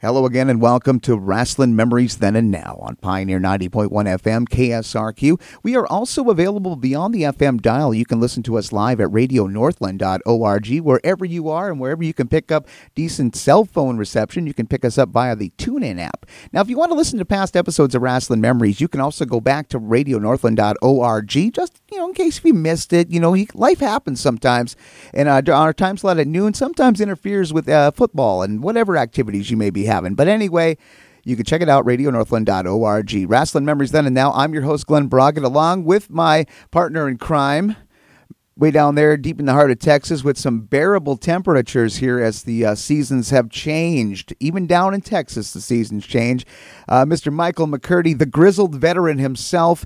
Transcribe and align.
Hello 0.00 0.26
again 0.26 0.48
and 0.48 0.60
welcome 0.60 1.00
to 1.00 1.18
Wrestling 1.18 1.74
Memories 1.74 2.18
Then 2.18 2.36
and 2.36 2.52
Now 2.52 2.78
on 2.80 2.94
Pioneer 2.94 3.40
90.1 3.40 3.88
FM 3.90 4.48
KSRQ. 4.48 5.40
We 5.64 5.74
are 5.74 5.88
also 5.88 6.30
available 6.30 6.76
beyond 6.76 7.12
the 7.12 7.22
FM 7.22 7.60
dial. 7.60 7.92
You 7.92 8.04
can 8.04 8.20
listen 8.20 8.44
to 8.44 8.56
us 8.58 8.70
live 8.70 9.00
at 9.00 9.08
radionorthland.org 9.08 10.80
wherever 10.82 11.24
you 11.24 11.48
are 11.48 11.68
and 11.68 11.80
wherever 11.80 12.04
you 12.04 12.14
can 12.14 12.28
pick 12.28 12.52
up 12.52 12.68
decent 12.94 13.34
cell 13.34 13.64
phone 13.64 13.96
reception. 13.96 14.46
You 14.46 14.54
can 14.54 14.68
pick 14.68 14.84
us 14.84 14.98
up 14.98 15.08
via 15.08 15.34
the 15.34 15.50
TuneIn 15.58 15.98
app. 15.98 16.26
Now, 16.52 16.60
if 16.60 16.70
you 16.70 16.78
want 16.78 16.92
to 16.92 16.96
listen 16.96 17.18
to 17.18 17.24
past 17.24 17.56
episodes 17.56 17.96
of 17.96 18.02
Wrestling 18.02 18.40
Memories, 18.40 18.80
you 18.80 18.86
can 18.86 19.00
also 19.00 19.24
go 19.24 19.40
back 19.40 19.68
to 19.70 19.80
radionorthland.org 19.80 21.52
just, 21.52 21.82
you 21.90 21.98
know, 21.98 22.08
in 22.08 22.14
case 22.14 22.40
you 22.44 22.54
missed 22.54 22.92
it. 22.92 23.10
You 23.10 23.20
know, 23.20 23.36
life 23.54 23.80
happens 23.80 24.20
sometimes. 24.20 24.76
And 25.14 25.28
uh, 25.28 25.42
our 25.52 25.72
time 25.72 25.96
slot 25.96 26.18
at 26.18 26.26
noon 26.26 26.54
sometimes 26.54 27.00
interferes 27.00 27.52
with 27.52 27.68
uh, 27.68 27.90
football 27.92 28.42
and 28.42 28.62
whatever 28.62 28.96
activities 28.96 29.50
you 29.50 29.56
may 29.56 29.70
be 29.70 29.84
having. 29.84 30.14
But 30.14 30.28
anyway, 30.28 30.76
you 31.24 31.36
can 31.36 31.44
check 31.44 31.60
it 31.60 31.68
out, 31.68 31.84
radionorthland.org. 31.84 33.26
Wrestling 33.28 33.64
Memories 33.64 33.90
Then 33.90 34.06
and 34.06 34.14
Now. 34.14 34.32
I'm 34.32 34.54
your 34.54 34.62
host, 34.62 34.86
Glen 34.86 35.08
Braget, 35.08 35.44
along 35.44 35.84
with 35.84 36.10
my 36.10 36.46
partner 36.70 37.08
in 37.08 37.18
crime, 37.18 37.76
way 38.56 38.70
down 38.70 38.94
there 38.94 39.16
deep 39.16 39.38
in 39.38 39.46
the 39.46 39.52
heart 39.52 39.70
of 39.70 39.78
Texas, 39.78 40.24
with 40.24 40.38
some 40.38 40.60
bearable 40.60 41.16
temperatures 41.16 41.98
here 41.98 42.18
as 42.18 42.44
the 42.44 42.64
uh, 42.64 42.74
seasons 42.74 43.30
have 43.30 43.50
changed. 43.50 44.34
Even 44.40 44.66
down 44.66 44.94
in 44.94 45.00
Texas, 45.00 45.52
the 45.52 45.60
seasons 45.60 46.06
change. 46.06 46.46
Uh, 46.88 47.04
Mr. 47.04 47.32
Michael 47.32 47.66
McCurdy, 47.66 48.18
the 48.18 48.26
grizzled 48.26 48.74
veteran 48.74 49.18
himself. 49.18 49.84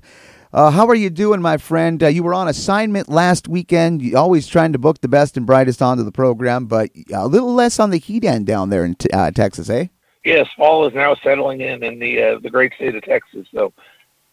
Uh, 0.53 0.69
how 0.69 0.87
are 0.87 0.95
you 0.95 1.09
doing, 1.09 1.41
my 1.41 1.57
friend? 1.57 2.03
Uh, 2.03 2.07
you 2.07 2.21
were 2.21 2.33
on 2.33 2.47
assignment 2.47 3.09
last 3.09 3.47
weekend. 3.47 4.03
You 4.03 4.17
always 4.17 4.45
trying 4.45 4.71
to 4.73 4.79
book 4.79 5.01
the 5.01 5.07
best 5.07 5.35
and 5.35 5.47
brightest 5.47 5.81
onto 5.81 6.03
the 6.03 6.11
program, 6.11 6.67
but 6.67 6.91
a 7.11 7.27
little 7.27 7.55
less 7.55 7.79
on 7.79 7.89
the 7.89 7.97
heat 7.97 8.23
end 8.23 8.45
down 8.45 8.69
there 8.69 8.85
in 8.85 8.95
uh, 9.11 9.31
Texas, 9.31 9.67
eh? 9.69 9.87
yes, 10.23 10.47
fall 10.55 10.85
is 10.85 10.93
now 10.93 11.15
settling 11.15 11.61
in 11.61 11.83
in 11.83 11.99
the 11.99 12.21
uh, 12.21 12.39
the 12.39 12.49
great 12.49 12.73
state 12.75 12.95
of 12.95 13.03
Texas. 13.03 13.47
So 13.53 13.73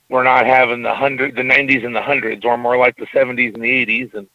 we're 0.09 0.25
not 0.25 0.47
having 0.47 0.83
the 0.83 0.95
hundred, 0.95 1.37
the 1.37 1.43
90s 1.43 1.85
and 1.85 1.95
the 1.95 2.03
hundreds. 2.03 2.45
We're 2.45 2.57
more 2.57 2.77
like 2.77 2.97
the 2.97 3.07
70s 3.07 3.55
and 3.55 3.63
the 3.63 3.87
80s. 3.87 4.15
And 4.15 4.29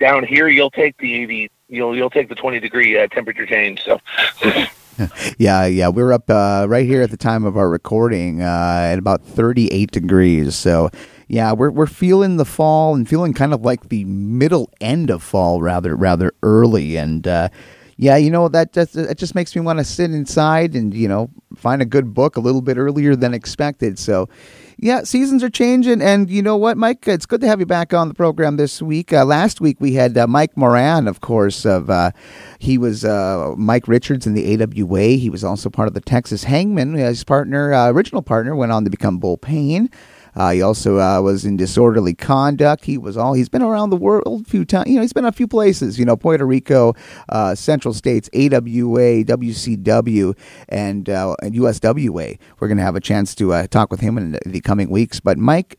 down 0.00 0.24
here, 0.24 0.48
you'll 0.48 0.70
take 0.70 0.96
the 0.98 1.22
80, 1.22 1.50
you'll 1.68 1.96
you'll 1.96 2.10
take 2.10 2.28
the 2.28 2.34
20 2.34 2.60
degree 2.60 2.98
uh, 2.98 3.06
temperature 3.08 3.46
change. 3.46 3.84
So. 3.84 4.00
yeah, 5.38 5.66
yeah, 5.66 5.88
we're 5.88 6.12
up 6.12 6.28
uh, 6.28 6.66
right 6.68 6.86
here 6.86 7.02
at 7.02 7.10
the 7.10 7.16
time 7.16 7.44
of 7.44 7.56
our 7.56 7.68
recording 7.68 8.42
uh, 8.42 8.88
at 8.92 8.98
about 8.98 9.24
38 9.24 9.90
degrees. 9.90 10.54
So, 10.54 10.90
yeah, 11.28 11.52
we're 11.52 11.70
we're 11.70 11.86
feeling 11.86 12.36
the 12.36 12.44
fall 12.44 12.94
and 12.94 13.08
feeling 13.08 13.32
kind 13.32 13.54
of 13.54 13.62
like 13.62 13.88
the 13.88 14.04
middle 14.04 14.70
end 14.80 15.10
of 15.10 15.22
fall, 15.22 15.62
rather 15.62 15.96
rather 15.96 16.32
early, 16.42 16.96
and 16.96 17.26
uh, 17.26 17.48
yeah, 17.96 18.16
you 18.16 18.30
know 18.30 18.48
that 18.48 18.72
just 18.72 18.96
it 18.96 19.16
just 19.16 19.34
makes 19.34 19.54
me 19.56 19.62
want 19.62 19.78
to 19.78 19.84
sit 19.84 20.10
inside 20.10 20.74
and 20.74 20.92
you 20.92 21.08
know 21.08 21.30
find 21.56 21.80
a 21.80 21.86
good 21.86 22.12
book 22.12 22.36
a 22.36 22.40
little 22.40 22.62
bit 22.62 22.76
earlier 22.76 23.16
than 23.16 23.32
expected. 23.32 23.98
So, 23.98 24.28
yeah, 24.78 25.02
seasons 25.04 25.42
are 25.42 25.50
changing, 25.50 26.02
and 26.02 26.30
you 26.30 26.42
know 26.42 26.56
what, 26.56 26.76
Mike? 26.76 27.06
It's 27.06 27.26
good 27.26 27.40
to 27.42 27.46
have 27.46 27.60
you 27.60 27.66
back 27.66 27.92
on 27.92 28.08
the 28.08 28.14
program 28.14 28.56
this 28.56 28.82
week. 28.82 29.12
Uh, 29.12 29.24
last 29.24 29.60
week 29.60 29.76
we 29.80 29.94
had 29.94 30.16
uh, 30.16 30.26
Mike 30.26 30.56
Moran, 30.56 31.08
of 31.08 31.20
course. 31.20 31.64
Of 31.64 31.90
uh, 31.90 32.12
he 32.58 32.78
was 32.78 33.04
uh, 33.04 33.54
Mike 33.56 33.88
Richards 33.88 34.26
in 34.26 34.34
the 34.34 34.62
AWA. 34.62 35.16
He 35.16 35.30
was 35.30 35.44
also 35.44 35.70
part 35.70 35.88
of 35.88 35.94
the 35.94 36.00
Texas 36.00 36.44
Hangmen. 36.44 36.94
His 36.94 37.24
partner, 37.24 37.72
uh, 37.72 37.90
original 37.90 38.22
partner, 38.22 38.54
went 38.56 38.72
on 38.72 38.84
to 38.84 38.90
become 38.90 39.18
Bull 39.18 39.36
Payne. 39.36 39.90
Uh, 40.34 40.50
he 40.52 40.62
also 40.62 40.98
uh, 40.98 41.20
was 41.20 41.44
in 41.44 41.56
disorderly 41.56 42.14
conduct. 42.14 42.84
He 42.84 42.96
was 42.96 43.16
all. 43.16 43.34
He's 43.34 43.48
been 43.48 43.62
around 43.62 43.90
the 43.90 43.96
world 43.96 44.46
a 44.46 44.48
few 44.48 44.64
times. 44.64 44.88
You 44.88 44.96
know, 44.96 45.02
he's 45.02 45.12
been 45.12 45.24
a 45.24 45.32
few 45.32 45.46
places. 45.46 45.98
You 45.98 46.04
know, 46.04 46.16
Puerto 46.16 46.46
Rico, 46.46 46.94
uh, 47.28 47.54
Central 47.54 47.92
States, 47.94 48.30
AWA, 48.34 49.24
WCW, 49.24 50.36
and 50.68 51.08
uh, 51.08 51.36
and 51.42 51.54
USWA. 51.54 52.38
We're 52.58 52.68
going 52.68 52.78
to 52.78 52.84
have 52.84 52.96
a 52.96 53.00
chance 53.00 53.34
to 53.36 53.52
uh, 53.52 53.66
talk 53.66 53.90
with 53.90 54.00
him 54.00 54.16
in 54.16 54.38
the 54.46 54.60
coming 54.60 54.88
weeks. 54.88 55.20
But 55.20 55.38
Mike, 55.38 55.78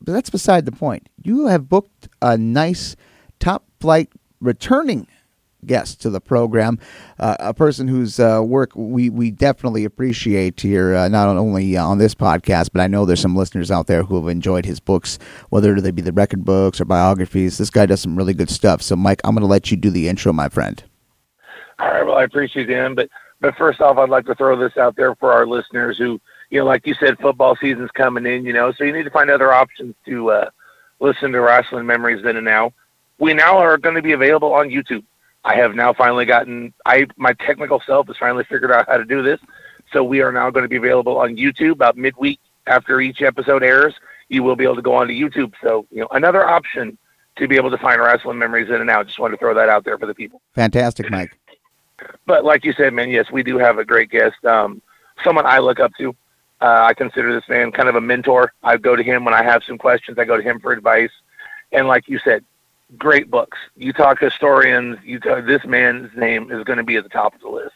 that's 0.00 0.30
beside 0.30 0.64
the 0.64 0.72
point. 0.72 1.08
You 1.22 1.46
have 1.46 1.68
booked 1.68 2.08
a 2.20 2.38
nice 2.38 2.96
top 3.38 3.64
flight 3.80 4.10
returning 4.40 5.06
guest 5.66 6.00
to 6.02 6.10
the 6.10 6.20
program, 6.20 6.78
uh, 7.18 7.36
a 7.40 7.54
person 7.54 7.88
whose 7.88 8.18
uh, 8.18 8.40
work 8.44 8.70
we, 8.74 9.10
we 9.10 9.30
definitely 9.30 9.84
appreciate 9.84 10.60
here, 10.60 10.94
uh, 10.94 11.08
not 11.08 11.28
only 11.28 11.76
on 11.76 11.98
this 11.98 12.14
podcast, 12.14 12.70
but 12.72 12.80
I 12.80 12.86
know 12.86 13.04
there's 13.04 13.20
some 13.20 13.36
listeners 13.36 13.70
out 13.70 13.86
there 13.86 14.02
who 14.02 14.16
have 14.16 14.28
enjoyed 14.28 14.64
his 14.64 14.80
books, 14.80 15.18
whether 15.50 15.80
they 15.80 15.90
be 15.90 16.02
the 16.02 16.12
record 16.12 16.44
books 16.44 16.80
or 16.80 16.84
biographies. 16.84 17.58
This 17.58 17.70
guy 17.70 17.86
does 17.86 18.00
some 18.00 18.16
really 18.16 18.34
good 18.34 18.50
stuff. 18.50 18.82
So, 18.82 18.96
Mike, 18.96 19.20
I'm 19.24 19.34
going 19.34 19.42
to 19.42 19.46
let 19.46 19.70
you 19.70 19.76
do 19.76 19.90
the 19.90 20.08
intro, 20.08 20.32
my 20.32 20.48
friend. 20.48 20.82
All 21.78 21.88
right. 21.88 22.06
Well, 22.06 22.16
I 22.16 22.24
appreciate 22.24 22.70
it, 22.70 22.94
but 22.94 23.08
but 23.42 23.56
first 23.56 23.80
off, 23.80 23.98
I'd 23.98 24.08
like 24.08 24.24
to 24.26 24.36
throw 24.36 24.56
this 24.56 24.76
out 24.76 24.94
there 24.94 25.16
for 25.16 25.32
our 25.32 25.46
listeners 25.46 25.98
who, 25.98 26.20
you 26.50 26.60
know, 26.60 26.64
like 26.64 26.86
you 26.86 26.94
said, 26.94 27.18
football 27.18 27.56
season's 27.60 27.90
coming 27.90 28.24
in, 28.24 28.44
you 28.44 28.52
know, 28.52 28.70
so 28.72 28.84
you 28.84 28.92
need 28.92 29.02
to 29.02 29.10
find 29.10 29.28
other 29.30 29.52
options 29.52 29.96
to 30.06 30.30
uh, 30.30 30.50
listen 31.00 31.32
to 31.32 31.40
wrestling 31.40 31.84
memories 31.84 32.22
then 32.22 32.36
and 32.36 32.44
now. 32.44 32.72
We 33.18 33.34
now 33.34 33.58
are 33.58 33.78
going 33.78 33.96
to 33.96 34.02
be 34.02 34.12
available 34.12 34.52
on 34.54 34.68
YouTube. 34.68 35.02
I 35.44 35.56
have 35.56 35.74
now 35.74 35.92
finally 35.92 36.24
gotten 36.24 36.72
I 36.86 37.06
my 37.16 37.32
technical 37.34 37.80
self 37.84 38.06
has 38.06 38.16
finally 38.16 38.44
figured 38.44 38.70
out 38.70 38.88
how 38.88 38.96
to 38.96 39.04
do 39.04 39.22
this. 39.22 39.40
So 39.92 40.04
we 40.04 40.22
are 40.22 40.32
now 40.32 40.50
going 40.50 40.62
to 40.62 40.68
be 40.68 40.76
available 40.76 41.18
on 41.18 41.36
YouTube 41.36 41.72
about 41.72 41.96
midweek 41.96 42.40
after 42.66 43.00
each 43.00 43.22
episode 43.22 43.62
airs. 43.62 43.94
You 44.28 44.42
will 44.42 44.56
be 44.56 44.64
able 44.64 44.76
to 44.76 44.82
go 44.82 44.94
onto 44.94 45.12
YouTube. 45.12 45.52
So 45.62 45.86
you 45.90 46.00
know 46.00 46.08
another 46.12 46.48
option 46.48 46.96
to 47.36 47.48
be 47.48 47.56
able 47.56 47.70
to 47.70 47.78
find 47.78 48.00
wrestling 48.00 48.38
memories 48.38 48.68
in 48.68 48.80
and 48.80 48.90
out. 48.90 49.06
Just 49.06 49.18
wanted 49.18 49.36
to 49.36 49.38
throw 49.38 49.54
that 49.54 49.68
out 49.68 49.84
there 49.84 49.98
for 49.98 50.06
the 50.06 50.14
people. 50.14 50.40
Fantastic, 50.54 51.10
Mike. 51.10 51.36
But 52.26 52.44
like 52.44 52.64
you 52.64 52.72
said, 52.72 52.92
man, 52.92 53.10
yes, 53.10 53.30
we 53.30 53.44
do 53.44 53.58
have 53.58 53.78
a 53.78 53.84
great 53.84 54.10
guest. 54.10 54.44
Um, 54.44 54.82
someone 55.22 55.46
I 55.46 55.60
look 55.60 55.78
up 55.78 55.92
to. 55.98 56.16
Uh, 56.60 56.86
I 56.88 56.94
consider 56.94 57.32
this 57.32 57.48
man 57.48 57.70
kind 57.70 57.88
of 57.88 57.94
a 57.94 58.00
mentor. 58.00 58.52
I 58.62 58.76
go 58.76 58.96
to 58.96 59.02
him 59.04 59.24
when 59.24 59.34
I 59.34 59.44
have 59.44 59.62
some 59.62 59.78
questions. 59.78 60.18
I 60.18 60.24
go 60.24 60.36
to 60.36 60.42
him 60.42 60.58
for 60.58 60.72
advice. 60.72 61.12
And 61.70 61.86
like 61.86 62.08
you 62.08 62.18
said, 62.24 62.44
great 62.98 63.30
books. 63.30 63.58
You 63.76 63.92
talk 63.92 64.20
historians, 64.20 64.98
you 65.04 65.18
talk, 65.18 65.46
this 65.46 65.64
man's 65.64 66.14
name 66.16 66.50
is 66.50 66.64
going 66.64 66.78
to 66.78 66.84
be 66.84 66.96
at 66.96 67.04
the 67.04 67.08
top 67.08 67.34
of 67.34 67.40
the 67.40 67.48
list. 67.48 67.74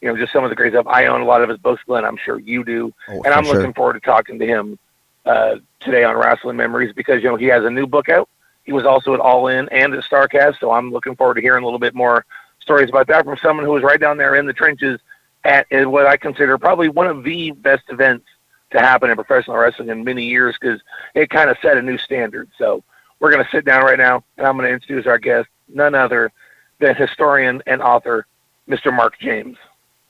You 0.00 0.08
know, 0.08 0.16
just 0.16 0.32
some 0.32 0.44
of 0.44 0.50
the 0.50 0.56
great 0.56 0.72
stuff. 0.72 0.86
I 0.86 1.06
own 1.06 1.22
a 1.22 1.24
lot 1.24 1.42
of 1.42 1.48
his 1.48 1.58
books, 1.58 1.82
Glen. 1.86 2.04
I'm 2.04 2.18
sure 2.18 2.38
you 2.38 2.64
do, 2.64 2.92
oh, 3.08 3.22
and 3.24 3.34
I'm 3.34 3.44
sure. 3.44 3.54
looking 3.54 3.72
forward 3.72 3.94
to 3.94 4.00
talking 4.00 4.38
to 4.38 4.46
him 4.46 4.78
uh, 5.24 5.56
today 5.80 6.04
on 6.04 6.16
Wrestling 6.16 6.56
Memories 6.56 6.92
because 6.94 7.22
you 7.22 7.28
know 7.28 7.36
he 7.36 7.46
has 7.46 7.64
a 7.64 7.70
new 7.70 7.86
book 7.86 8.08
out. 8.08 8.28
He 8.64 8.72
was 8.72 8.84
also 8.84 9.14
at 9.14 9.20
All 9.20 9.48
In 9.48 9.68
and 9.70 9.94
at 9.94 10.04
Starrcast, 10.04 10.60
so 10.60 10.72
I'm 10.72 10.92
looking 10.92 11.16
forward 11.16 11.34
to 11.34 11.40
hearing 11.40 11.62
a 11.62 11.66
little 11.66 11.78
bit 11.78 11.94
more 11.94 12.26
stories 12.60 12.90
about 12.90 13.06
that 13.06 13.24
from 13.24 13.38
someone 13.38 13.64
who 13.64 13.72
was 13.72 13.82
right 13.82 14.00
down 14.00 14.18
there 14.18 14.34
in 14.34 14.46
the 14.46 14.52
trenches 14.52 15.00
at 15.44 15.66
what 15.70 16.06
I 16.06 16.16
consider 16.16 16.58
probably 16.58 16.88
one 16.88 17.06
of 17.06 17.22
the 17.22 17.52
best 17.52 17.84
events 17.88 18.26
to 18.72 18.80
happen 18.80 19.10
in 19.10 19.16
professional 19.16 19.56
wrestling 19.56 19.88
in 19.88 20.04
many 20.04 20.24
years 20.24 20.56
because 20.60 20.80
it 21.14 21.30
kind 21.30 21.48
of 21.48 21.56
set 21.62 21.76
a 21.76 21.82
new 21.82 21.96
standard. 21.96 22.50
So 22.58 22.82
we're 23.20 23.30
going 23.30 23.44
to 23.44 23.50
sit 23.50 23.64
down 23.64 23.84
right 23.84 23.98
now, 23.98 24.22
and 24.36 24.46
I'm 24.46 24.56
going 24.56 24.68
to 24.68 24.74
introduce 24.74 25.06
our 25.06 25.18
guest, 25.18 25.48
none 25.68 25.94
other 25.94 26.32
than 26.78 26.94
historian 26.94 27.62
and 27.66 27.80
author, 27.82 28.26
Mr. 28.68 28.94
Mark 28.94 29.18
James. 29.18 29.56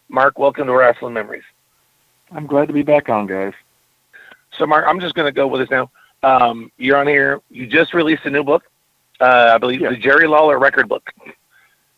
Mark, 0.09 0.39
welcome 0.39 0.67
to 0.67 0.73
Wrestling 0.73 1.15
Memories. 1.15 1.45
I'm 2.33 2.47
glad 2.47 2.67
to 2.69 2.75
be 2.75 2.83
back 2.83 3.09
on, 3.09 3.27
guys. 3.27 3.53
So, 4.53 4.67
Mark, 4.67 4.85
I'm 4.89 5.01
just 5.01 5.15
going 5.15 5.27
to 5.27 5.33
go 5.33 5.47
with 5.47 5.61
this 5.61 5.71
now. 5.71 5.91
Um, 6.23 6.73
you're 6.77 6.97
on 6.97 7.07
here. 7.07 7.41
You 7.51 7.67
just 7.67 7.95
released 7.95 8.25
a 8.25 8.31
new 8.31 8.43
book, 8.43 8.65
uh, 9.21 9.53
I 9.55 9.59
believe, 9.59 9.81
the 9.81 9.97
Jerry 9.97 10.27
Lawler 10.27 10.59
record 10.59 10.89
book. 10.89 11.13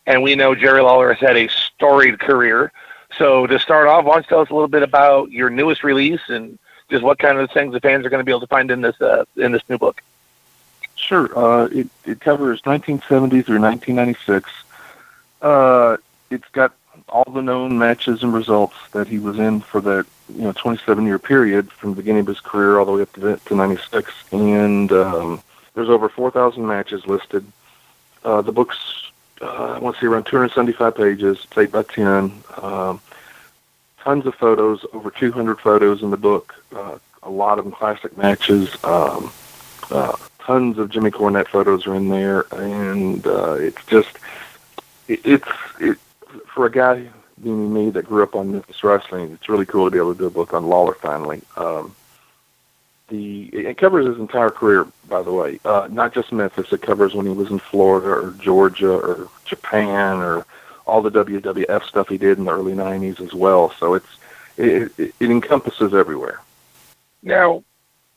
And 0.05 0.21
we 0.21 0.35
know 0.35 0.55
Jerry 0.55 0.81
Lawler 0.81 1.13
has 1.13 1.19
had 1.19 1.37
a 1.37 1.47
storied 1.47 2.19
career. 2.19 2.71
So, 3.17 3.47
to 3.47 3.57
start 3.57 3.87
off, 3.87 4.05
why 4.05 4.13
don't 4.13 4.25
you 4.25 4.29
tell 4.29 4.41
us 4.41 4.49
a 4.49 4.53
little 4.53 4.67
bit 4.67 4.83
about 4.83 5.31
your 5.31 5.49
newest 5.49 5.83
release 5.83 6.21
and 6.27 6.59
just 6.89 7.03
what 7.03 7.17
kind 7.17 7.39
of 7.39 7.49
things 7.51 7.73
the 7.73 7.79
fans 7.79 8.05
are 8.05 8.09
going 8.09 8.19
to 8.19 8.25
be 8.25 8.31
able 8.31 8.41
to 8.41 8.47
find 8.47 8.69
in 8.69 8.81
this 8.81 8.99
uh, 9.01 9.25
in 9.37 9.51
this 9.51 9.63
new 9.69 9.77
book? 9.77 10.01
Sure. 10.99 11.37
Uh, 11.37 11.65
it, 11.67 11.87
it 12.05 12.19
covers 12.19 12.59
1970 12.65 13.41
through 13.41 13.61
1996. 13.61 14.49
Uh, 15.41 15.97
it's 16.29 16.47
got 16.49 16.73
all 17.07 17.31
the 17.31 17.41
known 17.41 17.77
matches 17.77 18.21
and 18.21 18.33
results 18.33 18.75
that 18.91 19.07
he 19.07 19.17
was 19.17 19.39
in 19.39 19.61
for 19.61 19.81
that 19.81 20.05
you 20.35 20.43
know 20.43 20.51
27 20.51 21.05
year 21.05 21.17
period 21.17 21.71
from 21.71 21.91
the 21.91 21.95
beginning 21.95 22.21
of 22.21 22.27
his 22.27 22.41
career 22.41 22.77
all 22.77 22.85
the 22.85 22.91
way 22.91 23.01
up 23.01 23.11
to, 23.13 23.37
to 23.37 23.55
96 23.55 24.13
and 24.31 24.91
um, 24.91 25.41
there's 25.73 25.89
over 25.89 26.09
4,000 26.09 26.67
matches 26.67 27.07
listed 27.07 27.43
uh, 28.23 28.41
the 28.41 28.51
book's 28.51 29.11
uh, 29.41 29.73
I 29.73 29.79
want 29.79 29.95
to 29.95 30.01
say 30.01 30.07
around 30.07 30.25
275 30.25 30.95
pages 30.95 31.39
it's 31.43 31.57
8 31.57 31.71
by 31.71 31.83
10 31.83 32.43
um, 32.61 33.01
tons 33.99 34.25
of 34.25 34.35
photos 34.35 34.85
over 34.93 35.09
200 35.09 35.59
photos 35.59 36.03
in 36.03 36.11
the 36.11 36.17
book 36.17 36.53
uh, 36.75 36.99
a 37.23 37.29
lot 37.29 37.57
of 37.57 37.65
them 37.65 37.73
classic 37.73 38.15
matches 38.17 38.71
um, 38.83 39.31
uh, 39.89 40.15
tons 40.49 40.79
of 40.79 40.89
Jimmy 40.89 41.11
Cornette 41.11 41.47
photos 41.47 41.85
are 41.85 41.93
in 41.93 42.09
there, 42.09 42.43
and 42.51 43.25
uh, 43.27 43.53
it's 43.53 43.85
just 43.85 44.17
it, 45.07 45.19
it's 45.23 45.47
it, 45.79 45.95
for 46.47 46.65
a 46.65 46.71
guy 46.71 47.07
being 47.43 47.71
me 47.71 47.91
that 47.91 48.07
grew 48.07 48.23
up 48.23 48.35
on 48.35 48.51
Memphis 48.51 48.83
wrestling. 48.83 49.31
It's 49.31 49.47
really 49.47 49.67
cool 49.67 49.85
to 49.85 49.91
be 49.91 49.99
able 49.99 50.13
to 50.13 50.17
do 50.17 50.25
a 50.25 50.31
book 50.31 50.55
on 50.55 50.65
Lawler 50.65 50.95
finally. 50.95 51.43
Um, 51.55 51.95
the 53.09 53.43
it 53.49 53.77
covers 53.77 54.07
his 54.07 54.17
entire 54.17 54.49
career, 54.49 54.87
by 55.07 55.21
the 55.21 55.31
way, 55.31 55.59
uh, 55.65 55.87
not 55.91 56.15
just 56.15 56.31
Memphis. 56.31 56.73
It 56.73 56.81
covers 56.81 57.13
when 57.13 57.27
he 57.27 57.31
was 57.31 57.51
in 57.51 57.59
Florida 57.59 58.09
or 58.09 58.31
Georgia 58.39 58.93
or 58.93 59.29
Japan 59.45 60.17
or 60.17 60.47
all 60.87 61.03
the 61.03 61.11
WWF 61.11 61.83
stuff 61.83 62.09
he 62.09 62.17
did 62.17 62.39
in 62.39 62.45
the 62.45 62.51
early 62.51 62.73
'90s 62.73 63.21
as 63.21 63.35
well. 63.35 63.69
So 63.77 63.93
it's 63.93 64.17
it, 64.57 64.91
it, 64.97 65.13
it 65.19 65.29
encompasses 65.29 65.93
everywhere. 65.93 66.41
Now, 67.21 67.63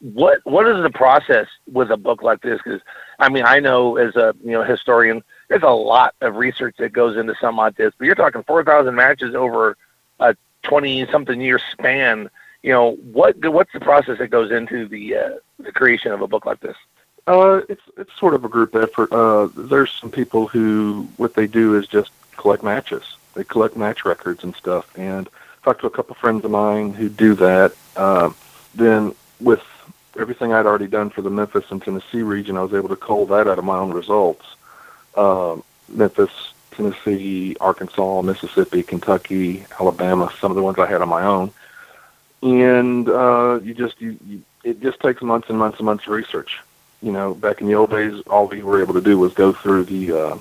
what 0.02 0.40
what 0.44 0.66
is 0.66 0.82
the 0.82 0.90
process 0.90 1.46
with 1.70 1.90
a 1.90 1.96
book 1.96 2.22
like 2.22 2.42
this? 2.42 2.60
Because 2.62 2.80
I 3.20 3.28
mean, 3.28 3.44
I 3.44 3.60
know 3.60 3.96
as 3.96 4.16
a 4.16 4.34
you 4.44 4.50
know 4.50 4.64
historian, 4.64 5.22
there's 5.48 5.62
a 5.62 5.70
lot 5.70 6.14
of 6.20 6.36
research 6.36 6.76
that 6.78 6.92
goes 6.92 7.16
into 7.16 7.34
something 7.40 7.56
like 7.56 7.76
this. 7.76 7.94
But 7.96 8.06
you're 8.06 8.16
talking 8.16 8.42
4,000 8.42 8.94
matches 8.94 9.34
over 9.34 9.76
a 10.18 10.36
20 10.64 11.06
something 11.06 11.40
year 11.40 11.60
span. 11.70 12.28
You 12.62 12.72
know 12.72 12.92
what 13.12 13.36
what's 13.44 13.72
the 13.72 13.80
process 13.80 14.18
that 14.18 14.28
goes 14.28 14.50
into 14.50 14.88
the 14.88 15.16
uh, 15.16 15.30
the 15.60 15.72
creation 15.72 16.10
of 16.10 16.20
a 16.20 16.26
book 16.26 16.46
like 16.46 16.60
this? 16.60 16.76
Uh, 17.28 17.60
it's 17.68 17.82
it's 17.96 18.18
sort 18.18 18.34
of 18.34 18.44
a 18.44 18.48
group 18.48 18.74
effort. 18.74 19.12
Uh, 19.12 19.48
there's 19.56 19.92
some 19.92 20.10
people 20.10 20.48
who 20.48 21.08
what 21.16 21.34
they 21.34 21.46
do 21.46 21.76
is 21.76 21.86
just 21.86 22.10
collect 22.36 22.64
matches. 22.64 23.16
They 23.34 23.44
collect 23.44 23.76
match 23.76 24.04
records 24.04 24.42
and 24.42 24.54
stuff. 24.56 24.90
And 24.98 25.28
I 25.28 25.64
talked 25.64 25.80
to 25.82 25.86
a 25.86 25.90
couple 25.90 26.16
friends 26.16 26.44
of 26.44 26.50
mine 26.50 26.92
who 26.92 27.08
do 27.08 27.34
that. 27.36 27.72
Uh, 27.96 28.30
then 28.74 29.14
with 29.40 29.62
everything 30.18 30.52
I'd 30.52 30.66
already 30.66 30.86
done 30.86 31.10
for 31.10 31.22
the 31.22 31.30
Memphis 31.30 31.64
and 31.70 31.82
Tennessee 31.82 32.22
region, 32.22 32.56
I 32.56 32.62
was 32.62 32.74
able 32.74 32.88
to 32.88 32.96
cull 32.96 33.26
that 33.26 33.48
out 33.48 33.58
of 33.58 33.64
my 33.64 33.76
own 33.76 33.92
results. 33.92 34.44
Uh, 35.14 35.56
Memphis, 35.88 36.52
Tennessee, 36.70 37.56
Arkansas, 37.60 38.22
Mississippi, 38.22 38.82
Kentucky, 38.82 39.64
Alabama, 39.78 40.32
some 40.40 40.50
of 40.50 40.56
the 40.56 40.62
ones 40.62 40.78
I 40.78 40.86
had 40.86 41.02
on 41.02 41.08
my 41.08 41.24
own. 41.24 41.52
And 42.42 43.08
uh, 43.08 43.60
you 43.62 43.74
just 43.74 44.00
you, 44.00 44.16
you 44.26 44.42
it 44.64 44.80
just 44.80 45.00
takes 45.00 45.22
months 45.22 45.48
and 45.48 45.58
months 45.58 45.78
and 45.78 45.86
months 45.86 46.06
of 46.06 46.12
research. 46.12 46.60
You 47.00 47.12
know, 47.12 47.34
back 47.34 47.60
in 47.60 47.66
the 47.66 47.74
old 47.74 47.90
days, 47.90 48.20
all 48.28 48.46
we 48.46 48.62
were 48.62 48.80
able 48.80 48.94
to 48.94 49.00
do 49.00 49.18
was 49.18 49.32
go 49.34 49.52
through 49.52 49.84
the 49.84 50.12
uh, 50.12 50.38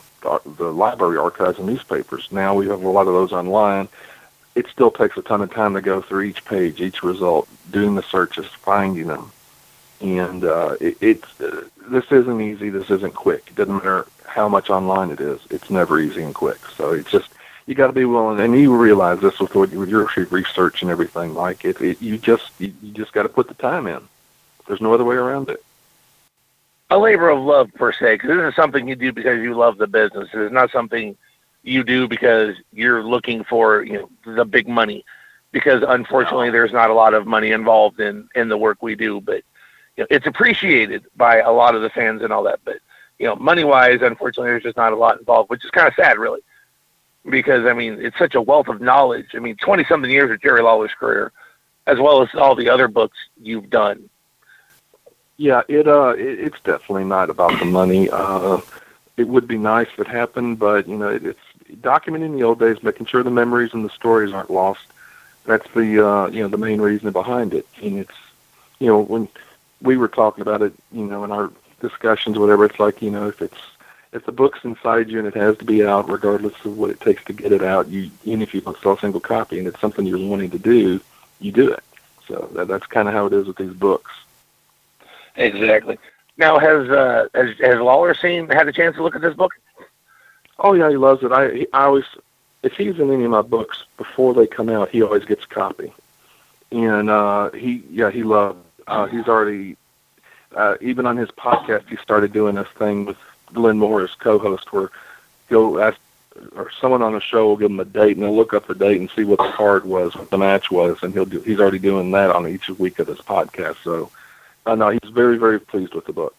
the 0.58 0.72
library 0.72 1.18
archives 1.18 1.58
and 1.58 1.68
newspapers. 1.68 2.32
Now 2.32 2.54
we 2.56 2.68
have 2.68 2.84
a 2.84 2.90
lot 2.90 3.08
of 3.08 3.14
those 3.14 3.34
online. 3.34 3.88
It 4.54 4.68
still 4.68 4.92
takes 4.92 5.18
a 5.18 5.22
ton 5.22 5.42
of 5.42 5.52
time 5.52 5.74
to 5.76 5.82
go 5.82 6.02
through 6.02 6.24
each 6.24 6.44
page, 6.44 6.82
each 6.82 7.04
result, 7.04 7.48
doing 7.72 7.96
the 7.96 8.04
searches, 8.04 8.46
finding 8.46 9.08
them, 9.08 9.32
and 10.02 10.44
uh, 10.44 10.76
it, 10.82 10.98
it's 11.02 11.42
uh, 11.42 11.64
this 11.88 12.06
isn't 12.12 12.42
easy. 12.42 12.70
This 12.70 12.90
isn't 12.90 13.14
quick. 13.14 13.44
It 13.48 13.56
doesn't 13.56 13.76
matter 13.76 14.08
how 14.28 14.50
much 14.50 14.70
online 14.70 15.12
it 15.12 15.20
is. 15.20 15.40
It's 15.50 15.70
never 15.70 16.00
easy 16.00 16.24
and 16.24 16.34
quick. 16.34 16.60
So 16.76 16.92
it's 16.92 17.10
just 17.10 17.30
you 17.68 17.76
got 17.76 17.88
to 17.88 17.94
be 17.94 18.06
willing, 18.06 18.40
and 18.40 18.60
you 18.60 18.76
realize 18.76 19.20
this 19.20 19.40
with 19.40 19.56
with 19.56 19.90
your 19.90 20.10
research 20.30 20.82
and 20.82 20.92
everything. 20.92 21.34
Like 21.34 21.64
it, 21.66 21.80
it 21.82 22.02
you 22.02 22.18
just 22.18 22.52
you, 22.60 22.74
you 22.82 22.92
just 22.92 23.14
got 23.14 23.24
to 23.24 23.30
put 23.30 23.48
the 23.48 23.54
time 23.54 23.88
in. 23.88 24.02
There's 24.68 24.82
no 24.82 24.94
other 24.94 25.06
way 25.06 25.16
around 25.16 25.50
it. 25.50 25.64
A 26.90 26.98
labor 26.98 27.30
of 27.30 27.40
love 27.40 27.74
per 27.74 27.94
se, 27.94 28.16
because 28.16 28.30
this 28.30 28.50
is 28.50 28.56
something 28.56 28.88
you 28.88 28.96
do 28.96 29.14
because 29.14 29.42
you 29.42 29.54
love 29.54 29.78
the 29.78 29.88
business. 29.88 30.30
It's 30.34 30.54
not 30.54 30.72
something 30.72 31.16
you 31.64 31.84
do 31.84 32.08
because 32.08 32.56
you're 32.74 33.04
looking 33.04 33.44
for 33.44 33.84
you 33.84 34.10
know 34.26 34.36
the 34.36 34.46
big 34.46 34.68
money. 34.68 35.06
Because 35.52 35.84
unfortunately, 35.86 36.50
there's 36.50 36.72
not 36.72 36.90
a 36.90 36.94
lot 36.94 37.14
of 37.14 37.28
money 37.28 37.52
involved 37.52 38.00
in 38.00 38.30
in 38.36 38.50
the 38.50 38.58
work 38.58 38.82
we 38.82 38.96
do, 38.96 39.22
but 39.22 39.44
you 40.02 40.08
know, 40.10 40.16
it's 40.16 40.26
appreciated 40.26 41.04
by 41.16 41.38
a 41.38 41.52
lot 41.52 41.76
of 41.76 41.82
the 41.84 41.90
fans 41.90 42.22
and 42.24 42.34
all 42.34 42.44
that. 42.44 42.60
But 42.66 42.78
you 43.20 43.28
know, 43.28 43.36
money 43.36 43.64
wise, 43.64 44.02
unfortunately, 44.02 44.50
there's 44.50 44.64
just 44.64 44.78
not 44.78 44.94
a 44.94 44.96
lot 44.96 45.20
involved, 45.20 45.50
which 45.50 45.64
is 45.64 45.70
kind 45.70 45.88
of 45.88 45.94
sad, 45.94 46.18
really, 46.18 46.42
because 47.30 47.66
I 47.66 47.74
mean, 47.74 48.04
it's 48.04 48.18
such 48.18 48.34
a 48.34 48.42
wealth 48.42 48.68
of 48.68 48.82
knowledge. 48.82 49.28
I 49.34 49.40
mean, 49.40 49.58
20 49.58 49.86
something 49.86 50.10
years 50.10 50.32
of 50.32 50.42
Jerry 50.42 50.64
Lawler's 50.64 50.94
career, 51.00 51.32
as 51.86 52.00
well 52.00 52.24
as 52.24 52.30
all 52.34 52.56
the 52.56 52.70
other 52.70 52.88
books 52.88 53.18
you've 53.40 53.70
done. 53.70 54.10
Yeah, 55.38 55.62
it 55.68 55.88
uh, 55.88 56.16
it, 56.18 56.40
it's 56.40 56.62
definitely 56.62 57.06
not 57.06 57.30
about 57.30 57.60
the 57.60 57.66
money. 57.66 58.10
Uh, 58.10 58.62
it 59.18 59.28
would 59.28 59.48
be 59.48 59.58
nice 59.58 59.88
if 59.94 60.00
it 60.00 60.08
happened, 60.08 60.58
but 60.58 60.88
you 60.88 60.98
know, 60.98 61.10
it, 61.10 61.24
it's 61.26 61.40
documenting 61.82 62.36
the 62.36 62.44
old 62.44 62.60
days, 62.60 62.82
making 62.82 63.06
sure 63.06 63.22
the 63.22 63.30
memories 63.30 63.74
and 63.74 63.86
the 63.86 63.90
stories 63.90 64.34
aren't 64.34 64.50
lost. 64.50 64.86
That's 65.46 65.68
the 65.76 66.08
uh, 66.08 66.28
you 66.28 66.42
know 66.42 66.48
the 66.48 66.58
main 66.58 66.82
reason 66.82 67.12
behind 67.12 67.54
it, 67.54 67.68
and 67.84 68.00
it's 68.00 68.18
you 68.80 68.88
know 68.88 69.00
when 69.00 69.28
we 69.82 69.98
were 69.98 70.08
talking 70.08 70.42
about 70.42 70.62
it, 70.62 70.74
you 70.92 71.06
know, 71.06 71.24
in 71.24 71.32
our 71.32 71.52
discussions, 71.80 72.38
whatever. 72.38 72.66
It's 72.66 72.80
like 72.80 73.02
you 73.02 73.12
know, 73.12 73.28
if 73.28 73.42
it's 73.42 73.58
if 74.14 74.26
the 74.26 74.32
book's 74.32 74.64
inside 74.64 75.10
you 75.10 75.20
and 75.20 75.28
it 75.28 75.36
has 75.36 75.58
to 75.58 75.66
be 75.66 75.86
out, 75.86 76.10
regardless 76.10 76.54
of 76.66 76.78
what 76.78 76.90
it 76.90 77.00
takes 77.00 77.24
to 77.26 77.34
get 77.34 77.52
it 77.52 77.64
out, 77.64 77.88
you 77.88 78.12
even 78.24 78.42
if 78.42 78.54
you 78.54 78.62
don't 78.62 78.78
sell 78.80 78.94
a 78.94 79.00
single 79.00 79.22
copy 79.22 79.60
and 79.60 79.68
it's 79.68 79.80
something 79.80 80.06
you're 80.06 80.30
wanting 80.30 80.52
to 80.52 80.60
do, 80.60 81.00
you 81.40 81.52
do 81.52 81.72
it. 81.72 81.84
So 82.28 82.50
that, 82.54 82.68
that's 82.68 82.88
kind 82.88 83.08
of 83.08 83.14
how 83.14 83.26
it 83.26 83.34
is 83.34 83.48
with 83.48 83.58
these 83.58 83.74
books. 83.74 84.12
Exactly. 85.36 85.98
Now, 86.38 86.60
has 86.60 86.90
uh, 86.90 87.28
has 87.34 87.58
has 87.60 87.80
Lawler 87.80 88.14
seen 88.14 88.50
had 88.50 88.68
a 88.68 88.74
chance 88.74 88.96
to 88.96 89.04
look 89.04 89.16
at 89.16 89.22
this 89.22 89.36
book? 89.36 89.54
Oh 90.60 90.74
yeah, 90.74 90.90
he 90.90 90.98
loves 90.98 91.24
it. 91.24 91.32
I 91.32 91.66
I 91.74 91.86
always 91.86 92.06
if 92.64 92.74
he's 92.74 93.00
in 93.00 93.12
any 93.12 93.24
of 93.24 93.32
my 93.32 93.42
books 93.42 93.86
before 93.98 94.34
they 94.34 94.48
come 94.48 94.70
out, 94.70 94.90
he 94.90 95.02
always 95.02 95.26
gets 95.26 95.46
a 95.46 95.48
copy, 95.48 95.94
and 96.72 97.10
uh, 97.10 97.52
he 97.52 97.84
yeah 97.90 98.12
he 98.12 98.24
loved. 98.24 98.60
Uh, 98.92 99.06
he's 99.08 99.28
already 99.28 99.78
uh, 100.56 100.76
even 100.82 101.06
on 101.06 101.18
his 101.18 101.30
podcast, 101.30 101.88
he 101.88 101.96
started 101.98 102.34
doing 102.34 102.56
this 102.56 102.68
thing 102.78 103.06
with 103.06 103.18
Glenn 103.54 103.80
Moore 103.80 104.08
co-host, 104.20 104.72
where 104.74 104.90
he'll 105.50 105.82
ask 105.82 105.98
or 106.56 106.72
someone 106.80 107.02
on 107.02 107.14
the 107.14 107.20
show 107.20 107.48
will 107.48 107.58
give 107.58 107.70
him 107.70 107.80
a 107.80 107.86
date, 107.86 108.16
and 108.16 108.24
they'll 108.24 108.36
look 108.36 108.54
up 108.54 108.66
the 108.68 108.76
date 108.76 109.00
and 109.00 109.10
see 109.10 109.24
what 109.24 109.38
the 109.38 109.52
card 109.52 109.86
was, 109.86 110.16
what 110.16 110.30
the 110.30 110.38
match 110.38 110.72
was, 110.72 110.98
and 111.04 111.14
he'll 111.14 111.26
do. 111.26 111.42
He's 111.42 111.60
already 111.60 111.80
doing 111.80 112.10
that 112.12 112.32
on 112.32 112.48
each 112.48 112.70
week 112.70 113.00
of 113.00 113.08
his 113.08 113.18
podcast. 113.18 113.78
So, 113.84 114.10
uh, 114.66 114.76
no, 114.76 114.90
he's 114.90 115.12
very, 115.12 115.38
very 115.38 115.60
pleased 115.60 115.94
with 115.94 116.06
the 116.06 116.14
book. 116.14 116.36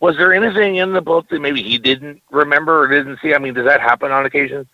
Was 0.00 0.16
there 0.16 0.32
anything 0.32 0.76
in 0.76 0.94
the 0.94 1.02
book 1.02 1.28
that 1.28 1.40
maybe 1.40 1.62
he 1.62 1.76
didn't 1.76 2.22
remember 2.30 2.82
or 2.82 2.88
didn't 2.88 3.18
see? 3.20 3.34
I 3.34 3.38
mean, 3.38 3.52
does 3.52 3.66
that 3.66 3.82
happen 3.82 4.10
on 4.10 4.24
occasion? 4.24 4.66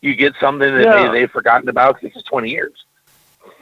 You 0.00 0.16
get 0.16 0.34
something 0.40 0.74
that 0.74 0.82
yeah. 0.82 1.08
they, 1.08 1.20
they've 1.20 1.30
forgotten 1.30 1.68
about 1.68 2.00
because 2.00 2.16
it's 2.16 2.28
twenty 2.28 2.50
years. 2.50 2.84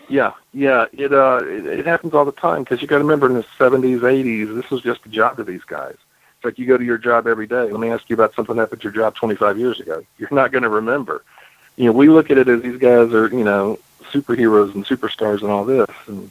Yeah, 0.09 0.33
yeah, 0.55 0.87
it 0.93 1.13
uh, 1.13 1.41
it, 1.43 1.67
it 1.67 1.87
happens 1.87 2.15
all 2.15 2.25
the 2.25 2.33
time 2.33 2.63
because 2.63 2.81
you 2.81 2.89
got 2.89 2.99
to 2.99 3.05
remember 3.05 3.27
in 3.27 3.35
the 3.35 3.45
'70s, 3.59 4.01
'80s, 4.01 4.55
this 4.55 4.71
was 4.71 4.83
just 4.83 5.05
a 5.05 5.09
job 5.09 5.37
to 5.37 5.45
these 5.45 5.65
guys. 5.65 5.97
It's 6.37 6.45
like 6.45 6.59
you 6.59 6.67
go 6.67 6.79
to 6.79 6.85
your 6.85 6.99
job 6.99 7.27
every 7.27 7.47
day. 7.47 7.65
Let 7.71 7.81
me 7.81 7.91
ask 7.91 8.09
you 8.09 8.15
about 8.15 8.35
something 8.35 8.57
that 8.57 8.63
happened 8.63 8.81
at 8.81 8.85
your 8.85 8.93
job 8.93 9.17
25 9.17 9.59
years 9.59 9.81
ago. 9.81 10.05
You're 10.19 10.29
not 10.31 10.53
going 10.53 10.63
to 10.63 10.69
remember. 10.69 11.25
You 11.77 11.87
know, 11.87 11.93
we 11.93 12.09
look 12.09 12.31
at 12.31 12.39
it 12.39 12.49
as 12.49 12.63
these 12.63 12.79
guys 12.79 13.13
are, 13.13 13.29
you 13.29 13.45
know, 13.45 13.79
superheroes 14.13 14.75
and 14.75 14.87
superstars 14.87 15.43
and 15.43 15.51
all 15.51 15.65
this, 15.65 15.91
and 16.07 16.31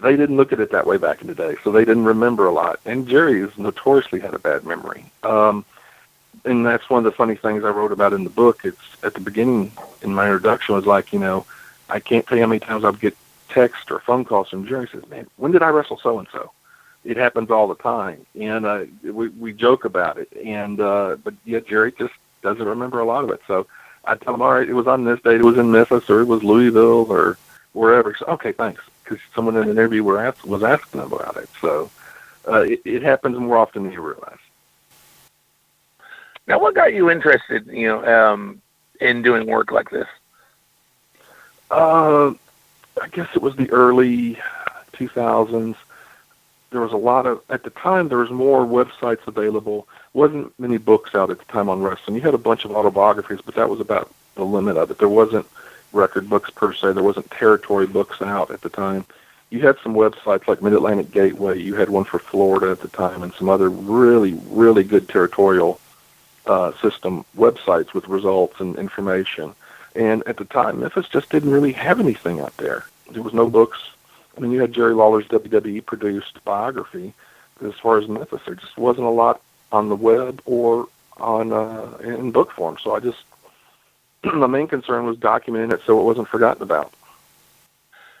they 0.00 0.14
didn't 0.14 0.36
look 0.36 0.52
at 0.52 0.60
it 0.60 0.70
that 0.72 0.86
way 0.86 0.98
back 0.98 1.20
in 1.22 1.26
the 1.26 1.34
day, 1.34 1.56
so 1.64 1.72
they 1.72 1.84
didn't 1.84 2.04
remember 2.04 2.46
a 2.46 2.52
lot. 2.52 2.80
And 2.84 3.08
Jerry 3.08 3.40
has 3.40 3.56
notoriously 3.58 4.20
had 4.20 4.34
a 4.34 4.38
bad 4.38 4.64
memory. 4.64 5.04
Um, 5.22 5.64
and 6.44 6.64
that's 6.64 6.88
one 6.88 6.98
of 6.98 7.04
the 7.04 7.16
funny 7.16 7.34
things 7.34 7.64
I 7.64 7.70
wrote 7.70 7.92
about 7.92 8.12
in 8.12 8.24
the 8.24 8.30
book. 8.30 8.60
It's 8.64 8.78
at 9.02 9.14
the 9.14 9.20
beginning 9.20 9.72
in 10.02 10.14
my 10.14 10.26
introduction 10.26 10.74
was 10.74 10.86
like, 10.86 11.12
you 11.12 11.18
know, 11.18 11.46
I 11.88 12.00
can't 12.00 12.26
tell 12.26 12.36
you 12.36 12.44
how 12.44 12.48
many 12.48 12.60
times 12.60 12.84
I'll 12.84 12.92
get 12.92 13.16
text 13.48 13.90
or 13.90 14.00
phone 14.00 14.24
calls 14.24 14.50
from 14.50 14.66
Jerry 14.66 14.88
says, 14.90 15.06
"Man, 15.08 15.26
when 15.36 15.52
did 15.52 15.62
I 15.62 15.68
wrestle 15.68 15.98
so 15.98 16.18
and 16.18 16.28
so?" 16.32 16.52
It 17.04 17.16
happens 17.16 17.50
all 17.50 17.68
the 17.68 17.74
time, 17.76 18.26
and 18.38 18.66
uh, 18.66 18.84
we 19.02 19.28
we 19.28 19.52
joke 19.52 19.84
about 19.84 20.18
it. 20.18 20.30
And 20.44 20.80
uh, 20.80 21.16
but 21.22 21.34
yet 21.44 21.66
Jerry 21.66 21.92
just 21.92 22.14
doesn't 22.42 22.66
remember 22.66 23.00
a 23.00 23.04
lot 23.04 23.24
of 23.24 23.30
it. 23.30 23.40
So 23.46 23.66
I 24.04 24.14
tell 24.16 24.34
him, 24.34 24.42
"All 24.42 24.52
right, 24.52 24.68
it 24.68 24.74
was 24.74 24.86
on 24.86 25.04
this 25.04 25.20
date. 25.20 25.40
It 25.40 25.44
was 25.44 25.58
in 25.58 25.70
Memphis, 25.70 26.10
or 26.10 26.20
it 26.20 26.26
was 26.26 26.42
Louisville, 26.42 27.10
or 27.10 27.38
wherever." 27.72 28.14
So, 28.14 28.26
okay, 28.26 28.52
thanks, 28.52 28.82
because 29.04 29.18
someone 29.34 29.56
in 29.56 29.62
an 29.62 29.70
interview 29.70 30.02
were 30.02 30.34
was 30.44 30.62
asking 30.62 31.00
about 31.00 31.36
it. 31.36 31.48
So 31.60 31.90
uh, 32.46 32.62
it, 32.62 32.82
it 32.84 33.02
happens 33.02 33.38
more 33.38 33.56
often 33.56 33.84
than 33.84 33.92
you 33.92 34.02
realize. 34.02 34.38
Now, 36.46 36.58
what 36.58 36.74
got 36.74 36.94
you 36.94 37.10
interested, 37.10 37.66
you 37.66 37.88
know, 37.88 38.04
um, 38.04 38.62
in 39.00 39.22
doing 39.22 39.46
work 39.46 39.70
like 39.70 39.90
this? 39.90 40.08
Uh, 41.70 42.34
I 43.00 43.08
guess 43.12 43.28
it 43.34 43.42
was 43.42 43.56
the 43.56 43.70
early 43.70 44.38
2000s. 44.94 45.76
There 46.70 46.80
was 46.80 46.92
a 46.92 46.96
lot 46.96 47.26
of 47.26 47.42
at 47.48 47.62
the 47.62 47.70
time. 47.70 48.08
There 48.08 48.18
was 48.18 48.30
more 48.30 48.66
websites 48.66 49.26
available. 49.26 49.88
wasn't 50.12 50.58
many 50.58 50.78
books 50.78 51.14
out 51.14 51.30
at 51.30 51.38
the 51.38 51.44
time 51.46 51.68
on 51.68 51.82
wrestling. 51.82 52.16
You 52.16 52.22
had 52.22 52.34
a 52.34 52.38
bunch 52.38 52.64
of 52.64 52.72
autobiographies, 52.72 53.40
but 53.44 53.54
that 53.54 53.70
was 53.70 53.80
about 53.80 54.12
the 54.34 54.44
limit 54.44 54.76
of 54.76 54.90
it. 54.90 54.98
There 54.98 55.08
wasn't 55.08 55.46
record 55.92 56.28
books 56.28 56.50
per 56.50 56.72
se. 56.72 56.92
There 56.92 57.02
wasn't 57.02 57.30
territory 57.30 57.86
books 57.86 58.20
out 58.20 58.50
at 58.50 58.60
the 58.60 58.68
time. 58.68 59.06
You 59.50 59.60
had 59.60 59.78
some 59.82 59.94
websites 59.94 60.46
like 60.46 60.60
Mid 60.60 60.74
Atlantic 60.74 61.10
Gateway. 61.10 61.58
You 61.58 61.74
had 61.74 61.88
one 61.88 62.04
for 62.04 62.18
Florida 62.18 62.70
at 62.70 62.80
the 62.80 62.88
time, 62.88 63.22
and 63.22 63.32
some 63.32 63.48
other 63.48 63.70
really, 63.70 64.34
really 64.48 64.84
good 64.84 65.08
territorial 65.08 65.80
uh, 66.44 66.72
system 66.82 67.24
websites 67.36 67.94
with 67.94 68.08
results 68.08 68.60
and 68.60 68.76
information. 68.76 69.54
And 69.98 70.22
at 70.28 70.36
the 70.36 70.44
time, 70.44 70.78
Memphis 70.78 71.08
just 71.08 71.28
didn't 71.28 71.50
really 71.50 71.72
have 71.72 71.98
anything 71.98 72.38
out 72.38 72.56
there. 72.56 72.86
There 73.10 73.22
was 73.22 73.34
no 73.34 73.50
books. 73.50 73.80
I 74.36 74.40
mean, 74.40 74.52
you 74.52 74.60
had 74.60 74.72
Jerry 74.72 74.94
Lawler's 74.94 75.26
WWE 75.26 75.84
produced 75.84 76.42
biography, 76.44 77.12
but 77.58 77.68
as 77.68 77.74
far 77.80 77.98
as 77.98 78.06
Memphis, 78.06 78.40
there 78.46 78.54
just 78.54 78.78
wasn't 78.78 79.08
a 79.08 79.10
lot 79.10 79.42
on 79.72 79.88
the 79.88 79.96
web 79.96 80.40
or 80.44 80.86
on 81.16 81.52
uh, 81.52 81.98
in 82.00 82.30
book 82.30 82.52
form. 82.52 82.78
So 82.80 82.94
I 82.94 83.00
just 83.00 83.18
my 84.24 84.46
main 84.46 84.68
concern 84.68 85.04
was 85.04 85.16
documenting 85.16 85.72
it 85.72 85.80
so 85.84 85.98
it 85.98 86.04
wasn't 86.04 86.28
forgotten 86.28 86.62
about. 86.62 86.92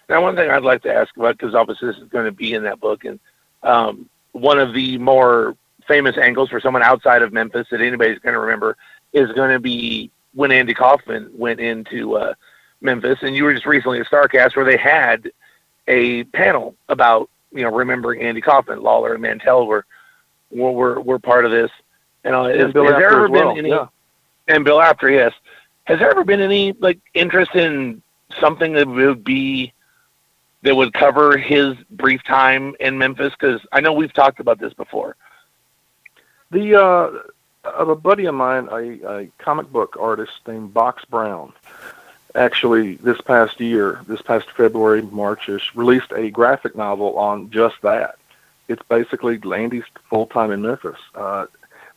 Now, 0.08 0.20
one 0.20 0.34
thing 0.34 0.50
I'd 0.50 0.64
like 0.64 0.82
to 0.82 0.92
ask 0.92 1.16
about, 1.16 1.38
because 1.38 1.54
obviously 1.54 1.88
this 1.88 1.98
is 1.98 2.08
going 2.08 2.24
to 2.24 2.32
be 2.32 2.54
in 2.54 2.64
that 2.64 2.80
book, 2.80 3.04
and 3.04 3.20
um, 3.62 4.08
one 4.32 4.58
of 4.58 4.72
the 4.72 4.98
more 4.98 5.54
famous 5.86 6.18
angles 6.18 6.50
for 6.50 6.58
someone 6.58 6.82
outside 6.82 7.22
of 7.22 7.32
Memphis 7.32 7.68
that 7.70 7.80
anybody's 7.80 8.18
going 8.18 8.32
to 8.32 8.40
remember 8.40 8.76
is 9.12 9.30
going 9.32 9.52
to 9.52 9.60
be 9.60 10.10
when 10.34 10.52
Andy 10.52 10.74
Kaufman 10.74 11.30
went 11.34 11.60
into 11.60 12.16
uh, 12.16 12.34
Memphis, 12.80 13.18
and 13.22 13.34
you 13.34 13.44
were 13.44 13.52
just 13.52 13.66
recently 13.66 14.00
at 14.00 14.06
Starrcast 14.06 14.56
where 14.56 14.64
they 14.64 14.76
had 14.76 15.30
a 15.88 16.24
panel 16.24 16.74
about 16.88 17.28
you 17.52 17.62
know 17.62 17.74
remembering 17.74 18.22
Andy 18.22 18.40
Kaufman, 18.40 18.82
Lawler 18.82 19.14
and 19.14 19.22
Mantell 19.22 19.66
were 19.66 19.84
were 20.50 21.00
were, 21.00 21.18
part 21.18 21.44
of 21.44 21.50
this. 21.50 21.70
And, 22.24 22.34
uh, 22.34 22.44
and 22.44 22.72
Bill 22.72 22.84
has 22.84 22.94
there 22.94 23.10
ever 23.10 23.28
well. 23.28 23.50
been 23.50 23.58
any? 23.58 23.70
Yeah. 23.70 23.86
And 24.48 24.64
Bill 24.64 24.80
Apter, 24.80 25.10
yes. 25.10 25.32
Has 25.84 25.98
there 25.98 26.10
ever 26.10 26.24
been 26.24 26.40
any 26.40 26.72
like 26.72 26.98
interest 27.14 27.54
in 27.54 28.02
something 28.40 28.74
that 28.74 28.86
would 28.86 29.24
be 29.24 29.72
that 30.62 30.74
would 30.74 30.92
cover 30.92 31.36
his 31.36 31.76
brief 31.90 32.22
time 32.24 32.74
in 32.80 32.98
Memphis? 32.98 33.32
Because 33.38 33.60
I 33.72 33.80
know 33.80 33.92
we've 33.92 34.12
talked 34.12 34.40
about 34.40 34.58
this 34.58 34.74
before. 34.74 35.16
The 36.50 36.80
uh, 36.80 37.10
a 37.76 37.94
buddy 37.94 38.26
of 38.26 38.34
mine, 38.34 38.68
a, 38.70 39.20
a 39.20 39.28
comic 39.38 39.70
book 39.70 39.96
artist 39.98 40.32
named 40.46 40.74
Box 40.74 41.04
Brown, 41.04 41.52
actually 42.34 42.96
this 42.96 43.20
past 43.20 43.60
year, 43.60 44.00
this 44.06 44.22
past 44.22 44.50
February, 44.50 45.02
Marchish, 45.02 45.74
released 45.74 46.12
a 46.14 46.30
graphic 46.30 46.76
novel 46.76 47.18
on 47.18 47.50
just 47.50 47.80
that. 47.82 48.16
It's 48.68 48.82
basically 48.82 49.40
Andy's 49.54 49.84
full 50.10 50.26
time 50.26 50.50
in 50.50 50.62
Memphis. 50.62 50.98
Uh, 51.14 51.46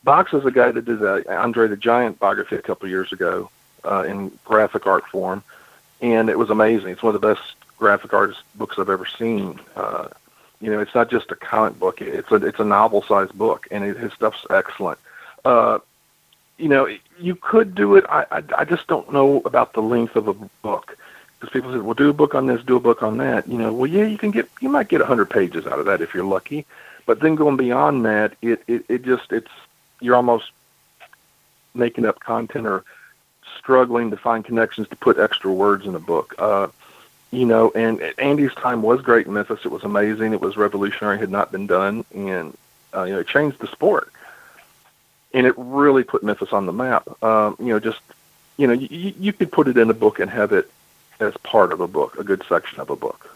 Box 0.04 0.34
is 0.34 0.46
a 0.46 0.52
guy 0.52 0.72
that 0.72 0.86
did 0.86 1.02
a 1.02 1.38
Andre 1.38 1.68
the 1.68 1.78
Giant 1.78 2.18
biography 2.18 2.56
a 2.56 2.62
couple 2.62 2.86
of 2.86 2.92
years 2.92 3.12
ago 3.12 3.52
uh, 3.84 4.04
in 4.04 4.32
graphic 4.46 4.88
art 4.88 5.06
form, 5.08 5.44
and 6.02 6.30
it 6.30 6.40
was 6.40 6.50
amazing. 6.50 6.90
It's 6.90 7.04
one 7.04 7.14
of 7.14 7.22
the 7.22 7.36
best 7.36 7.56
graphic 7.78 8.14
artist 8.14 8.42
books 8.56 8.80
I've 8.80 8.90
ever 8.90 9.06
seen. 9.06 9.60
Uh, 9.76 10.08
you 10.60 10.72
know, 10.72 10.80
it's 10.80 10.96
not 10.96 11.10
just 11.10 11.32
a 11.32 11.36
comic 11.36 11.78
book; 11.78 12.02
it's 12.02 12.32
a 12.32 12.36
it's 12.36 12.60
a 12.60 12.64
novel 12.64 13.04
sized 13.04 13.38
book, 13.38 13.68
and 13.70 13.84
it, 13.84 13.98
his 13.98 14.14
stuff's 14.14 14.46
excellent. 14.50 14.98
Uh, 15.46 15.80
you 16.58 16.70
know, 16.70 16.88
you 17.20 17.36
could 17.36 17.74
do 17.74 17.96
it. 17.96 18.06
I, 18.10 18.26
I 18.32 18.44
I 18.60 18.66
just 18.66 18.88
don't 18.88 19.12
know 19.12 19.42
about 19.46 19.74
the 19.74 19.82
length 19.82 20.16
of 20.16 20.28
a 20.28 20.34
book 20.34 20.98
because 21.40 21.52
people 21.52 21.74
say, 21.74 21.80
"Well, 21.80 21.96
do 21.96 22.10
a 22.10 22.14
book 22.14 22.36
on 22.36 22.46
this, 22.46 22.64
do 22.64 22.76
a 22.76 22.80
book 22.80 23.02
on 23.02 23.18
that." 23.18 23.48
You 23.48 23.58
know, 23.58 23.74
well, 23.74 23.90
yeah, 23.90 24.06
you 24.06 24.18
can 24.18 24.32
get 24.32 24.48
you 24.60 24.70
might 24.70 24.88
get 24.88 25.02
a 25.02 25.06
hundred 25.06 25.30
pages 25.30 25.66
out 25.66 25.80
of 25.80 25.86
that 25.86 26.02
if 26.02 26.14
you're 26.14 26.24
lucky, 26.24 26.66
but 27.06 27.20
then 27.20 27.36
going 27.36 27.58
beyond 27.58 28.06
that, 28.06 28.34
it 28.42 28.64
it 28.68 28.86
it 28.88 29.04
just 29.04 29.32
it's 29.32 29.52
you're 30.00 30.16
almost 30.16 30.52
making 31.74 32.06
up 32.06 32.20
content 32.20 32.68
or 32.68 32.84
struggling 33.58 34.12
to 34.12 34.18
find 34.18 34.46
connections 34.46 34.88
to 34.90 34.96
put 34.96 35.18
extra 35.18 35.52
words 35.52 35.86
in 35.86 35.96
a 35.96 36.00
book. 36.00 36.36
Uh, 36.38 36.68
you 37.32 37.46
know, 37.46 37.72
and 37.72 38.02
Andy's 38.18 38.54
time 38.54 38.82
was 38.82 39.02
great 39.02 39.26
in 39.26 39.34
Memphis. 39.34 39.62
It 39.64 39.72
was 39.72 39.84
amazing. 39.84 40.34
It 40.34 40.42
was 40.42 40.58
revolutionary. 40.58 41.16
It 41.16 41.22
had 41.22 41.30
not 41.32 41.52
been 41.52 41.66
done, 41.66 42.04
and 42.14 42.56
uh, 42.94 43.04
you 43.04 43.14
know, 43.14 43.20
it 43.20 43.28
changed 43.28 43.60
the 43.60 43.68
sport, 43.68 44.12
and 45.34 45.48
it 45.48 45.54
really 45.58 46.04
put 46.04 46.24
Memphis 46.24 46.54
on 46.54 46.66
the 46.66 46.74
map. 46.74 47.08
Um, 47.24 47.56
you 47.60 47.68
know, 47.68 47.80
just 47.80 48.00
you 48.58 48.68
know, 48.68 48.74
you, 48.74 49.14
you 49.18 49.34
could 49.34 49.52
put 49.52 49.68
it 49.68 49.78
in 49.78 49.90
a 49.90 49.94
book 49.94 50.20
and 50.20 50.30
have 50.30 50.52
it 50.52 50.70
as 51.20 51.36
part 51.38 51.72
of 51.72 51.82
a 51.82 51.88
book, 51.88 52.18
a 52.18 52.24
good 52.24 52.44
section 52.48 52.80
of 52.80 52.90
a 52.90 52.96
book. 52.96 53.36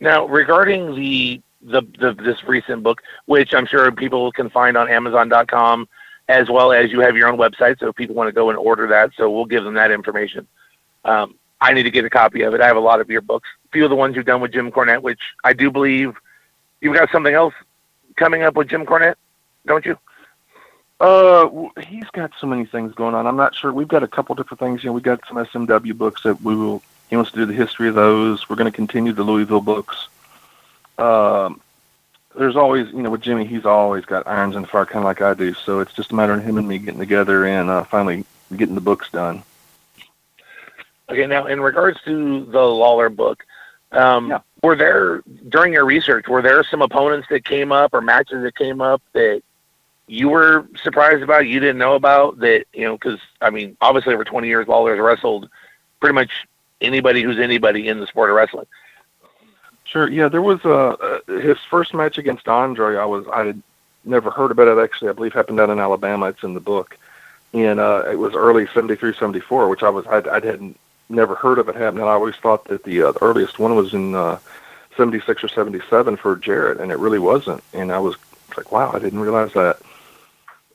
Now, 0.00 0.26
regarding 0.26 0.94
the 0.94 1.40
the, 1.62 1.82
the 1.98 2.12
this 2.12 2.44
recent 2.44 2.82
book, 2.82 3.02
which 3.26 3.54
I'm 3.54 3.66
sure 3.66 3.90
people 3.92 4.30
can 4.32 4.50
find 4.50 4.76
on 4.76 4.88
Amazon.com, 4.88 5.88
as 6.28 6.50
well 6.50 6.72
as 6.72 6.92
you 6.92 7.00
have 7.00 7.16
your 7.16 7.28
own 7.28 7.38
website, 7.38 7.78
so 7.78 7.88
if 7.88 7.96
people 7.96 8.14
want 8.14 8.28
to 8.28 8.32
go 8.32 8.50
and 8.50 8.58
order 8.58 8.86
that, 8.88 9.12
so 9.16 9.30
we'll 9.30 9.46
give 9.46 9.64
them 9.64 9.74
that 9.74 9.90
information. 9.90 10.46
Um, 11.04 11.34
I 11.60 11.72
need 11.72 11.84
to 11.84 11.90
get 11.90 12.04
a 12.04 12.10
copy 12.10 12.42
of 12.42 12.52
it. 12.54 12.60
I 12.60 12.66
have 12.66 12.76
a 12.76 12.80
lot 12.80 13.00
of 13.00 13.08
your 13.08 13.22
books, 13.22 13.48
a 13.66 13.68
few 13.70 13.84
of 13.84 13.90
the 13.90 13.96
ones 13.96 14.16
you've 14.16 14.26
done 14.26 14.40
with 14.40 14.52
Jim 14.52 14.70
Cornette, 14.70 15.02
which 15.02 15.20
I 15.42 15.52
do 15.52 15.70
believe 15.70 16.16
you've 16.80 16.94
got 16.94 17.10
something 17.10 17.34
else 17.34 17.54
coming 18.16 18.42
up 18.42 18.54
with 18.56 18.68
Jim 18.68 18.84
Cornette, 18.84 19.16
don't 19.66 19.86
you? 19.86 19.96
Uh, 21.04 21.68
he's 21.86 22.08
got 22.12 22.30
so 22.40 22.46
many 22.46 22.64
things 22.64 22.94
going 22.94 23.14
on. 23.14 23.26
I'm 23.26 23.36
not 23.36 23.54
sure. 23.54 23.70
We've 23.70 23.86
got 23.86 24.02
a 24.02 24.08
couple 24.08 24.34
different 24.36 24.58
things. 24.58 24.82
You 24.82 24.88
know, 24.88 24.94
we've 24.94 25.02
got 25.02 25.20
some 25.28 25.36
SMW 25.36 25.94
books 25.98 26.22
that 26.22 26.40
we 26.40 26.56
will. 26.56 26.82
He 27.10 27.16
wants 27.16 27.30
to 27.32 27.36
do 27.36 27.44
the 27.44 27.52
history 27.52 27.90
of 27.90 27.94
those. 27.94 28.48
We're 28.48 28.56
going 28.56 28.72
to 28.72 28.74
continue 28.74 29.12
the 29.12 29.22
Louisville 29.22 29.60
books. 29.60 30.08
Um, 30.96 31.60
there's 32.34 32.56
always, 32.56 32.90
you 32.94 33.02
know, 33.02 33.10
with 33.10 33.20
Jimmy, 33.20 33.44
he's 33.44 33.66
always 33.66 34.06
got 34.06 34.26
irons 34.26 34.56
in 34.56 34.62
the 34.62 34.68
fire, 34.68 34.86
kind 34.86 35.00
of 35.00 35.04
like 35.04 35.20
I 35.20 35.34
do. 35.34 35.52
So 35.52 35.80
it's 35.80 35.92
just 35.92 36.10
a 36.10 36.14
matter 36.14 36.32
of 36.32 36.42
him 36.42 36.56
and 36.56 36.66
me 36.66 36.78
getting 36.78 37.00
together 37.00 37.44
and 37.44 37.68
uh, 37.68 37.84
finally 37.84 38.24
getting 38.56 38.74
the 38.74 38.80
books 38.80 39.10
done. 39.10 39.42
Okay, 41.10 41.26
now 41.26 41.44
in 41.44 41.60
regards 41.60 42.00
to 42.06 42.46
the 42.46 42.62
Lawler 42.62 43.10
book, 43.10 43.44
um, 43.92 44.30
yeah. 44.30 44.40
were 44.62 44.74
there 44.74 45.22
during 45.50 45.74
your 45.74 45.84
research 45.84 46.28
were 46.28 46.40
there 46.40 46.64
some 46.64 46.80
opponents 46.80 47.28
that 47.28 47.44
came 47.44 47.72
up 47.72 47.92
or 47.92 48.00
matches 48.00 48.42
that 48.42 48.56
came 48.56 48.80
up 48.80 49.02
that 49.12 49.42
you 50.06 50.28
were 50.28 50.66
surprised 50.82 51.22
about, 51.22 51.46
you 51.46 51.60
didn't 51.60 51.78
know 51.78 51.94
about 51.94 52.38
that 52.40 52.66
you 52.72 52.84
know? 52.84 52.96
Because 52.96 53.20
I 53.40 53.50
mean, 53.50 53.76
obviously 53.80 54.14
over 54.14 54.24
20 54.24 54.46
years, 54.46 54.68
Lawler's 54.68 55.00
wrestled 55.00 55.48
pretty 56.00 56.14
much 56.14 56.46
anybody 56.80 57.22
who's 57.22 57.38
anybody 57.38 57.88
in 57.88 58.00
the 58.00 58.06
sport 58.06 58.30
of 58.30 58.36
wrestling. 58.36 58.66
Sure. 59.84 60.08
Yeah, 60.08 60.28
there 60.28 60.42
was 60.42 60.64
uh, 60.64 60.96
uh, 61.28 61.40
his 61.40 61.58
first 61.70 61.94
match 61.94 62.18
against 62.18 62.48
Andre. 62.48 62.96
I 62.96 63.04
was 63.04 63.26
I 63.32 63.44
had 63.44 63.62
never 64.04 64.30
heard 64.30 64.50
about 64.50 64.68
it. 64.68 64.82
Actually, 64.82 65.10
I 65.10 65.12
believe 65.12 65.32
happened 65.32 65.58
down 65.58 65.70
in 65.70 65.78
Alabama. 65.78 66.26
It's 66.26 66.42
in 66.42 66.54
the 66.54 66.60
book, 66.60 66.98
and 67.52 67.78
uh, 67.78 68.04
it 68.10 68.16
was 68.16 68.34
early 68.34 68.66
'73, 68.66 69.14
'74, 69.14 69.68
which 69.68 69.82
I 69.82 69.90
was 69.90 70.06
I, 70.06 70.18
I 70.28 70.40
hadn't 70.44 70.78
never 71.08 71.34
heard 71.34 71.58
of 71.58 71.68
it 71.68 71.76
happening. 71.76 72.04
I 72.04 72.08
always 72.08 72.36
thought 72.36 72.64
that 72.64 72.82
the, 72.84 73.02
uh, 73.02 73.12
the 73.12 73.22
earliest 73.22 73.58
one 73.58 73.76
was 73.76 73.92
in 73.92 74.14
uh, 74.14 74.38
'76 74.96 75.44
or 75.44 75.48
'77 75.48 76.16
for 76.16 76.36
Jarrett, 76.36 76.80
and 76.80 76.90
it 76.90 76.98
really 76.98 77.18
wasn't. 77.18 77.62
And 77.72 77.92
I 77.92 77.98
was 77.98 78.16
like, 78.56 78.72
wow, 78.72 78.90
I 78.92 78.98
didn't 78.98 79.20
realize 79.20 79.52
that. 79.52 79.78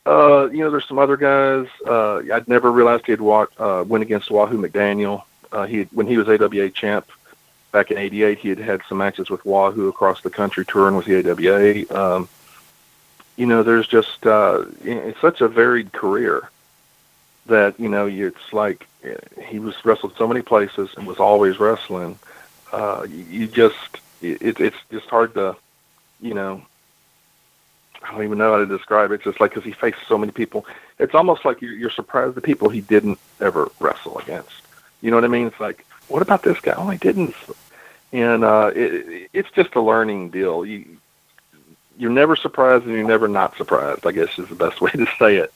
Uh, 0.06 0.48
you 0.50 0.58
know, 0.58 0.70
there's 0.70 0.86
some 0.88 0.98
other 0.98 1.16
guys. 1.16 1.66
Uh, 1.86 2.22
I'd 2.32 2.48
never 2.48 2.72
realized 2.72 3.06
he 3.06 3.12
had 3.12 3.20
walked, 3.20 3.60
uh, 3.60 3.84
went 3.86 4.02
against 4.02 4.30
Wahoo 4.30 4.58
McDaniel. 4.58 5.24
Uh, 5.52 5.66
he 5.66 5.82
when 5.92 6.06
he 6.06 6.16
was 6.16 6.28
AWA 6.28 6.70
champ 6.70 7.10
back 7.72 7.90
in 7.90 7.98
'88, 7.98 8.38
he 8.38 8.48
had 8.48 8.58
had 8.58 8.80
some 8.88 8.98
matches 8.98 9.30
with 9.30 9.44
Wahoo 9.44 9.88
across 9.88 10.22
the 10.22 10.30
country 10.30 10.64
touring 10.64 10.96
with 10.96 11.06
the 11.06 11.30
AWA. 11.30 11.84
Um, 11.96 12.28
you 13.36 13.46
know, 13.46 13.62
there's 13.62 13.86
just 13.86 14.26
uh, 14.26 14.64
it's 14.84 15.20
such 15.20 15.40
a 15.40 15.48
varied 15.48 15.92
career 15.92 16.48
that 17.46 17.78
you 17.78 17.88
know 17.88 18.06
it's 18.06 18.52
like 18.52 18.86
he 19.46 19.58
was 19.58 19.74
wrestled 19.84 20.16
so 20.16 20.26
many 20.26 20.42
places 20.42 20.90
and 20.96 21.06
was 21.06 21.18
always 21.18 21.58
wrestling. 21.58 22.18
Uh, 22.72 23.06
you, 23.08 23.24
you 23.30 23.46
just 23.46 23.98
it, 24.22 24.60
it's 24.60 24.76
just 24.90 25.08
hard 25.08 25.34
to 25.34 25.56
you 26.20 26.34
know 26.34 26.62
I 28.02 28.12
don't 28.12 28.24
even 28.24 28.38
know 28.38 28.52
how 28.52 28.58
to 28.58 28.66
describe 28.66 29.10
it. 29.10 29.16
It's 29.16 29.24
just 29.24 29.40
like 29.40 29.50
because 29.50 29.64
he 29.64 29.72
faced 29.72 29.98
so 30.08 30.16
many 30.16 30.32
people, 30.32 30.66
it's 30.98 31.14
almost 31.14 31.44
like 31.44 31.60
you're, 31.60 31.74
you're 31.74 31.90
surprised 31.90 32.34
the 32.34 32.40
people 32.40 32.68
he 32.68 32.80
didn't 32.80 33.18
ever 33.40 33.70
wrestle 33.78 34.18
against. 34.18 34.62
You 35.02 35.10
know 35.10 35.16
what 35.16 35.24
I 35.24 35.28
mean? 35.28 35.46
It's 35.46 35.60
like, 35.60 35.86
what 36.08 36.22
about 36.22 36.42
this 36.42 36.58
guy? 36.60 36.74
Oh, 36.76 36.88
he 36.88 36.98
didn't. 36.98 37.34
And 38.12 38.44
uh, 38.44 38.72
it, 38.74 39.30
it's 39.32 39.50
just 39.52 39.74
a 39.74 39.80
learning 39.80 40.30
deal. 40.30 40.64
You 40.64 40.98
you're 41.96 42.10
never 42.10 42.34
surprised 42.34 42.86
and 42.86 42.94
you're 42.94 43.06
never 43.06 43.28
not 43.28 43.56
surprised. 43.56 44.06
I 44.06 44.12
guess 44.12 44.38
is 44.38 44.48
the 44.48 44.54
best 44.54 44.80
way 44.80 44.90
to 44.90 45.06
say 45.18 45.36
it. 45.36 45.52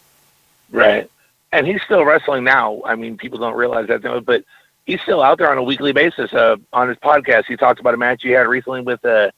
Right. 0.71 1.11
And 1.53 1.67
he's 1.67 1.83
still 1.83 2.05
wrestling 2.05 2.45
now. 2.45 2.83
I 2.85 2.97
mean, 2.97 3.17
people 3.17 3.39
don't 3.39 3.55
realize 3.55 3.87
that, 3.89 4.25
but 4.27 4.45
he's 4.87 5.01
still 5.01 5.23
out 5.23 5.39
there 5.39 5.51
on 5.51 5.59
a 5.59 5.63
weekly 5.63 5.93
basis. 5.93 6.33
Uh, 6.33 6.57
on 6.73 6.89
his 6.89 6.99
podcast, 6.99 7.47
he 7.47 7.57
talked 7.57 7.81
about 7.81 7.95
a 7.95 7.97
match 7.97 8.23
he 8.23 8.31
had 8.31 8.47
recently 8.47 8.81
with 8.81 9.05
uh, 9.05 9.31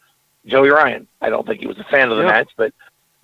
Joey 0.47 0.71
Ryan. 0.71 1.07
I 1.21 1.29
don't 1.29 1.47
think 1.47 1.61
he 1.61 1.67
was 1.67 1.79
a 1.79 1.85
fan 1.85 2.11
of 2.11 2.17
the 2.17 2.25
yeah. 2.25 2.31
match, 2.31 2.51
but 2.57 2.73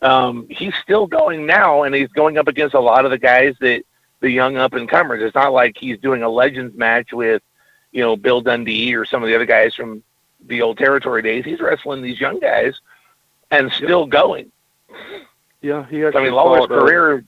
um, 0.02 0.46
he's 0.50 0.74
still 0.82 1.06
going 1.06 1.46
now, 1.46 1.84
and 1.84 1.94
he's 1.94 2.08
going 2.08 2.36
up 2.36 2.48
against 2.48 2.74
a 2.74 2.80
lot 2.80 3.04
of 3.04 3.10
the 3.10 3.18
guys 3.18 3.54
that 3.60 3.84
the 4.20 4.30
young 4.30 4.56
up 4.56 4.74
and 4.74 4.88
comers. 4.88 5.22
It's 5.22 5.34
not 5.34 5.52
like 5.52 5.76
he's 5.76 5.98
doing 5.98 6.22
a 6.22 6.28
legends 6.28 6.76
match 6.76 7.12
with, 7.12 7.42
you 7.92 8.00
know, 8.00 8.16
Bill 8.16 8.40
Dundee 8.40 8.94
or 8.94 9.04
some 9.04 9.22
of 9.22 9.28
the 9.28 9.34
other 9.34 9.46
guys 9.46 9.74
from 9.74 10.02
the 10.46 10.62
old 10.62 10.78
territory 10.78 11.22
days. 11.22 11.44
He's 11.44 11.60
wrestling 11.60 12.02
these 12.02 12.20
young 12.20 12.40
guys 12.40 12.80
and 13.50 13.70
still 13.72 14.06
going. 14.06 14.50
Yeah, 15.60 15.86
he 15.86 16.04
actually. 16.04 16.20
I 16.20 16.24
mean, 16.24 16.34
Lawler's 16.34 16.64
uh, 16.64 16.66
career. 16.66 17.24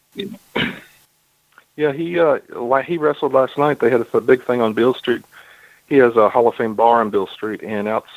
yeah, 1.77 1.93
he 1.93 2.19
uh, 2.19 2.39
he 2.85 2.99
wrestled 2.99 3.33
last 3.33 3.57
night. 3.57 3.79
They 3.79 3.91
had 3.91 4.05
a 4.13 4.21
big 4.21 4.43
thing 4.43 4.61
on 4.61 4.73
Beale 4.73 4.95
Street. 4.95 5.23
He 5.87 5.97
has 5.97 6.17
a 6.17 6.29
Hall 6.29 6.49
of 6.49 6.57
Fame 6.57 6.75
bar 6.75 7.01
on 7.01 7.11
Beale 7.11 7.29
Street, 7.29 7.63
and 7.63 7.87
outs 7.87 8.11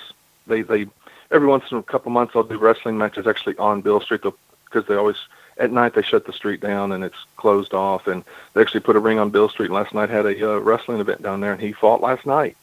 they 0.48 0.64
they 0.64 0.88
every 1.30 1.48
once 1.48 1.66
in 1.72 1.78
a 1.78 1.84
couple 1.84 2.12
months 2.12 2.34
I'll 2.36 2.44
do 2.44 2.58
wrestling 2.58 2.98
matches 2.98 3.28
actually 3.28 3.58
on 3.58 3.82
Beale 3.82 4.02
Street. 4.02 4.24
They'll 4.24 4.36
because 4.70 4.88
they 4.88 4.96
always 4.96 5.18
at 5.58 5.72
night 5.72 5.94
they 5.94 6.02
shut 6.02 6.26
the 6.26 6.34
street 6.34 6.62
down 6.62 6.92
and 6.92 7.04
it's 7.04 7.18
closed 7.36 7.74
off. 7.74 8.08
And 8.08 8.24
they 8.54 8.62
actually 8.62 8.82
put 8.82 8.96
a 8.96 9.00
ring 9.00 9.20
on 9.20 9.30
Beale 9.30 9.50
Street. 9.50 9.72
Last 9.72 9.94
night 9.94 10.10
had 10.10 10.26
a 10.26 10.54
uh, 10.56 10.60
wrestling 10.60 11.00
event 11.00 11.22
down 11.22 11.42
there, 11.42 11.52
and 11.52 11.62
he 11.62 11.74
fought 11.74 12.02
last 12.02 12.26
night. 12.26 12.56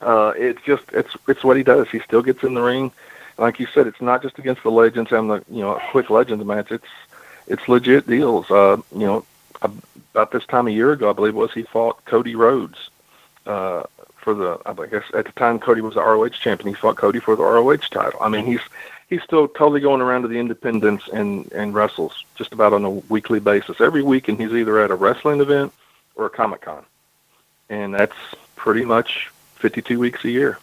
Uh, 0.00 0.32
it's 0.36 0.62
just 0.62 0.84
it's 0.92 1.16
it's 1.28 1.44
what 1.44 1.56
he 1.56 1.62
does. 1.62 1.88
He 1.88 2.00
still 2.00 2.22
gets 2.22 2.42
in 2.42 2.54
the 2.54 2.62
ring. 2.62 2.90
Like 3.38 3.58
you 3.60 3.66
said, 3.66 3.86
it's 3.86 4.00
not 4.00 4.22
just 4.22 4.38
against 4.38 4.62
the 4.62 4.70
legends 4.70 5.12
and 5.12 5.30
the 5.30 5.44
you 5.48 5.60
know 5.60 5.76
a 5.76 5.80
quick 5.90 6.10
legends 6.10 6.44
match. 6.44 6.70
It's 6.70 6.88
it's 7.46 7.68
legit 7.68 8.06
deals. 8.06 8.50
Uh, 8.50 8.78
you 8.92 9.06
know, 9.06 9.24
about 9.62 10.32
this 10.32 10.44
time 10.46 10.66
a 10.66 10.70
year 10.70 10.92
ago, 10.92 11.10
I 11.10 11.12
believe 11.12 11.34
it 11.34 11.38
was 11.38 11.52
he 11.52 11.62
fought 11.62 12.04
Cody 12.04 12.34
Rhodes 12.34 12.90
uh, 13.46 13.84
for 14.22 14.34
the. 14.34 14.58
I 14.64 14.86
guess 14.86 15.04
at 15.14 15.26
the 15.26 15.32
time 15.32 15.58
Cody 15.58 15.80
was 15.80 15.94
the 15.94 16.00
ROH 16.00 16.28
champion. 16.30 16.68
He 16.68 16.80
fought 16.80 16.96
Cody 16.96 17.20
for 17.20 17.36
the 17.36 17.42
ROH 17.42 17.76
title. 17.90 18.20
I 18.20 18.28
mean, 18.28 18.46
he's 18.46 18.60
he's 19.08 19.22
still 19.22 19.46
totally 19.46 19.80
going 19.80 20.00
around 20.00 20.22
to 20.22 20.28
the 20.28 20.38
independents 20.38 21.08
and 21.12 21.50
and 21.52 21.74
wrestles 21.74 22.24
just 22.36 22.52
about 22.52 22.72
on 22.72 22.84
a 22.84 22.90
weekly 22.90 23.40
basis. 23.40 23.80
Every 23.80 24.02
weekend 24.02 24.40
he's 24.40 24.52
either 24.52 24.78
at 24.80 24.90
a 24.90 24.94
wrestling 24.94 25.40
event 25.40 25.72
or 26.14 26.26
a 26.26 26.30
Comic 26.30 26.62
Con, 26.62 26.84
and 27.68 27.94
that's 27.94 28.16
pretty 28.56 28.84
much 28.84 29.30
52 29.56 29.98
weeks 29.98 30.24
a 30.24 30.30
year. 30.30 30.58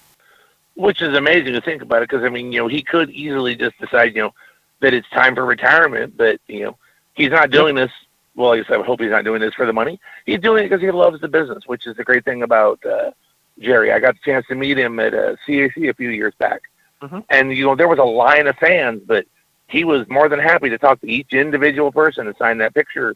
Which 0.76 1.02
is 1.02 1.14
amazing 1.14 1.54
to 1.54 1.62
think 1.62 1.82
about 1.82 2.02
it, 2.02 2.10
because 2.10 2.24
I 2.24 2.30
mean, 2.30 2.52
you 2.52 2.60
know, 2.62 2.68
he 2.68 2.82
could 2.82 3.10
easily 3.10 3.56
just 3.56 3.78
decide, 3.80 4.16
you 4.16 4.22
know, 4.22 4.34
that 4.80 4.94
it's 4.94 5.10
time 5.10 5.36
for 5.36 5.46
retirement, 5.46 6.16
but 6.18 6.40
you 6.48 6.64
know, 6.64 6.78
he's 7.14 7.32
not 7.32 7.52
doing 7.52 7.76
this. 7.76 7.92
Well, 8.36 8.54
I 8.54 8.58
guess 8.62 8.72
I 8.72 8.82
hope 8.82 9.02
he's 9.02 9.12
not 9.12 9.26
doing 9.26 9.42
this 9.42 9.54
for 9.54 9.66
the 9.66 9.74
money. 9.74 10.00
He's 10.26 10.40
doing 10.40 10.64
it 10.64 10.70
because 10.70 10.82
he 10.82 10.90
loves 10.92 11.20
the 11.20 11.28
business, 11.28 11.68
which 11.68 11.86
is 11.86 11.98
the 11.98 12.06
great 12.06 12.24
thing 12.24 12.44
about 12.44 12.84
uh, 12.86 13.12
Jerry. 13.60 13.92
I 13.92 14.00
got 14.00 14.16
the 14.16 14.22
chance 14.24 14.46
to 14.48 14.56
meet 14.56 14.78
him 14.78 15.00
at 15.00 15.14
uh, 15.14 15.36
CAC 15.48 15.90
a 15.90 15.94
few 15.94 16.10
years 16.10 16.34
back, 16.38 16.62
mm-hmm. 17.02 17.20
and 17.30 17.56
you 17.56 17.66
know, 17.66 17.76
there 17.76 17.88
was 17.88 18.00
a 18.00 18.04
line 18.04 18.48
of 18.48 18.56
fans, 18.58 19.02
but 19.06 19.26
he 19.68 19.84
was 19.84 20.08
more 20.10 20.28
than 20.30 20.40
happy 20.40 20.70
to 20.70 20.78
talk 20.78 21.00
to 21.02 21.10
each 21.10 21.34
individual 21.34 21.92
person 21.92 22.28
and 22.28 22.36
sign 22.38 22.58
that 22.58 22.74
picture 22.74 23.16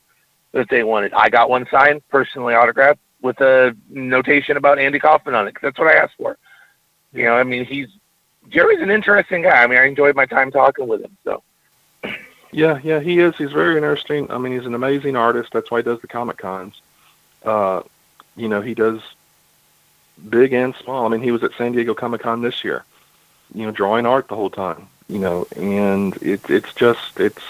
that 0.51 0.69
they 0.69 0.83
wanted. 0.83 1.13
I 1.13 1.29
got 1.29 1.50
one 1.50 1.67
signed, 1.71 2.07
personally 2.09 2.53
autographed, 2.53 3.00
with 3.21 3.41
a 3.41 3.75
notation 3.89 4.57
about 4.57 4.77
Andy 4.77 5.00
Kaufman 5.00 5.33
on 5.33 5.47
it. 5.47 5.55
Cause 5.55 5.62
that's 5.63 5.79
what 5.79 5.88
I 5.88 5.93
asked 5.93 6.15
for. 6.17 6.38
You 7.12 7.25
know, 7.25 7.35
I 7.35 7.43
mean, 7.43 7.65
he's 7.65 7.88
Jerry's 8.50 8.81
an 8.81 8.91
interesting 8.91 9.41
guy. 9.41 9.63
I 9.63 9.67
mean, 9.67 9.79
I 9.79 9.85
enjoyed 9.85 10.15
my 10.15 10.25
time 10.25 10.51
talking 10.51 10.88
with 10.88 11.01
him. 11.01 11.17
So. 11.23 11.43
Yeah, 12.51 12.79
yeah, 12.83 13.00
he 13.00 13.19
is. 13.19 13.35
He's 13.35 13.51
very 13.51 13.75
interesting. 13.77 14.29
I 14.29 14.38
mean, 14.38 14.53
he's 14.53 14.67
an 14.67 14.75
amazing 14.75 15.15
artist. 15.15 15.51
That's 15.53 15.71
why 15.71 15.79
he 15.79 15.83
does 15.83 16.00
the 16.01 16.07
comic 16.07 16.38
cons. 16.38 16.79
Uh, 17.43 17.81
you 18.35 18.47
know, 18.47 18.62
he 18.62 18.75
does 18.75 19.01
big 20.29 20.53
and 20.53 20.75
small. 20.75 21.05
I 21.05 21.10
mean, 21.10 21.22
he 21.22 21.32
was 21.32 21.43
at 21.43 21.51
San 21.58 21.72
Diego 21.72 21.93
Comic 21.93 22.22
Con 22.22 22.41
this 22.41 22.63
year. 22.63 22.84
You 23.53 23.65
know, 23.65 23.72
drawing 23.72 24.05
art 24.05 24.27
the 24.27 24.36
whole 24.36 24.50
time. 24.50 24.88
You 25.08 25.20
know, 25.20 25.48
and 25.55 26.15
it's 26.22 26.50
it's 26.50 26.74
just 26.74 27.20
it's. 27.20 27.43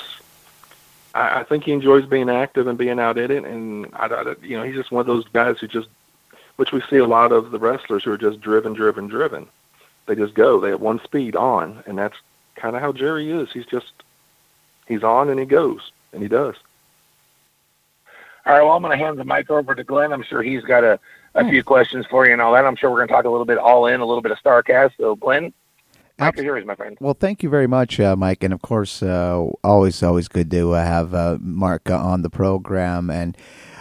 I, 1.13 1.41
I 1.41 1.43
think 1.43 1.63
he 1.63 1.71
enjoys 1.71 2.05
being 2.05 2.29
active 2.29 2.67
and 2.67 2.77
being 2.77 2.99
out 2.99 3.17
in 3.17 3.31
it, 3.31 3.45
and 3.45 3.87
I, 3.93 4.07
I, 4.07 4.35
you 4.41 4.57
know, 4.57 4.63
he's 4.63 4.75
just 4.75 4.91
one 4.91 5.01
of 5.01 5.07
those 5.07 5.25
guys 5.29 5.59
who 5.59 5.67
just, 5.67 5.87
which 6.55 6.71
we 6.71 6.81
see 6.89 6.97
a 6.97 7.05
lot 7.05 7.31
of 7.31 7.51
the 7.51 7.59
wrestlers 7.59 8.03
who 8.03 8.11
are 8.11 8.17
just 8.17 8.41
driven, 8.41 8.73
driven, 8.73 9.07
driven. 9.07 9.47
They 10.07 10.15
just 10.15 10.33
go. 10.33 10.59
They 10.59 10.71
have 10.71 10.81
one 10.81 10.99
speed 11.03 11.35
on, 11.35 11.83
and 11.85 11.97
that's 11.97 12.17
kind 12.55 12.75
of 12.75 12.81
how 12.81 12.91
Jerry 12.91 13.31
is. 13.31 13.51
He's 13.51 13.65
just 13.65 13.93
he's 14.87 15.03
on 15.03 15.29
and 15.29 15.39
he 15.39 15.45
goes, 15.45 15.91
and 16.11 16.21
he 16.21 16.27
does. 16.27 16.55
All 18.45 18.53
right, 18.53 18.61
well, 18.61 18.73
I'm 18.73 18.81
going 18.81 18.97
to 18.97 19.03
hand 19.03 19.17
the 19.17 19.23
mic 19.23 19.49
over 19.49 19.73
to 19.73 19.83
Glen. 19.83 20.11
I'm 20.11 20.23
sure 20.23 20.41
he's 20.41 20.63
got 20.63 20.83
a, 20.83 20.99
a 21.35 21.49
few 21.49 21.63
questions 21.63 22.05
for 22.09 22.25
you 22.25 22.33
and 22.33 22.41
all 22.41 22.53
that. 22.53 22.65
I'm 22.65 22.75
sure 22.75 22.89
we're 22.89 22.97
going 22.97 23.07
to 23.07 23.13
talk 23.13 23.25
a 23.25 23.29
little 23.29 23.45
bit 23.45 23.57
all 23.57 23.87
in, 23.87 23.99
a 23.99 24.05
little 24.05 24.21
bit 24.21 24.31
of 24.31 24.37
Starrcast. 24.39 24.91
So, 24.97 25.15
Glen, 25.15 25.53
Mike 26.19 26.37
is 26.37 26.43
yours, 26.43 26.65
my 26.65 26.75
friend. 26.75 26.97
Well, 26.99 27.15
thank 27.15 27.43
you 27.43 27.49
very 27.49 27.67
much, 27.67 27.99
uh, 27.99 28.15
Mike. 28.15 28.43
And 28.43 28.53
of 28.53 28.61
course, 28.61 29.01
uh, 29.01 29.47
always, 29.63 30.03
always 30.03 30.27
good 30.27 30.51
to 30.51 30.73
uh, 30.73 30.83
have 30.83 31.13
uh, 31.13 31.37
Mark 31.41 31.89
uh, 31.89 31.97
on 31.97 32.21
the 32.21 32.29
program. 32.29 33.09
And 33.09 33.37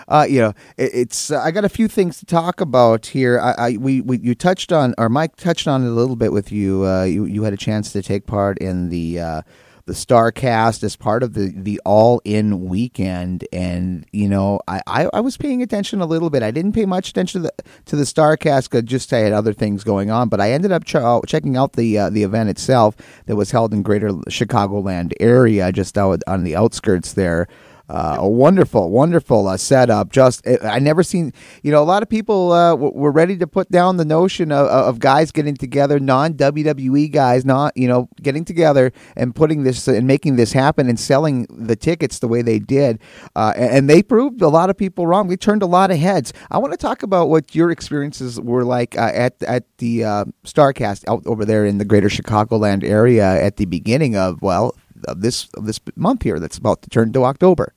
uh, 0.09 0.27
you 0.29 0.41
know, 0.41 0.55
it, 0.77 0.91
it's 0.95 1.31
uh, 1.31 1.41
I 1.41 1.51
got 1.51 1.65
a 1.65 1.69
few 1.69 1.89
things 1.89 2.19
to 2.19 2.27
talk 2.27 2.61
about 2.61 3.07
here. 3.07 3.39
I, 3.39 3.53
I 3.53 3.77
we, 3.77 4.01
we, 4.01 4.19
you 4.19 4.35
touched 4.35 4.73
on, 4.73 4.95
or 4.99 5.09
Mike 5.09 5.37
touched 5.37 5.69
on 5.69 5.85
it 5.85 5.89
a 5.89 5.93
little 5.93 6.17
bit 6.17 6.33
with 6.33 6.51
you. 6.51 6.87
Uh, 6.87 7.05
you 7.05 7.25
you 7.25 7.43
had 7.45 7.53
a 7.53 7.59
chance 7.59 7.93
to 7.93 8.03
take 8.03 8.27
part 8.27 8.59
in 8.59 8.89
the 8.89 9.43
uh, 9.89 9.93
Starrcast 9.93 10.83
as 10.83 10.97
part 10.97 11.23
of 11.23 11.35
the, 11.35 11.53
the 11.57 11.81
all 11.85 12.21
in 12.25 12.67
weekend. 12.67 13.47
And, 13.53 14.07
you 14.12 14.29
know, 14.29 14.61
I, 14.69 14.81
I, 14.87 15.09
I, 15.12 15.21
was 15.21 15.37
paying 15.37 15.62
attention 15.62 16.01
a 16.01 16.07
little 16.07 16.31
bit. 16.31 16.43
I 16.43 16.51
didn't 16.51 16.73
pay 16.73 16.87
much 16.87 17.11
attention 17.11 17.43
to 17.43 17.49
the, 17.49 17.65
to 17.87 17.97
the 17.97 18.05
Starrcast 18.05 18.71
because 18.71 18.83
just 18.85 19.12
I 19.12 19.19
had 19.19 19.33
other 19.33 19.53
things 19.53 19.85
going 19.85 20.11
on. 20.11 20.29
But 20.29 20.41
I 20.41 20.53
ended 20.53 20.73
up 20.73 20.85
ch- 20.85 21.27
checking 21.27 21.57
out 21.57 21.75
the 21.75 21.99
uh, 21.99 22.11
the 22.11 22.23
event 22.23 22.49
itself 22.49 22.97
that 23.27 23.37
was 23.37 23.51
held 23.51 23.73
in 23.73 23.83
greater 23.83 24.11
Chicagoland 24.29 25.12
area, 25.21 25.73
just 25.73 25.97
out 25.99 26.23
on 26.27 26.45
the 26.45 26.57
outskirts 26.57 27.15
there. 27.15 27.49
Uh, 27.89 28.17
a 28.19 28.29
wonderful, 28.29 28.91
wonderful 28.91 29.49
uh, 29.49 29.57
setup. 29.57 30.11
Just 30.11 30.47
I 30.65 30.79
never 30.79 31.03
seen. 31.03 31.33
You 31.62 31.73
know, 31.73 31.83
a 31.83 31.85
lot 31.85 32.03
of 32.03 32.09
people 32.09 32.53
uh, 32.53 32.75
were 32.75 33.11
ready 33.11 33.37
to 33.39 33.47
put 33.47 33.71
down 33.71 33.97
the 33.97 34.05
notion 34.05 34.53
of, 34.53 34.67
of 34.67 34.99
guys 34.99 35.33
getting 35.33 35.57
together, 35.57 35.99
non 35.99 36.35
WWE 36.35 37.11
guys, 37.11 37.45
not 37.45 37.77
you 37.77 37.88
know 37.88 38.09
getting 38.23 38.45
together 38.45 38.92
and 39.16 39.35
putting 39.35 39.64
this 39.64 39.88
and 39.88 40.07
making 40.07 40.37
this 40.37 40.53
happen 40.53 40.88
and 40.88 40.99
selling 40.99 41.47
the 41.51 41.77
tickets 41.77 42.21
the 42.21 42.29
way 42.29 42.40
they 42.40 42.59
did. 42.59 42.99
Uh, 43.35 43.53
and 43.57 43.90
they 43.90 44.03
proved 44.03 44.40
a 44.42 44.49
lot 44.49 44.71
of 44.71 44.77
people 44.77 45.07
wrong. 45.07 45.27
We 45.27 45.37
turned 45.37 45.62
a 45.62 45.66
lot 45.66 45.90
of 45.90 45.99
heads. 45.99 46.33
I 46.51 46.59
want 46.59 46.73
to 46.73 46.79
talk 46.79 47.03
about 47.03 47.29
what 47.29 47.55
your 47.55 47.71
experiences 47.71 48.40
were 48.40 48.64
like 48.64 48.97
uh, 48.97 49.11
at 49.12 49.42
at 49.42 49.64
the 49.79 50.05
uh, 50.05 50.25
Starrcast 50.45 51.05
out 51.09 51.27
over 51.27 51.45
there 51.45 51.66
in 51.66 51.79
the 51.79 51.85
Greater 51.85 52.09
Chicagoland 52.09 52.85
area 52.85 53.42
at 53.42 53.57
the 53.57 53.66
beginning 53.66 54.16
of 54.16 54.40
well 54.40 54.75
of 55.07 55.21
this 55.21 55.49
of 55.55 55.67
this 55.67 55.81
month 55.97 56.23
here 56.23 56.38
that's 56.38 56.59
about 56.59 56.83
to 56.83 56.91
turn 56.91 57.12
to 57.12 57.25
October. 57.25 57.73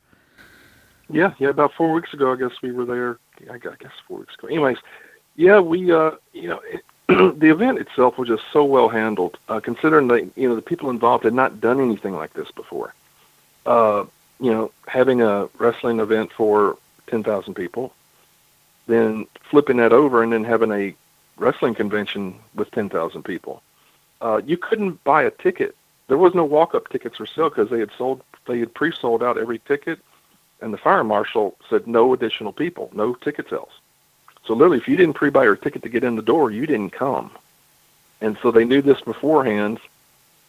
Yeah, 1.10 1.34
yeah. 1.38 1.50
About 1.50 1.74
four 1.74 1.94
weeks 1.94 2.14
ago, 2.14 2.34
I 2.34 2.36
guess 2.36 2.62
we 2.62 2.72
were 2.72 2.86
there. 2.86 3.18
I 3.52 3.58
guess 3.58 3.92
four 4.08 4.20
weeks 4.20 4.34
ago. 4.36 4.48
Anyways, 4.48 4.78
yeah, 5.36 5.60
we 5.60 5.92
uh, 5.92 6.12
you 6.34 6.50
know 6.50 6.62
it, 6.66 6.84
the 7.40 7.50
event 7.50 7.78
itself 7.78 8.18
was 8.18 8.28
just 8.28 8.44
so 8.52 8.64
well 8.64 8.90
handled, 8.90 9.38
uh, 9.50 9.60
considering 9.60 10.08
that 10.08 10.32
you 10.36 10.50
know 10.50 10.56
the 10.56 10.62
people 10.62 10.90
involved 10.90 11.24
had 11.24 11.34
not 11.34 11.62
done 11.62 11.80
anything 11.80 12.16
like 12.16 12.34
this 12.34 12.50
before. 12.52 12.94
Uh, 13.66 14.06
you 14.40 14.52
know, 14.52 14.72
having 14.88 15.22
a 15.22 15.48
wrestling 15.58 16.00
event 16.00 16.32
for 16.32 16.78
ten 17.08 17.24
thousand 17.24 17.54
people, 17.54 17.94
then 18.88 19.28
flipping 19.50 19.78
that 19.78 19.94
over 19.94 20.24
and 20.24 20.34
then 20.34 20.44
having 20.44 20.72
a 20.72 20.96
wrestling 21.38 21.76
convention 21.76 22.36
with 22.56 22.72
ten 22.72 22.90
thousand 22.90 23.24
people. 23.24 23.62
Uh, 24.22 24.42
you 24.44 24.58
couldn't 24.58 25.04
buy 25.04 25.24
a 25.24 25.32
ticket 25.32 25.76
there 26.08 26.18
was 26.18 26.36
no 26.36 26.46
walk-up 26.46 26.90
tickets 26.90 27.18
for 27.18 27.26
sale 27.26 27.50
because 27.50 27.70
they 27.70 27.80
had 27.80 27.92
sold, 27.98 28.22
they 28.48 28.60
had 28.60 28.74
pre-sold 28.74 29.24
out 29.24 29.38
every 29.38 29.60
ticket, 29.60 30.00
and 30.62 30.74
the 30.74 30.78
fire 30.78 31.04
marshal 31.04 31.56
said 31.70 31.88
no 31.88 32.14
additional 32.14 32.54
people, 32.54 32.90
no 32.94 33.14
ticket 33.14 33.50
sales. 33.50 33.72
So 34.46 34.54
literally, 34.54 34.78
if 34.78 34.88
you 34.88 34.96
didn't 34.96 35.16
pre-buy 35.16 35.44
your 35.44 35.56
ticket 35.56 35.82
to 35.84 35.90
get 35.90 36.04
in 36.04 36.16
the 36.16 36.22
door, 36.22 36.52
you 36.52 36.68
didn't 36.68 36.92
come. 36.92 37.32
And 38.22 38.38
so 38.42 38.52
they 38.52 38.64
knew 38.64 38.82
this 38.82 39.02
beforehand, 39.02 39.80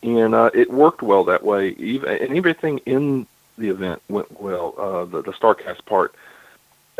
and 0.02 0.34
uh, 0.34 0.50
it 0.54 0.70
worked 0.70 1.02
well 1.02 1.24
that 1.24 1.42
way. 1.42 1.70
Even 1.70 2.08
and 2.08 2.36
everything 2.36 2.78
in 2.86 3.26
the 3.58 3.70
event 3.70 4.02
went 4.08 4.40
well. 4.40 4.74
Uh, 4.78 5.04
the 5.04 5.22
the 5.22 5.32
Starrcast 5.32 5.84
part, 5.86 6.14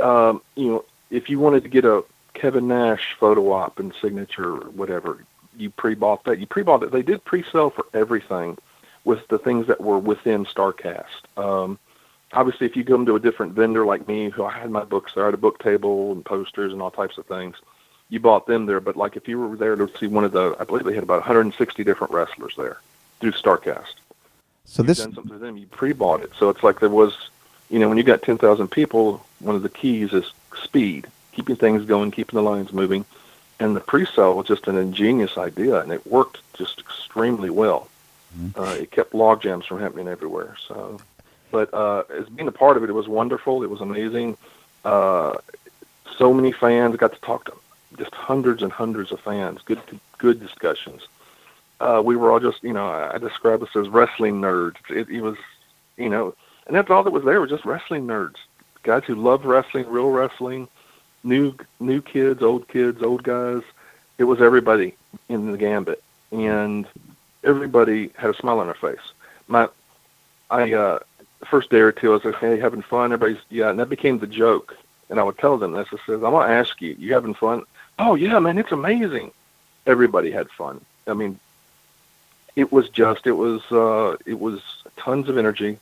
um, 0.02 0.40
you 0.54 0.68
know, 0.68 0.84
if 1.10 1.30
you 1.30 1.38
wanted 1.38 1.62
to 1.62 1.68
get 1.68 1.84
a 1.84 2.02
Kevin 2.34 2.68
Nash 2.68 3.16
photo 3.18 3.52
op 3.52 3.78
and 3.78 3.94
signature 4.00 4.56
or 4.56 4.70
whatever, 4.70 5.24
you 5.58 5.70
pre-bought 5.70 6.24
that. 6.24 6.38
You 6.38 6.46
pre-bought 6.46 6.82
it. 6.82 6.92
They 6.92 7.02
did 7.02 7.24
pre-sell 7.24 7.70
for 7.70 7.86
everything 7.94 8.58
with 9.04 9.26
the 9.28 9.38
things 9.38 9.66
that 9.68 9.80
were 9.80 9.98
within 9.98 10.44
Starrcast. 10.44 11.04
Um, 11.36 11.78
obviously, 12.32 12.66
if 12.66 12.76
you 12.76 12.84
go 12.84 13.04
to 13.04 13.16
a 13.16 13.20
different 13.20 13.52
vendor 13.52 13.86
like 13.86 14.06
me, 14.08 14.30
who 14.30 14.44
I 14.44 14.52
had 14.52 14.70
my 14.70 14.84
books 14.84 15.14
there, 15.14 15.24
I 15.24 15.26
had 15.28 15.34
a 15.34 15.38
book 15.38 15.58
table 15.60 16.12
and 16.12 16.24
posters 16.24 16.72
and 16.72 16.82
all 16.82 16.90
types 16.90 17.18
of 17.18 17.26
things. 17.26 17.56
You 18.08 18.20
bought 18.20 18.46
them 18.46 18.66
there, 18.66 18.80
but 18.80 18.96
like 18.96 19.16
if 19.16 19.26
you 19.28 19.38
were 19.38 19.56
there 19.56 19.76
to 19.76 19.90
see 19.98 20.06
one 20.06 20.24
of 20.24 20.32
the, 20.32 20.56
I 20.58 20.64
believe 20.64 20.84
they 20.84 20.94
had 20.94 21.02
about 21.02 21.20
160 21.20 21.84
different 21.84 22.12
wrestlers 22.12 22.54
there 22.56 22.80
through 23.20 23.32
Starrcast. 23.32 23.94
So 24.64 24.82
You've 24.82 24.88
this 24.88 24.98
done 24.98 25.14
something 25.14 25.32
to 25.32 25.38
them, 25.38 25.56
you 25.56 25.66
pre-bought 25.66 26.22
it. 26.22 26.32
So 26.38 26.48
it's 26.48 26.62
like 26.62 26.80
there 26.80 26.88
was, 26.88 27.30
you 27.70 27.78
know, 27.78 27.88
when 27.88 27.98
you 27.98 28.04
got 28.04 28.22
10,000 28.22 28.68
people, 28.68 29.24
one 29.38 29.54
of 29.54 29.62
the 29.62 29.68
keys 29.68 30.12
is 30.12 30.32
speed, 30.62 31.06
keeping 31.32 31.56
things 31.56 31.84
going, 31.84 32.10
keeping 32.10 32.36
the 32.36 32.42
lines 32.42 32.72
moving 32.72 33.04
and 33.58 33.74
the 33.74 33.80
pre-sale 33.80 34.36
was 34.36 34.46
just 34.46 34.66
an 34.68 34.76
ingenious 34.76 35.38
idea, 35.38 35.80
and 35.80 35.92
it 35.92 36.06
worked 36.06 36.40
just 36.54 36.78
extremely 36.80 37.50
well. 37.50 37.88
Mm-hmm. 38.38 38.60
Uh, 38.60 38.74
it 38.74 38.90
kept 38.90 39.14
log 39.14 39.42
jams 39.42 39.66
from 39.66 39.80
happening 39.80 40.08
everywhere. 40.08 40.56
So, 40.68 41.00
but 41.50 41.72
uh, 41.72 42.04
as 42.10 42.28
being 42.28 42.48
a 42.48 42.52
part 42.52 42.76
of 42.76 42.84
it, 42.84 42.90
it 42.90 42.94
was 42.94 43.08
wonderful. 43.08 43.62
It 43.62 43.70
was 43.70 43.80
amazing. 43.80 44.36
Uh, 44.84 45.34
so 46.16 46.32
many 46.34 46.52
fans 46.52 46.96
got 46.96 47.12
to 47.12 47.20
talk 47.20 47.46
to 47.46 47.54
just 47.96 48.14
hundreds 48.14 48.62
and 48.62 48.70
hundreds 48.70 49.10
of 49.12 49.20
fans. 49.20 49.60
Good, 49.64 49.80
good 50.18 50.40
discussions. 50.40 51.08
Uh, 51.80 52.02
we 52.04 52.16
were 52.16 52.30
all 52.30 52.40
just, 52.40 52.62
you 52.62 52.72
know, 52.72 52.86
I 52.86 53.18
describe 53.18 53.62
us 53.62 53.74
as 53.74 53.88
wrestling 53.88 54.40
nerds. 54.40 54.76
It, 54.90 55.08
it 55.08 55.20
was, 55.20 55.36
you 55.96 56.08
know, 56.08 56.34
and 56.66 56.74
that's 56.74 56.90
all 56.90 57.02
that 57.04 57.10
was 57.10 57.24
there 57.24 57.40
was 57.40 57.50
just 57.50 57.64
wrestling 57.64 58.06
nerds, 58.06 58.36
guys 58.82 59.04
who 59.04 59.14
love 59.14 59.44
wrestling, 59.44 59.88
real 59.88 60.10
wrestling 60.10 60.68
new 61.26 61.54
new 61.80 62.00
kids, 62.00 62.42
old 62.42 62.68
kids, 62.68 63.02
old 63.02 63.22
guys. 63.22 63.62
It 64.18 64.24
was 64.24 64.40
everybody 64.40 64.96
in 65.28 65.52
the 65.52 65.58
gambit, 65.58 66.02
and 66.30 66.86
everybody 67.44 68.10
had 68.16 68.30
a 68.30 68.34
smile 68.34 68.60
on 68.60 68.66
their 68.66 68.74
face. 68.74 69.12
My, 69.48 69.68
I 70.50 70.72
uh, 70.72 71.00
first 71.44 71.70
day 71.70 71.80
or 71.80 71.92
two, 71.92 72.12
I 72.12 72.14
was 72.14 72.24
like, 72.24 72.36
"Hey, 72.36 72.58
having 72.58 72.82
fun?" 72.82 73.12
Everybody's 73.12 73.44
yeah, 73.50 73.68
and 73.68 73.78
that 73.78 73.90
became 73.90 74.18
the 74.18 74.26
joke. 74.26 74.76
And 75.08 75.20
I 75.20 75.22
would 75.22 75.38
tell 75.38 75.58
them 75.58 75.72
this. 75.72 75.88
I 75.92 75.96
says, 76.06 76.22
"I'm 76.22 76.32
gonna 76.32 76.52
ask 76.52 76.80
you, 76.80 76.96
you 76.98 77.12
having 77.12 77.34
fun?" 77.34 77.62
Oh 77.98 78.14
yeah, 78.14 78.38
man, 78.38 78.58
it's 78.58 78.72
amazing. 78.72 79.32
Everybody 79.86 80.30
had 80.30 80.50
fun. 80.50 80.80
I 81.06 81.14
mean, 81.14 81.38
it 82.56 82.72
was 82.72 82.88
just, 82.88 83.26
it 83.26 83.32
was, 83.32 83.62
uh, 83.70 84.16
it 84.26 84.40
was 84.40 84.60
tons 84.96 85.28
of 85.28 85.38
energy, 85.38 85.78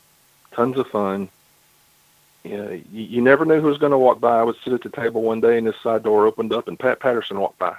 tons 0.52 0.76
of 0.76 0.86
fun, 0.88 1.28
you, 2.44 2.56
know, 2.56 2.70
you, 2.70 3.02
you 3.02 3.22
never 3.22 3.44
knew 3.44 3.60
who 3.60 3.68
was 3.68 3.78
going 3.78 3.92
to 3.92 3.98
walk 3.98 4.20
by. 4.20 4.38
I 4.38 4.42
would 4.42 4.56
sit 4.62 4.72
at 4.72 4.82
the 4.82 4.90
table 4.90 5.22
one 5.22 5.40
day, 5.40 5.58
and 5.58 5.66
this 5.66 5.80
side 5.82 6.02
door 6.02 6.26
opened 6.26 6.52
up, 6.52 6.68
and 6.68 6.78
Pat 6.78 7.00
Patterson 7.00 7.40
walked 7.40 7.58
by. 7.58 7.74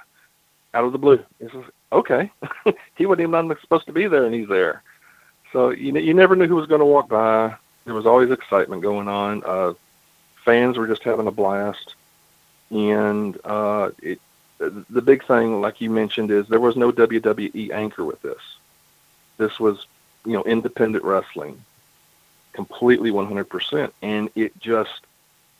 out 0.74 0.84
of 0.84 0.92
the 0.92 0.98
blue. 0.98 1.22
He 1.40 1.48
says, 1.48 1.64
"Okay." 1.92 2.30
he 2.96 3.06
wasn't 3.06 3.28
even 3.28 3.56
supposed 3.60 3.86
to 3.86 3.92
be 3.92 4.08
there, 4.08 4.24
and 4.24 4.34
he's 4.34 4.48
there. 4.48 4.82
So 5.52 5.70
you 5.70 5.96
you 5.96 6.14
never 6.14 6.34
knew 6.36 6.48
who 6.48 6.56
was 6.56 6.66
going 6.66 6.80
to 6.80 6.84
walk 6.84 7.08
by. 7.08 7.54
There 7.84 7.94
was 7.94 8.06
always 8.06 8.30
excitement 8.30 8.82
going 8.82 9.08
on. 9.08 9.42
Uh, 9.44 9.74
fans 10.44 10.76
were 10.76 10.88
just 10.88 11.04
having 11.04 11.28
a 11.28 11.30
blast, 11.32 11.94
and 12.70 13.38
uh, 13.44 13.90
it. 14.02 14.20
The 14.58 15.02
big 15.02 15.22
thing, 15.26 15.60
like 15.60 15.82
you 15.82 15.90
mentioned, 15.90 16.30
is 16.30 16.48
there 16.48 16.58
was 16.60 16.76
no 16.76 16.90
WWE 16.90 17.70
anchor 17.72 18.06
with 18.06 18.22
this. 18.22 18.40
This 19.36 19.60
was, 19.60 19.86
you 20.24 20.32
know, 20.32 20.42
independent 20.44 21.04
wrestling, 21.04 21.62
completely 22.56 23.10
100%, 23.10 23.92
and 24.02 24.30
it 24.34 24.58
just. 24.58 25.00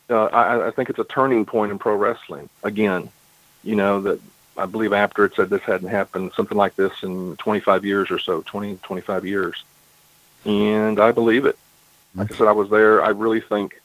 Uh, 0.09 0.25
I, 0.25 0.67
I 0.67 0.71
think 0.71 0.89
it's 0.89 0.99
a 0.99 1.03
turning 1.03 1.45
point 1.45 1.69
in 1.69 1.77
pro 1.77 1.93
wrestling. 1.95 2.49
Again, 2.63 3.09
you 3.63 3.75
know 3.75 4.01
that 4.01 4.21
I 4.57 4.65
believe 4.65 4.93
after 4.93 5.25
it 5.25 5.35
said 5.35 5.49
this 5.49 5.61
hadn't 5.61 5.89
happened, 5.89 6.31
something 6.33 6.57
like 6.57 6.75
this 6.75 6.93
in 7.03 7.35
25 7.37 7.85
years 7.85 8.09
or 8.09 8.17
so, 8.17 8.41
20, 8.41 8.77
25 8.77 9.25
years. 9.25 9.63
And 10.45 10.99
I 10.99 11.11
believe 11.11 11.45
it. 11.45 11.57
Like 12.15 12.31
I 12.31 12.35
said, 12.35 12.47
I 12.47 12.53
was 12.53 12.69
there. 12.69 13.03
I 13.03 13.09
really 13.09 13.41
think 13.41 13.79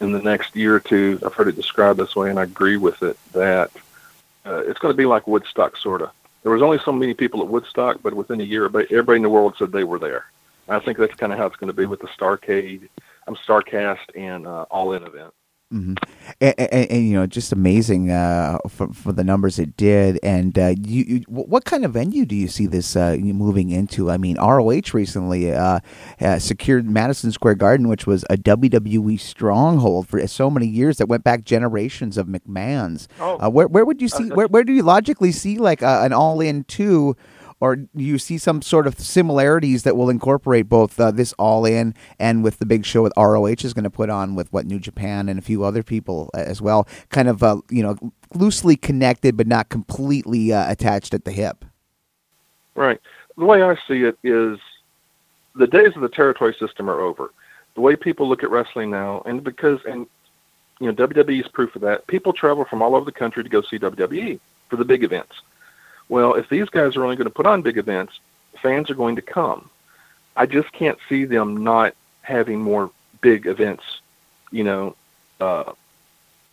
in 0.00 0.12
the 0.12 0.20
next 0.20 0.54
year 0.54 0.76
or 0.76 0.80
two, 0.80 1.18
I've 1.24 1.34
heard 1.34 1.48
it 1.48 1.56
described 1.56 1.98
this 1.98 2.14
way, 2.14 2.30
and 2.30 2.38
I 2.38 2.44
agree 2.44 2.76
with 2.76 3.02
it, 3.02 3.18
that 3.32 3.70
uh, 4.44 4.62
it's 4.66 4.78
going 4.78 4.92
to 4.92 4.96
be 4.96 5.06
like 5.06 5.26
Woodstock, 5.26 5.76
sort 5.76 6.02
of. 6.02 6.10
There 6.42 6.52
was 6.52 6.62
only 6.62 6.78
so 6.78 6.92
many 6.92 7.14
people 7.14 7.40
at 7.40 7.48
Woodstock, 7.48 8.00
but 8.02 8.14
within 8.14 8.40
a 8.40 8.44
year, 8.44 8.66
everybody 8.66 9.16
in 9.16 9.22
the 9.22 9.28
world 9.28 9.56
said 9.58 9.72
they 9.72 9.84
were 9.84 9.98
there. 9.98 10.26
I 10.68 10.80
think 10.80 10.98
that's 10.98 11.14
kind 11.14 11.32
of 11.32 11.38
how 11.38 11.46
it's 11.46 11.56
going 11.56 11.68
to 11.68 11.74
be 11.74 11.86
with 11.86 12.00
the 12.00 12.08
Starcade, 12.08 12.88
I'm 13.26 13.34
um, 13.34 13.38
Starrcast, 13.46 14.16
and 14.16 14.46
uh, 14.46 14.66
All 14.70 14.92
In 14.92 15.02
event. 15.04 15.32
Mm-hmm. 15.72 15.94
And, 16.40 16.54
and, 16.58 16.90
and, 16.92 17.08
you 17.08 17.14
know, 17.14 17.26
just 17.26 17.50
amazing 17.50 18.08
uh, 18.08 18.58
for, 18.68 18.92
for 18.92 19.12
the 19.12 19.24
numbers 19.24 19.58
it 19.58 19.76
did. 19.76 20.20
And 20.22 20.56
uh, 20.56 20.74
you, 20.80 21.04
you, 21.04 21.20
what 21.26 21.64
kind 21.64 21.84
of 21.84 21.92
venue 21.92 22.24
do 22.24 22.36
you 22.36 22.46
see 22.46 22.66
this 22.66 22.94
uh, 22.94 23.16
moving 23.20 23.70
into? 23.70 24.08
I 24.08 24.16
mean, 24.16 24.36
ROH 24.38 24.92
recently 24.92 25.52
uh, 25.52 25.80
secured 26.38 26.88
Madison 26.88 27.32
Square 27.32 27.56
Garden, 27.56 27.88
which 27.88 28.06
was 28.06 28.24
a 28.30 28.36
WWE 28.36 29.18
stronghold 29.18 30.06
for 30.06 30.24
so 30.28 30.50
many 30.50 30.68
years 30.68 30.98
that 30.98 31.06
went 31.06 31.24
back 31.24 31.42
generations 31.42 32.16
of 32.16 32.28
McMahon's. 32.28 33.08
Oh. 33.18 33.38
Uh, 33.40 33.50
where 33.50 33.66
where 33.66 33.84
would 33.84 34.00
you 34.00 34.08
see? 34.08 34.28
Where 34.28 34.46
where 34.46 34.62
do 34.62 34.72
you 34.72 34.84
logically 34.84 35.32
see 35.32 35.58
like 35.58 35.82
uh, 35.82 36.02
an 36.02 36.12
All 36.12 36.40
In 36.40 36.62
two? 36.64 37.16
Or 37.60 37.78
you 37.94 38.18
see 38.18 38.38
some 38.38 38.60
sort 38.60 38.86
of 38.86 38.98
similarities 38.98 39.82
that 39.84 39.96
will 39.96 40.10
incorporate 40.10 40.68
both 40.68 41.00
uh, 41.00 41.10
this 41.10 41.32
all 41.34 41.64
in 41.64 41.94
and 42.18 42.44
with 42.44 42.58
the 42.58 42.66
big 42.66 42.84
show 42.84 43.02
with 43.02 43.12
ROH 43.16 43.46
is 43.46 43.72
going 43.72 43.84
to 43.84 43.90
put 43.90 44.10
on 44.10 44.34
with 44.34 44.52
what 44.52 44.66
New 44.66 44.78
Japan 44.78 45.28
and 45.28 45.38
a 45.38 45.42
few 45.42 45.64
other 45.64 45.82
people 45.82 46.30
uh, 46.34 46.38
as 46.38 46.60
well, 46.60 46.86
kind 47.10 47.28
of 47.28 47.42
uh, 47.42 47.60
you 47.70 47.82
know 47.82 47.96
loosely 48.34 48.76
connected 48.76 49.36
but 49.36 49.46
not 49.46 49.68
completely 49.68 50.52
uh, 50.52 50.70
attached 50.70 51.14
at 51.14 51.24
the 51.24 51.32
hip. 51.32 51.64
Right. 52.74 53.00
The 53.38 53.44
way 53.44 53.62
I 53.62 53.74
see 53.88 54.02
it 54.04 54.18
is 54.22 54.58
the 55.54 55.66
days 55.66 55.94
of 55.96 56.02
the 56.02 56.08
territory 56.08 56.54
system 56.58 56.90
are 56.90 57.00
over. 57.00 57.32
The 57.74 57.80
way 57.80 57.96
people 57.96 58.28
look 58.28 58.42
at 58.42 58.50
wrestling 58.50 58.90
now, 58.90 59.22
and 59.26 59.42
because 59.42 59.80
and 59.86 60.06
you 60.80 60.86
know 60.86 60.94
WWE 60.94 61.40
is 61.40 61.48
proof 61.48 61.74
of 61.74 61.82
that. 61.82 62.06
People 62.06 62.32
travel 62.32 62.64
from 62.64 62.82
all 62.82 62.94
over 62.94 63.04
the 63.04 63.12
country 63.12 63.42
to 63.42 63.48
go 63.48 63.62
see 63.62 63.78
WWE 63.78 64.40
for 64.68 64.76
the 64.76 64.84
big 64.84 65.04
events. 65.04 65.40
Well, 66.08 66.34
if 66.34 66.48
these 66.48 66.68
guys 66.68 66.96
are 66.96 67.04
only 67.04 67.16
going 67.16 67.26
to 67.26 67.34
put 67.34 67.46
on 67.46 67.62
big 67.62 67.78
events, 67.78 68.20
fans 68.62 68.90
are 68.90 68.94
going 68.94 69.16
to 69.16 69.22
come. 69.22 69.70
I 70.36 70.46
just 70.46 70.72
can't 70.72 70.98
see 71.08 71.24
them 71.24 71.64
not 71.64 71.94
having 72.22 72.60
more 72.60 72.90
big 73.20 73.46
events, 73.46 74.00
you 74.50 74.64
know, 74.64 74.96
uh, 75.40 75.72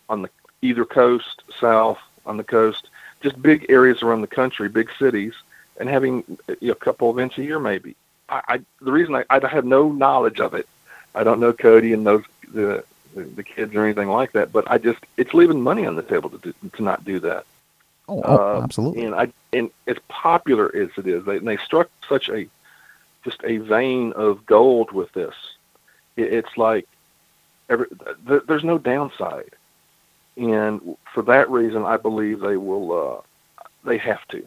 on 0.08 0.22
the 0.22 0.30
either 0.62 0.84
coast, 0.84 1.42
south, 1.60 1.98
on 2.26 2.36
the 2.36 2.44
coast, 2.44 2.88
just 3.22 3.40
big 3.40 3.66
areas 3.68 4.02
around 4.02 4.22
the 4.22 4.26
country, 4.26 4.68
big 4.68 4.90
cities, 4.98 5.34
and 5.78 5.88
having 5.88 6.24
you 6.60 6.68
know, 6.68 6.72
a 6.72 6.76
couple 6.76 7.10
events 7.10 7.38
a 7.38 7.42
year 7.42 7.58
maybe. 7.58 7.96
I, 8.28 8.42
I 8.48 8.60
the 8.80 8.92
reason 8.92 9.14
I, 9.14 9.24
I 9.30 9.46
have 9.48 9.64
no 9.64 9.92
knowledge 9.92 10.40
of 10.40 10.54
it, 10.54 10.68
I 11.14 11.24
don't 11.24 11.40
know 11.40 11.52
Cody 11.52 11.92
and 11.92 12.06
those 12.06 12.24
the 12.52 12.84
the 13.14 13.42
kids 13.42 13.74
or 13.74 13.84
anything 13.84 14.08
like 14.08 14.32
that, 14.32 14.52
but 14.52 14.70
I 14.70 14.78
just 14.78 15.00
it's 15.16 15.34
leaving 15.34 15.60
money 15.60 15.86
on 15.86 15.96
the 15.96 16.02
table 16.02 16.30
to 16.30 16.38
do, 16.38 16.54
to 16.76 16.82
not 16.82 17.04
do 17.04 17.20
that. 17.20 17.44
Oh, 18.08 18.22
oh 18.24 18.58
uh, 18.58 18.60
absolutely. 18.62 19.04
And 19.04 19.14
I 19.14 19.32
and 19.52 19.70
as 19.86 19.96
popular 20.08 20.74
as 20.74 20.90
it 20.96 21.06
is, 21.06 21.24
they, 21.24 21.38
they 21.38 21.56
struck 21.56 21.90
such 22.08 22.28
a 22.28 22.46
just 23.24 23.40
a 23.44 23.58
vein 23.58 24.12
of 24.12 24.44
gold 24.46 24.92
with 24.92 25.12
this. 25.12 25.34
It, 26.16 26.32
it's 26.32 26.56
like 26.56 26.86
every, 27.70 27.86
th- 28.26 28.42
there's 28.46 28.64
no 28.64 28.78
downside, 28.78 29.50
and 30.36 30.96
for 31.12 31.22
that 31.22 31.50
reason, 31.50 31.84
I 31.84 31.96
believe 31.96 32.40
they 32.40 32.56
will. 32.56 32.92
Uh, 32.92 33.20
they 33.84 33.98
have 33.98 34.26
to, 34.28 34.38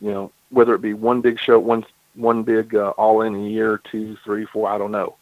you 0.00 0.10
know, 0.12 0.32
whether 0.50 0.74
it 0.74 0.82
be 0.82 0.94
one 0.94 1.20
big 1.20 1.38
show, 1.38 1.58
one 1.58 1.84
one 2.14 2.42
big 2.42 2.74
uh, 2.74 2.90
all 2.90 3.22
in 3.22 3.34
a 3.34 3.48
year, 3.48 3.80
two, 3.90 4.16
three, 4.24 4.44
four. 4.46 4.68
I 4.68 4.78
don't 4.78 4.92
know. 4.92 5.14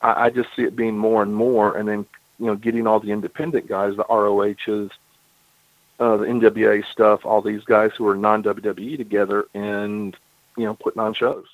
I, 0.00 0.24
I 0.24 0.30
just 0.30 0.48
see 0.56 0.62
it 0.62 0.74
being 0.74 0.98
more 0.98 1.22
and 1.22 1.34
more, 1.34 1.76
and 1.76 1.88
then 1.88 2.06
you 2.38 2.46
know, 2.46 2.56
getting 2.56 2.88
all 2.88 2.98
the 2.98 3.12
independent 3.12 3.68
guys, 3.68 3.94
the 3.96 4.04
ROHs, 4.08 4.90
uh, 6.02 6.16
the 6.16 6.26
NWA 6.26 6.84
stuff, 6.90 7.24
all 7.24 7.40
these 7.40 7.62
guys 7.64 7.92
who 7.96 8.08
are 8.08 8.16
non 8.16 8.42
WWE 8.42 8.96
together, 8.96 9.46
and 9.54 10.16
you 10.56 10.64
know, 10.64 10.74
putting 10.74 11.00
on 11.00 11.14
shows. 11.14 11.46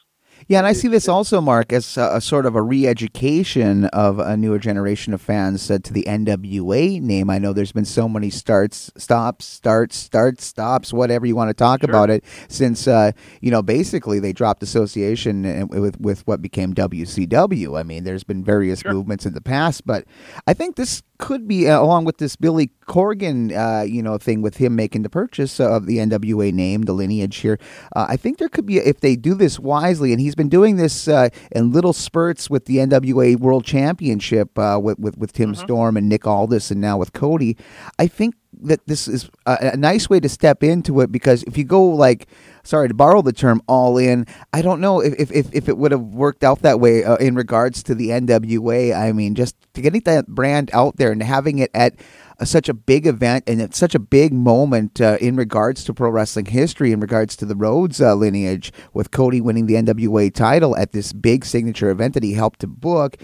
Yeah, 0.46 0.58
and 0.58 0.66
I 0.66 0.72
see 0.72 0.88
this 0.88 1.08
also, 1.08 1.40
Mark, 1.40 1.72
as 1.72 1.96
a, 1.96 2.16
a 2.16 2.20
sort 2.20 2.46
of 2.46 2.54
a 2.54 2.62
re-education 2.62 3.86
of 3.86 4.18
a 4.18 4.36
newer 4.36 4.58
generation 4.58 5.12
of 5.12 5.20
fans 5.20 5.70
uh, 5.70 5.78
to 5.82 5.92
the 5.92 6.04
NWA 6.04 7.00
name. 7.02 7.28
I 7.28 7.38
know 7.38 7.52
there's 7.52 7.72
been 7.72 7.84
so 7.84 8.08
many 8.08 8.30
starts, 8.30 8.90
stops, 8.96 9.44
starts, 9.44 9.96
starts, 9.96 10.44
stops, 10.44 10.92
whatever 10.92 11.26
you 11.26 11.36
want 11.36 11.50
to 11.50 11.54
talk 11.54 11.80
sure. 11.80 11.90
about 11.90 12.10
it, 12.10 12.24
since 12.48 12.86
uh, 12.86 13.12
you 13.40 13.50
know 13.50 13.62
basically 13.62 14.20
they 14.20 14.32
dropped 14.32 14.62
association 14.62 15.44
uh, 15.44 15.66
with 15.66 16.00
with 16.00 16.26
what 16.26 16.40
became 16.40 16.74
WCW. 16.74 17.78
I 17.78 17.82
mean, 17.82 18.04
there's 18.04 18.24
been 18.24 18.44
various 18.44 18.80
sure. 18.80 18.92
movements 18.92 19.26
in 19.26 19.34
the 19.34 19.40
past, 19.40 19.86
but 19.86 20.04
I 20.46 20.54
think 20.54 20.76
this 20.76 21.02
could 21.18 21.48
be 21.48 21.68
uh, 21.68 21.80
along 21.80 22.04
with 22.04 22.18
this 22.18 22.36
Billy 22.36 22.70
Corgan, 22.86 23.52
uh, 23.52 23.82
you 23.82 24.02
know, 24.02 24.16
thing 24.18 24.40
with 24.40 24.56
him 24.56 24.76
making 24.76 25.02
the 25.02 25.10
purchase 25.10 25.60
of 25.60 25.86
the 25.86 25.98
NWA 25.98 26.52
name, 26.52 26.82
the 26.82 26.92
lineage 26.92 27.36
here. 27.38 27.58
Uh, 27.94 28.06
I 28.08 28.16
think 28.16 28.38
there 28.38 28.48
could 28.48 28.66
be 28.66 28.78
if 28.78 29.00
they 29.00 29.16
do 29.16 29.34
this 29.34 29.58
wisely, 29.58 30.12
and 30.12 30.20
he's 30.28 30.34
been 30.34 30.50
doing 30.50 30.76
this 30.76 31.08
uh, 31.08 31.30
in 31.52 31.72
little 31.72 31.94
spurts 31.94 32.50
with 32.50 32.66
the 32.66 32.76
NWA 32.76 33.38
World 33.38 33.64
Championship 33.64 34.58
uh, 34.58 34.78
with, 34.80 34.98
with, 34.98 35.16
with 35.16 35.32
Tim 35.32 35.54
mm-hmm. 35.54 35.64
Storm 35.64 35.96
and 35.96 36.06
Nick 36.06 36.26
Aldis, 36.26 36.70
and 36.70 36.82
now 36.82 36.98
with 36.98 37.14
Cody. 37.14 37.56
I 37.98 38.08
think 38.08 38.34
that 38.62 38.86
this 38.86 39.08
is 39.08 39.30
a, 39.46 39.70
a, 39.72 39.76
nice 39.76 40.10
way 40.10 40.20
to 40.20 40.28
step 40.28 40.62
into 40.62 41.00
it 41.00 41.12
because 41.12 41.42
if 41.44 41.56
you 41.56 41.64
go 41.64 41.84
like 41.84 42.26
sorry 42.62 42.88
to 42.88 42.94
borrow 42.94 43.22
the 43.22 43.32
term 43.32 43.62
all 43.66 43.98
in 43.98 44.26
i 44.52 44.62
don't 44.62 44.80
know 44.80 45.00
if 45.00 45.30
if, 45.30 45.52
if 45.54 45.68
it 45.68 45.78
would 45.78 45.92
have 45.92 46.00
worked 46.00 46.44
out 46.44 46.62
that 46.62 46.80
way 46.80 47.04
uh, 47.04 47.16
in 47.16 47.34
regards 47.34 47.82
to 47.82 47.94
the 47.94 48.08
nwa 48.08 48.96
i 48.96 49.12
mean 49.12 49.34
just 49.34 49.56
to 49.74 49.80
getting 49.80 50.00
that 50.02 50.26
brand 50.26 50.70
out 50.72 50.96
there 50.96 51.12
and 51.12 51.22
having 51.22 51.58
it 51.58 51.70
at 51.74 51.94
a, 52.38 52.46
such 52.46 52.68
a 52.68 52.74
big 52.74 53.06
event 53.06 53.44
and 53.46 53.60
it's 53.60 53.78
such 53.78 53.94
a 53.94 53.98
big 53.98 54.32
moment 54.32 55.00
uh, 55.00 55.18
in 55.20 55.36
regards 55.36 55.84
to 55.84 55.94
pro 55.94 56.10
wrestling 56.10 56.46
history 56.46 56.92
in 56.92 57.00
regards 57.00 57.36
to 57.36 57.44
the 57.44 57.56
Rhodes 57.56 58.00
uh, 58.00 58.14
lineage 58.14 58.72
with 58.92 59.10
Cody 59.10 59.40
winning 59.40 59.66
the 59.66 59.74
NWA 59.74 60.32
title 60.32 60.76
at 60.76 60.92
this 60.92 61.12
big 61.12 61.44
signature 61.44 61.90
event 61.90 62.14
that 62.14 62.22
he 62.22 62.34
helped 62.34 62.60
to 62.60 62.66
book 62.66 63.16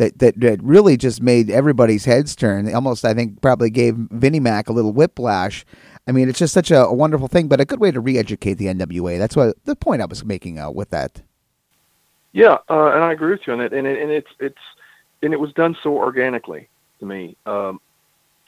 that, 0.00 0.18
that, 0.18 0.40
that 0.40 0.62
really 0.62 0.96
just 0.96 1.20
made 1.20 1.50
everybody's 1.50 2.06
heads 2.06 2.34
turn. 2.34 2.72
Almost, 2.74 3.04
I 3.04 3.12
think, 3.12 3.42
probably 3.42 3.68
gave 3.68 3.94
Vinnie 3.96 4.40
Mac 4.40 4.70
a 4.70 4.72
little 4.72 4.94
whiplash. 4.94 5.66
I 6.08 6.12
mean, 6.12 6.30
it's 6.30 6.38
just 6.38 6.54
such 6.54 6.70
a, 6.70 6.86
a 6.86 6.94
wonderful 6.94 7.28
thing, 7.28 7.48
but 7.48 7.60
a 7.60 7.66
good 7.66 7.80
way 7.80 7.90
to 7.90 8.00
re-educate 8.00 8.54
the 8.54 8.66
NWA. 8.66 9.18
That's 9.18 9.36
what 9.36 9.62
the 9.66 9.76
point 9.76 10.00
I 10.00 10.06
was 10.06 10.24
making 10.24 10.58
uh, 10.58 10.70
with 10.70 10.88
that. 10.88 11.20
Yeah, 12.32 12.56
uh, 12.70 12.92
and 12.92 13.04
I 13.04 13.12
agree 13.12 13.32
with 13.32 13.46
you 13.46 13.52
on 13.52 13.60
it. 13.60 13.74
And, 13.74 13.86
it, 13.86 14.00
and 14.00 14.10
it's 14.10 14.30
it's 14.38 14.60
and 15.22 15.34
it 15.34 15.40
was 15.40 15.52
done 15.52 15.76
so 15.82 15.94
organically 15.96 16.68
to 17.00 17.04
me. 17.04 17.36
Um, 17.44 17.78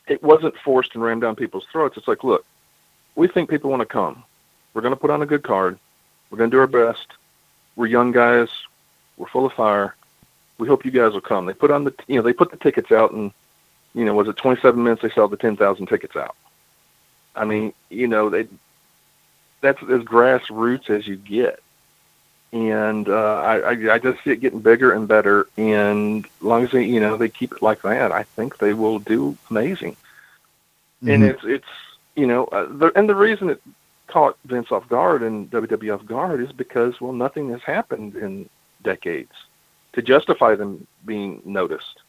it 0.09 0.23
wasn't 0.23 0.55
forced 0.65 0.95
and 0.95 1.03
rammed 1.03 1.21
down 1.21 1.37
people's 1.37 1.67
throats. 1.71 1.99
It's 1.99 2.09
like, 2.09 2.25
look, 2.25 2.47
we 3.15 3.29
think 3.29 3.51
people 3.51 3.69
want 3.71 3.81
to 3.81 3.87
come. 3.87 4.25
We're 4.73 4.83
going 4.83 4.95
to 4.95 5.01
put 5.01 5.11
on 5.11 5.21
a 5.21 5.27
good 5.27 5.43
card. 5.43 5.79
We're 6.31 6.39
going 6.39 6.51
to 6.51 6.55
do 6.55 6.61
our 6.61 6.67
best. 6.67 7.09
We're 7.77 7.89
young 7.89 8.11
guys. 8.11 8.49
We're 9.19 9.29
full 9.29 9.45
of 9.45 9.53
fire 9.53 9.97
we 10.63 10.69
hope 10.69 10.85
you 10.85 10.93
guys 10.93 11.13
will 11.13 11.21
come. 11.21 11.47
They 11.47 11.55
put 11.55 11.73
on 11.73 11.83
the, 11.83 11.93
you 12.07 12.15
know, 12.15 12.23
they 12.23 12.33
put 12.33 12.53
the 12.53 12.57
tickets 12.57 12.93
out 12.93 13.11
and, 13.11 13.33
you 13.95 14.05
know, 14.05 14.15
was 14.15 14.29
it 14.29 14.37
27 14.37 14.81
minutes 14.81 15.03
they 15.03 15.11
sell 15.11 15.27
the 15.27 15.37
10,000 15.37 15.87
tickets 15.87 16.15
out. 16.15 16.37
I 17.35 17.45
mean, 17.45 17.75
you 17.91 18.07
know, 18.07 18.31
they, 18.31 18.47
that's 19.61 19.83
as 19.83 20.03
grassroots 20.03 20.89
as 20.89 21.05
you 21.05 21.17
get. 21.17 21.61
And 22.53 23.09
uh, 23.09 23.41
I, 23.41 23.59
I, 23.59 23.95
I 23.95 23.99
just 23.99 24.23
see 24.23 24.31
it 24.31 24.41
getting 24.41 24.61
bigger 24.61 24.93
and 24.93 25.09
better. 25.09 25.49
And 25.57 26.27
as 26.27 26.43
long 26.43 26.63
as 26.63 26.71
they, 26.71 26.85
you 26.85 27.01
know, 27.01 27.17
they 27.17 27.29
keep 27.29 27.51
it 27.51 27.61
like 27.61 27.83
that, 27.83 28.13
I 28.13 28.23
think 28.23 28.59
they 28.59 28.73
will 28.73 29.01
do 29.01 29.37
amazing. 29.51 29.97
Mm-hmm. 31.03 31.11
And 31.11 31.25
it's, 31.25 31.43
it's, 31.43 31.69
you 32.15 32.29
know, 32.29 32.45
uh, 32.45 32.69
the, 32.71 32.93
and 32.95 33.09
the 33.09 33.17
reason 33.17 33.51
it 33.51 33.61
caught 34.07 34.39
Vince 34.45 34.71
off 34.71 34.89
guard 34.89 35.25
and 35.25 35.51
WWE 35.51 35.93
off 35.93 36.07
guard 36.07 36.41
is 36.41 36.53
because, 36.53 37.01
well, 37.01 37.13
nothing 37.13 37.51
has 37.51 37.63
happened 37.63 38.15
in 38.15 38.49
decades 38.85 39.33
to 39.93 40.03
justify 40.03 40.55
them 40.55 40.87
being 41.05 41.43
noticed. 41.45 42.01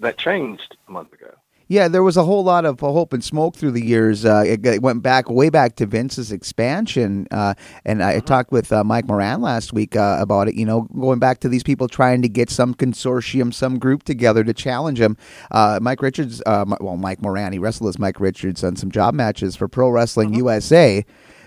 That 0.00 0.18
changed 0.18 0.76
a 0.88 0.92
month 0.92 1.12
ago. 1.12 1.32
Yeah, 1.68 1.88
there 1.88 2.04
was 2.04 2.16
a 2.16 2.22
whole 2.22 2.44
lot 2.44 2.64
of 2.64 2.78
hope 2.78 3.12
and 3.12 3.24
smoke 3.24 3.56
through 3.56 3.72
the 3.72 3.84
years. 3.84 4.24
Uh, 4.24 4.44
it, 4.46 4.64
it, 4.64 4.82
went 4.82 5.02
back 5.02 5.28
way 5.28 5.50
back 5.50 5.74
to 5.76 5.86
Vince's 5.86 6.30
expansion, 6.30 7.26
uh, 7.32 7.54
and 7.84 8.04
I 8.04 8.14
mm-hmm. 8.14 8.24
talked 8.24 8.52
with 8.52 8.70
uh, 8.72 8.84
Mike 8.84 9.08
Moran 9.08 9.40
last 9.40 9.72
week 9.72 9.96
uh, 9.96 10.18
about 10.20 10.46
it. 10.46 10.54
You 10.54 10.64
know, 10.64 10.82
going 10.82 11.18
back 11.18 11.40
to 11.40 11.48
these 11.48 11.64
people 11.64 11.88
trying 11.88 12.22
to 12.22 12.28
get 12.28 12.50
some 12.50 12.72
consortium, 12.72 13.52
some 13.52 13.80
group 13.80 14.04
together 14.04 14.44
to 14.44 14.54
challenge 14.54 15.00
him. 15.00 15.16
Uh, 15.50 15.80
Mike 15.82 16.02
Richards, 16.02 16.40
uh, 16.46 16.64
well, 16.80 16.96
Mike 16.96 17.20
Moran, 17.20 17.52
he 17.52 17.58
wrestled 17.58 17.88
as 17.88 17.98
Mike 17.98 18.20
Richards 18.20 18.62
on 18.62 18.76
some 18.76 18.92
job 18.92 19.14
matches 19.14 19.56
for 19.56 19.66
Pro 19.66 19.90
Wrestling 19.90 20.28
mm-hmm. 20.28 20.38
USA 20.38 21.04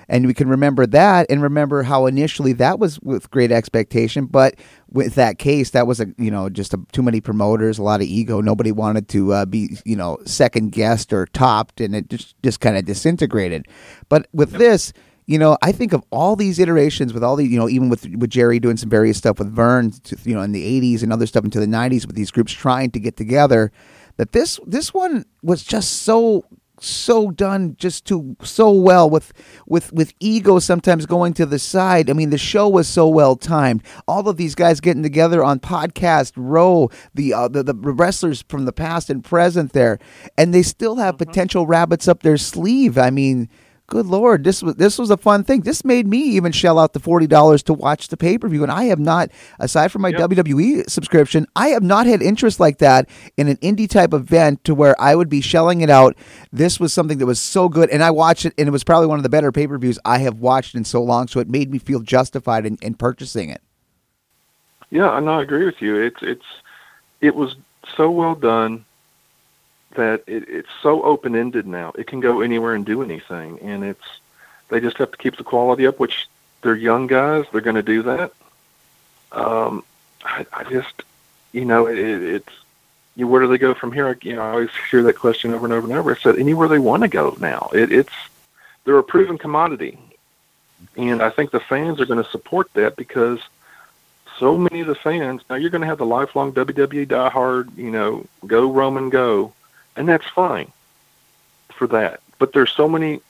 and 0.09 0.25
we 0.25 0.33
can 0.33 0.49
remember 0.49 0.85
that 0.85 1.27
and 1.29 1.41
remember 1.41 1.83
how 1.83 2.07
initially 2.07 2.51
that 2.53 2.79
was 2.79 2.99
with 3.01 3.29
great 3.31 3.51
expectation 3.51 4.25
but 4.25 4.55
with 4.89 5.15
that 5.15 5.39
case 5.39 5.69
that 5.69 5.87
was 5.87 6.01
a 6.01 6.07
you 6.17 6.31
know 6.31 6.49
just 6.49 6.73
a, 6.73 6.79
too 6.91 7.03
many 7.03 7.21
promoters 7.21 7.77
a 7.77 7.83
lot 7.83 8.01
of 8.01 8.07
ego 8.07 8.41
nobody 8.41 8.71
wanted 8.71 9.07
to 9.07 9.31
uh, 9.31 9.45
be 9.45 9.77
you 9.85 9.95
know 9.95 10.17
second 10.25 10.71
guessed 10.71 11.13
or 11.13 11.25
topped 11.27 11.79
and 11.79 11.95
it 11.95 12.09
just 12.09 12.35
just 12.43 12.59
kind 12.59 12.75
of 12.75 12.83
disintegrated 12.83 13.65
but 14.09 14.27
with 14.33 14.51
yep. 14.51 14.59
this 14.59 14.93
you 15.29 15.37
know, 15.37 15.59
I 15.61 15.71
think 15.71 15.93
of 15.93 16.03
all 16.09 16.35
these 16.35 16.57
iterations 16.57 17.13
with 17.13 17.23
all 17.23 17.35
the, 17.35 17.45
you 17.45 17.59
know, 17.59 17.69
even 17.69 17.87
with 17.87 18.03
with 18.15 18.31
Jerry 18.31 18.59
doing 18.59 18.77
some 18.77 18.89
various 18.89 19.19
stuff 19.19 19.37
with 19.37 19.53
Verne, 19.53 19.91
to, 19.91 20.17
you 20.23 20.33
know, 20.33 20.41
in 20.41 20.53
the 20.53 20.81
'80s 20.81 21.03
and 21.03 21.13
other 21.13 21.27
stuff 21.27 21.43
into 21.43 21.59
the 21.59 21.67
'90s 21.67 22.07
with 22.07 22.15
these 22.15 22.31
groups 22.31 22.51
trying 22.51 22.89
to 22.89 22.99
get 22.99 23.15
together. 23.15 23.71
That 24.17 24.31
this 24.31 24.59
this 24.65 24.91
one 24.91 25.25
was 25.43 25.63
just 25.63 26.01
so 26.01 26.45
so 26.81 27.31
done 27.31 27.75
just 27.77 28.05
too 28.05 28.35
so 28.41 28.71
well 28.71 29.09
with 29.09 29.33
with 29.65 29.91
with 29.93 30.13
ego 30.19 30.59
sometimes 30.59 31.05
going 31.05 31.33
to 31.33 31.45
the 31.45 31.59
side. 31.59 32.09
I 32.09 32.13
mean, 32.13 32.29
the 32.29 32.37
show 32.37 32.67
was 32.67 32.87
so 32.87 33.07
well 33.07 33.35
timed. 33.35 33.83
All 34.07 34.27
of 34.27 34.37
these 34.37 34.55
guys 34.55 34.79
getting 34.79 35.03
together 35.03 35.43
on 35.43 35.59
podcast 35.59 36.33
row, 36.35 36.89
the 37.13 37.33
uh, 37.33 37.47
the, 37.47 37.63
the 37.63 37.73
wrestlers 37.73 38.43
from 38.47 38.65
the 38.65 38.73
past 38.73 39.09
and 39.09 39.23
present 39.23 39.73
there, 39.73 39.99
and 40.37 40.53
they 40.53 40.63
still 40.63 40.95
have 40.95 41.15
mm-hmm. 41.15 41.29
potential 41.29 41.67
rabbits 41.67 42.07
up 42.07 42.23
their 42.23 42.37
sleeve. 42.37 42.97
I 42.97 43.09
mean 43.09 43.49
good 43.89 44.05
lord, 44.05 44.43
this 44.43 44.63
was 44.63 44.75
this 44.75 44.97
was 44.97 45.09
a 45.09 45.17
fun 45.17 45.43
thing. 45.43 45.61
This 45.61 45.83
made 45.83 46.07
me 46.07 46.19
even 46.19 46.51
shell 46.51 46.79
out 46.79 46.93
the 46.93 46.99
forty 46.99 47.27
dollars 47.27 47.63
to 47.63 47.73
watch 47.73 48.07
the 48.07 48.17
pay 48.17 48.37
per 48.37 48.47
view, 48.47 48.63
and 48.63 48.71
I 48.71 48.85
have 48.85 48.99
not, 48.99 49.29
aside 49.59 49.91
from 49.91 50.03
my 50.03 50.09
yep. 50.09 50.29
WWE 50.29 50.89
subscription, 50.89 51.45
I 51.55 51.69
have 51.69 51.83
not 51.83 52.05
had 52.05 52.21
interest 52.21 52.59
like 52.59 52.77
that 52.77 53.09
in 53.35 53.47
an 53.47 53.57
indie 53.57 53.89
type 53.89 54.13
event 54.13 54.63
to 54.63 54.75
where 54.75 54.99
I 55.01 55.15
would 55.15 55.29
be 55.29 55.41
shelling 55.41 55.81
it 55.81 55.89
out. 55.89 56.15
This 56.51 56.79
was 56.79 56.93
something 56.93 57.17
that 57.17 57.25
was 57.25 57.39
so 57.39 57.67
good, 57.67 57.89
and 57.89 58.03
I 58.03 58.11
watched 58.11 58.45
it, 58.45 58.53
and 58.57 58.67
it 58.67 58.71
was 58.71 58.83
probably 58.83 59.07
one 59.07 59.19
of 59.19 59.23
the 59.23 59.29
better 59.29 59.51
pay 59.51 59.67
per 59.67 59.77
views 59.77 59.99
I 60.05 60.19
have 60.19 60.39
watched 60.39 60.75
in 60.75 60.85
so 60.85 61.01
long. 61.03 61.27
So 61.27 61.39
it 61.39 61.49
made 61.49 61.71
me 61.71 61.79
feel 61.79 61.99
justified 61.99 62.65
in, 62.65 62.77
in 62.81 62.93
purchasing 62.93 63.49
it. 63.49 63.61
Yeah, 64.91 65.17
and 65.17 65.29
I 65.29 65.41
agree 65.41 65.65
with 65.65 65.81
you. 65.81 65.95
It's 65.97 66.21
it's 66.21 66.45
it 67.21 67.35
was 67.35 67.55
so 67.95 68.09
well 68.09 68.35
done 68.35 68.85
that 69.95 70.23
it, 70.27 70.47
it's 70.47 70.69
so 70.81 71.01
open 71.03 71.35
ended 71.35 71.67
now. 71.67 71.91
It 71.97 72.07
can 72.07 72.19
go 72.19 72.41
anywhere 72.41 72.75
and 72.75 72.85
do 72.85 73.01
anything, 73.01 73.59
and 73.59 73.83
it's 73.83 74.19
they 74.69 74.79
just 74.79 74.97
have 74.97 75.11
to 75.11 75.17
keep 75.17 75.37
the 75.37 75.43
quality 75.43 75.87
up. 75.87 75.99
Which 75.99 76.27
they're 76.61 76.75
young 76.75 77.07
guys; 77.07 77.45
they're 77.51 77.61
going 77.61 77.75
to 77.75 77.83
do 77.83 78.03
that. 78.03 78.31
Um, 79.31 79.83
I, 80.23 80.45
I 80.51 80.63
just, 80.63 81.03
you 81.51 81.65
know, 81.65 81.87
it, 81.87 81.97
it's 81.97 82.53
you 83.15 83.27
where 83.27 83.41
do 83.41 83.47
they 83.47 83.57
go 83.57 83.73
from 83.73 83.91
here? 83.91 84.07
I, 84.07 84.15
you 84.21 84.35
know, 84.35 84.41
I 84.41 84.51
always 84.51 84.69
hear 84.89 85.03
that 85.03 85.17
question 85.17 85.53
over 85.53 85.65
and 85.65 85.73
over 85.73 85.87
and 85.87 85.97
over. 85.97 86.15
I 86.15 86.19
said 86.19 86.37
anywhere 86.37 86.67
they 86.67 86.79
want 86.79 87.03
to 87.03 87.09
go 87.09 87.35
now. 87.39 87.69
It, 87.73 87.91
it's 87.91 88.13
they're 88.85 88.97
a 88.97 89.03
proven 89.03 89.37
commodity, 89.37 89.99
and 90.97 91.21
I 91.21 91.29
think 91.29 91.51
the 91.51 91.59
fans 91.59 91.99
are 91.99 92.05
going 92.05 92.23
to 92.23 92.29
support 92.29 92.71
that 92.73 92.95
because 92.95 93.39
so 94.37 94.57
many 94.57 94.79
of 94.81 94.87
the 94.87 94.95
fans 94.95 95.41
now 95.49 95.57
you're 95.57 95.69
going 95.69 95.81
to 95.81 95.87
have 95.87 95.97
the 95.97 96.05
lifelong 96.05 96.53
WWE 96.53 97.05
diehard, 97.07 97.77
you 97.77 97.91
know, 97.91 98.25
go 98.47 98.71
Roman 98.71 99.09
go, 99.09 99.53
and 99.99 100.07
that's 100.07 100.27
fine 100.29 100.71
for 101.73 101.85
that. 101.87 102.21
But 102.39 102.53
there's 102.53 102.71
so 102.71 102.87
many 102.87 103.21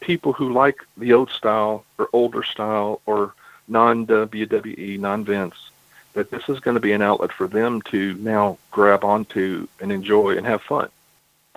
people 0.00 0.32
who 0.32 0.52
like 0.52 0.78
the 0.96 1.12
old 1.12 1.30
style 1.30 1.84
or 1.98 2.08
older 2.12 2.42
style 2.42 3.02
or 3.04 3.34
non 3.68 4.06
WWE, 4.06 4.98
non 4.98 5.24
Vince, 5.24 5.70
that 6.14 6.30
this 6.30 6.48
is 6.48 6.58
going 6.58 6.74
to 6.74 6.80
be 6.80 6.92
an 6.92 7.02
outlet 7.02 7.32
for 7.32 7.46
them 7.46 7.82
to 7.82 8.14
now 8.14 8.56
grab 8.70 9.04
onto 9.04 9.68
and 9.78 9.92
enjoy 9.92 10.36
and 10.38 10.46
have 10.46 10.62
fun 10.62 10.88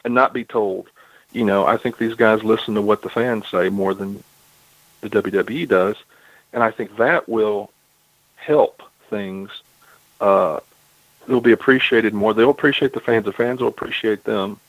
and 0.03 0.13
not 0.13 0.33
be 0.33 0.43
told, 0.43 0.89
you 1.31 1.45
know, 1.45 1.65
I 1.65 1.77
think 1.77 1.97
these 1.97 2.15
guys 2.15 2.43
listen 2.43 2.75
to 2.75 2.81
what 2.81 3.01
the 3.01 3.09
fans 3.09 3.47
say 3.47 3.69
more 3.69 3.93
than 3.93 4.21
the 4.99 5.09
WWE 5.09 5.67
does. 5.69 5.95
And 6.51 6.61
I 6.61 6.71
think 6.71 6.97
that 6.97 7.29
will 7.29 7.71
help 8.35 8.83
things 9.09 9.49
uh, 10.19 10.59
they'll 11.29 11.39
be 11.39 11.51
appreciated 11.51 12.13
more. 12.13 12.33
They'll 12.33 12.49
appreciate 12.49 12.93
the 12.93 12.99
fans. 12.99 13.25
The 13.25 13.31
fans 13.31 13.61
will 13.61 13.69
appreciate 13.69 14.23
them, 14.23 14.59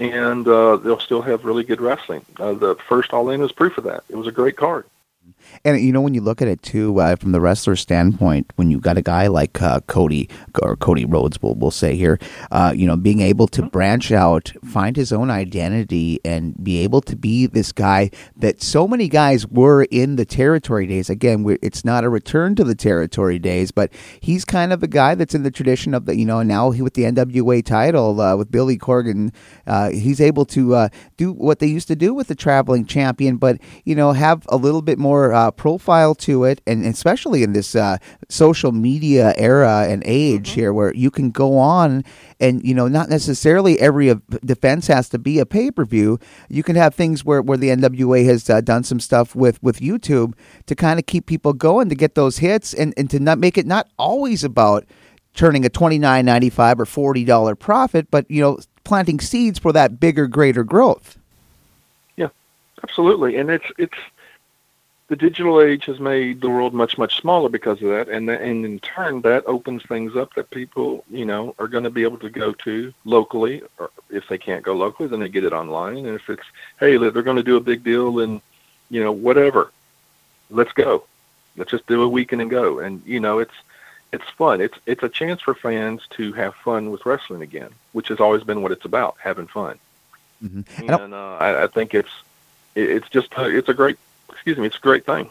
and 0.00 0.48
uh, 0.48 0.76
they'll 0.76 0.98
still 0.98 1.22
have 1.22 1.44
really 1.44 1.62
good 1.62 1.80
wrestling. 1.80 2.24
Uh, 2.38 2.54
the 2.54 2.74
first 2.88 3.12
All 3.12 3.30
In 3.30 3.42
is 3.42 3.52
proof 3.52 3.78
of 3.78 3.84
that. 3.84 4.02
It 4.08 4.16
was 4.16 4.26
a 4.26 4.32
great 4.32 4.56
card. 4.56 4.86
And 5.64 5.80
you 5.80 5.92
know, 5.92 6.00
when 6.00 6.14
you 6.14 6.20
look 6.20 6.40
at 6.40 6.48
it 6.48 6.62
too, 6.62 7.00
uh, 7.00 7.16
from 7.16 7.32
the 7.32 7.40
wrestler 7.40 7.76
standpoint, 7.76 8.52
when 8.56 8.70
you 8.70 8.80
got 8.80 8.96
a 8.96 9.02
guy 9.02 9.26
like 9.26 9.60
uh, 9.60 9.80
Cody 9.80 10.28
or 10.62 10.76
Cody 10.76 11.04
Rhodes, 11.04 11.40
we'll, 11.42 11.54
we'll 11.54 11.70
say 11.70 11.96
here, 11.96 12.18
uh, 12.50 12.72
you 12.74 12.86
know, 12.86 12.96
being 12.96 13.20
able 13.20 13.46
to 13.48 13.62
mm-hmm. 13.62 13.70
branch 13.70 14.12
out, 14.12 14.52
find 14.64 14.96
his 14.96 15.12
own 15.12 15.30
identity, 15.30 16.20
and 16.24 16.62
be 16.62 16.78
able 16.78 17.00
to 17.02 17.16
be 17.16 17.46
this 17.46 17.72
guy 17.72 18.10
that 18.36 18.62
so 18.62 18.86
many 18.86 19.08
guys 19.08 19.46
were 19.46 19.84
in 19.84 20.16
the 20.16 20.24
territory 20.24 20.86
days. 20.86 21.10
Again, 21.10 21.44
it's 21.62 21.84
not 21.84 22.04
a 22.04 22.08
return 22.08 22.54
to 22.56 22.64
the 22.64 22.74
territory 22.74 23.38
days, 23.38 23.70
but 23.70 23.92
he's 24.20 24.44
kind 24.44 24.72
of 24.72 24.82
a 24.82 24.88
guy 24.88 25.14
that's 25.14 25.34
in 25.34 25.42
the 25.42 25.50
tradition 25.50 25.94
of 25.94 26.06
the, 26.06 26.16
you 26.16 26.24
know, 26.24 26.42
now 26.42 26.70
he 26.70 26.82
with 26.82 26.94
the 26.94 27.02
NWA 27.02 27.64
title 27.64 28.20
uh, 28.20 28.36
with 28.36 28.50
Billy 28.50 28.78
Corgan, 28.78 29.32
uh, 29.66 29.90
he's 29.90 30.20
able 30.20 30.44
to 30.46 30.74
uh, 30.74 30.88
do 31.16 31.32
what 31.32 31.58
they 31.58 31.66
used 31.66 31.88
to 31.88 31.96
do 31.96 32.14
with 32.14 32.28
the 32.28 32.34
traveling 32.34 32.86
champion, 32.86 33.36
but 33.36 33.58
you 33.84 33.94
know, 33.94 34.12
have 34.12 34.46
a 34.48 34.56
little 34.56 34.82
bit 34.82 34.98
more 34.98 35.08
more 35.08 35.32
uh, 35.38 35.50
profile 35.52 36.16
to 36.16 36.42
it, 36.42 36.60
and 36.66 36.84
especially 36.84 37.44
in 37.44 37.52
this 37.52 37.76
uh, 37.76 37.96
social 38.28 38.72
media 38.72 39.32
era 39.36 39.86
and 39.88 40.02
age 40.04 40.48
mm-hmm. 40.50 40.60
here, 40.60 40.72
where 40.72 40.92
you 40.94 41.12
can 41.12 41.30
go 41.30 41.56
on 41.58 42.04
and 42.40 42.64
you 42.64 42.74
know 42.74 42.88
not 42.88 43.08
necessarily 43.08 43.78
every 43.78 44.12
defense 44.44 44.88
has 44.88 45.08
to 45.08 45.18
be 45.18 45.38
a 45.38 45.46
pay 45.46 45.70
per 45.70 45.84
view. 45.84 46.18
You 46.48 46.64
can 46.64 46.74
have 46.74 46.92
things 46.92 47.24
where, 47.24 47.40
where 47.40 47.56
the 47.56 47.68
NWA 47.68 48.24
has 48.26 48.50
uh, 48.50 48.60
done 48.60 48.82
some 48.82 48.98
stuff 48.98 49.36
with 49.36 49.62
with 49.62 49.78
YouTube 49.78 50.34
to 50.66 50.74
kind 50.74 50.98
of 50.98 51.06
keep 51.06 51.26
people 51.26 51.52
going 51.52 51.88
to 51.88 51.94
get 51.94 52.16
those 52.16 52.38
hits 52.38 52.74
and, 52.74 52.92
and 52.96 53.08
to 53.10 53.20
not 53.20 53.38
make 53.38 53.56
it 53.56 53.66
not 53.66 53.88
always 53.96 54.42
about 54.42 54.86
turning 55.34 55.64
a 55.64 55.68
twenty 55.68 56.00
nine 56.00 56.24
ninety 56.24 56.50
five 56.50 56.80
or 56.80 56.86
forty 56.86 57.24
dollar 57.24 57.54
profit, 57.54 58.10
but 58.10 58.28
you 58.28 58.42
know 58.42 58.58
planting 58.82 59.20
seeds 59.20 59.60
for 59.60 59.72
that 59.72 60.00
bigger, 60.00 60.26
greater 60.26 60.64
growth. 60.64 61.16
Yeah, 62.16 62.28
absolutely, 62.82 63.36
and 63.36 63.50
it's 63.50 63.66
it's 63.78 63.98
the 65.08 65.16
digital 65.16 65.60
age 65.60 65.86
has 65.86 65.98
made 65.98 66.40
the 66.40 66.50
world 66.50 66.74
much 66.74 66.98
much 66.98 67.20
smaller 67.20 67.48
because 67.48 67.82
of 67.82 67.88
that. 67.88 68.08
And 68.08 68.28
and 68.28 68.64
in 68.64 68.78
turn 68.80 69.22
that 69.22 69.44
opens 69.46 69.82
things 69.82 70.16
up 70.16 70.34
that 70.34 70.50
people 70.50 71.04
you 71.10 71.24
know 71.24 71.54
are 71.58 71.68
going 71.68 71.84
to 71.84 71.90
be 71.90 72.02
able 72.02 72.18
to 72.18 72.30
go 72.30 72.52
to 72.52 72.92
locally 73.04 73.62
or 73.78 73.90
if 74.10 74.28
they 74.28 74.38
can't 74.38 74.62
go 74.62 74.74
locally 74.74 75.08
then 75.08 75.20
they 75.20 75.28
get 75.28 75.44
it 75.44 75.52
online. 75.52 75.98
And 75.98 76.08
if 76.08 76.28
it's 76.28 76.46
hey 76.78 76.96
they're 76.96 77.22
going 77.22 77.36
to 77.36 77.42
do 77.42 77.56
a 77.56 77.60
big 77.60 77.82
deal 77.82 78.20
and 78.20 78.40
you 78.90 79.02
know 79.02 79.12
whatever. 79.12 79.72
Let's 80.50 80.72
go. 80.72 81.04
Let's 81.56 81.70
just 81.70 81.86
do 81.86 82.02
a 82.02 82.08
weekend 82.08 82.42
and 82.42 82.50
go. 82.50 82.78
And 82.78 83.02
you 83.06 83.20
know 83.20 83.38
it's 83.38 83.54
it's 84.12 84.28
fun. 84.30 84.60
It's 84.60 84.78
it's 84.84 85.02
a 85.02 85.08
chance 85.08 85.40
for 85.40 85.54
fans 85.54 86.02
to 86.10 86.32
have 86.34 86.54
fun 86.54 86.90
with 86.90 87.06
wrestling 87.06 87.42
again 87.42 87.70
which 87.92 88.08
has 88.08 88.20
always 88.20 88.44
been 88.44 88.62
what 88.62 88.72
it's 88.72 88.84
about 88.84 89.16
having 89.20 89.46
fun. 89.46 89.78
Mm-hmm. 90.44 90.88
and 90.90 91.14
uh, 91.14 91.36
I, 91.40 91.64
I 91.64 91.66
think 91.66 91.94
it's 91.94 92.12
it's 92.76 93.08
just 93.08 93.32
it's 93.38 93.68
a 93.68 93.74
great 93.74 93.98
excuse 94.30 94.58
me, 94.58 94.66
it's 94.66 94.76
a 94.76 94.80
great 94.80 95.04
thing. 95.06 95.30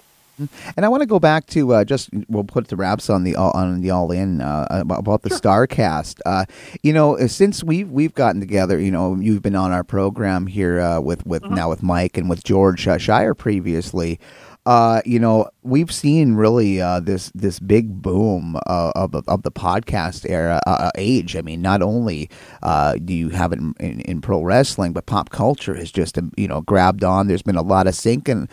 And 0.75 0.86
I 0.86 0.89
want 0.89 1.01
to 1.01 1.07
go 1.07 1.19
back 1.19 1.47
to 1.47 1.73
uh, 1.73 1.83
just 1.83 2.10
we'll 2.27 2.43
put 2.43 2.67
the 2.67 2.75
wraps 2.75 3.10
on 3.10 3.23
the 3.23 3.36
on 3.36 3.81
the 3.81 3.89
all 3.89 4.12
in 4.12 4.41
uh, 4.41 4.67
about 4.69 5.23
the 5.23 5.29
sure. 5.29 5.39
Starrcast. 5.39 6.19
Uh, 6.25 6.45
you 6.83 6.93
know, 6.93 7.17
since 7.25 7.63
we've 7.63 7.89
we've 7.89 8.13
gotten 8.13 8.39
together, 8.39 8.79
you 8.79 8.91
know, 8.91 9.15
you've 9.15 9.41
been 9.41 9.55
on 9.55 9.71
our 9.71 9.83
program 9.83 10.45
here 10.45 10.79
uh, 10.79 10.99
with 10.99 11.25
with 11.25 11.41
mm-hmm. 11.41 11.55
now 11.55 11.69
with 11.69 11.81
Mike 11.81 12.17
and 12.17 12.29
with 12.29 12.43
George 12.43 12.88
uh, 12.88 12.97
Schire 12.97 13.36
previously. 13.36 14.19
Uh, 14.67 15.01
you 15.05 15.17
know, 15.17 15.49
we've 15.67 15.91
seen 15.91 16.36
really 16.36 16.82
uh, 16.82 16.99
this 16.99 17.32
this 17.36 17.60
big 17.60 18.01
boom 18.01 18.58
uh, 18.65 18.91
of 18.95 19.13
of 19.27 19.43
the 19.43 19.51
podcast 19.51 20.30
era 20.30 20.62
uh, 20.65 20.69
uh, 20.69 20.91
age. 20.95 21.36
I 21.36 21.41
mean, 21.41 21.62
not 21.62 21.82
only 21.82 22.30
uh, 22.63 22.95
do 23.03 23.13
you 23.13 23.30
have 23.30 23.51
it 23.51 23.60
in, 23.60 23.73
in, 23.80 24.01
in, 24.01 24.21
pro 24.21 24.41
wrestling, 24.41 24.93
but 24.93 25.06
pop 25.06 25.30
culture 25.30 25.75
has 25.75 25.91
just 25.91 26.17
um, 26.17 26.32
you 26.38 26.47
know 26.47 26.62
grabbed 26.62 27.03
on. 27.03 27.27
There's 27.27 27.41
been 27.41 27.56
a 27.56 27.62
lot 27.62 27.88
of 27.88 27.95
sink 27.95 28.30
and 28.30 28.49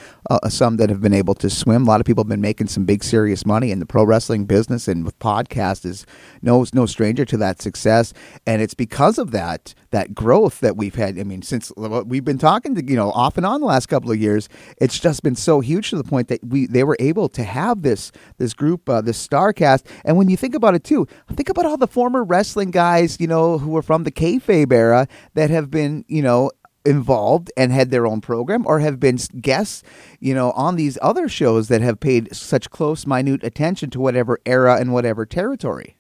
some 0.49 0.77
that 0.79 0.91
have 0.91 1.01
been 1.01 1.15
able 1.15 1.35
to 1.37 1.49
swim. 1.49 1.85
A 1.85 1.87
lot 1.87 2.01
of 2.01 2.07
people 2.07 2.25
have 2.25 2.29
been 2.29 2.41
making 2.41 2.67
some 2.67 2.85
big 2.85 3.05
serious 3.05 3.47
money 3.47 3.71
in 3.71 3.79
the 3.79 3.87
pro 3.87 4.05
wrestling 4.05 4.45
business, 4.45 4.89
and 4.89 5.05
with 5.05 5.19
podcast 5.19 5.87
is 5.87 6.05
no 6.43 6.67
no 6.73 6.87
stranger 6.87 7.25
to 7.25 7.37
that 7.37 7.63
success. 7.63 8.13
And 8.47 8.61
it's 8.61 8.75
because 8.75 9.19
of 9.19 9.31
that 9.31 9.75
that 9.91 10.15
growth 10.15 10.61
that 10.61 10.77
we've 10.77 10.97
had. 10.97 11.19
I 11.19 11.25
mean, 11.25 11.43
since 11.43 11.73
we've 11.77 12.25
been 12.25 12.39
talking 12.39 12.75
to 12.75 12.85
you 12.85 12.97
know 12.97 13.11
off 13.13 13.37
and 13.37 13.47
on 13.47 13.61
the 13.61 13.67
last 13.67 13.87
couple 13.87 14.11
of 14.11 14.19
years, 14.19 14.49
it's 14.79 14.99
just 14.99 15.23
been 15.23 15.37
so 15.37 15.61
huge 15.61 15.91
to 15.91 15.97
the 15.97 16.05
point 16.05 16.29
that 16.29 16.43
we 16.45 16.67
they 16.67 16.83
were 16.83 16.97
able 17.09 17.29
to 17.31 17.45
have 17.45 17.83
this 17.83 18.13
this 18.39 18.55
group, 18.55 18.89
uh, 18.89 19.01
this 19.01 19.27
Starrcast. 19.27 19.87
And 20.05 20.17
when 20.17 20.29
you 20.29 20.37
think 20.37 20.55
about 20.55 20.75
it 20.75 20.85
too, 20.85 21.07
think 21.33 21.49
about 21.49 21.67
all 21.67 21.77
the 21.77 21.87
former 21.87 22.25
wrestling 22.25 22.71
guys, 22.71 23.21
you 23.21 23.27
know, 23.27 23.59
who 23.59 23.71
were 23.71 23.83
from 23.83 24.05
the 24.05 24.13
kayfabe 24.13 24.73
era 24.73 25.07
that 25.35 25.51
have 25.51 25.71
been, 25.71 26.05
you 26.09 26.23
know, 26.23 26.51
involved 26.85 27.51
and 27.57 27.73
had 27.73 27.91
their 27.91 28.07
own 28.07 28.21
program 28.21 28.67
or 28.67 28.79
have 28.81 29.01
been 29.01 29.17
guests, 29.41 29.83
you 30.21 30.35
know, 30.35 30.51
on 30.53 30.77
these 30.77 30.99
other 31.01 31.29
shows 31.29 31.69
that 31.69 31.81
have 31.81 31.99
paid 32.01 32.35
such 32.35 32.71
close, 32.71 33.07
minute 33.07 33.43
attention 33.43 33.91
to 33.91 34.01
whatever 34.01 34.39
era 34.45 34.77
and 34.79 34.93
whatever 34.93 35.25
territory. 35.25 35.97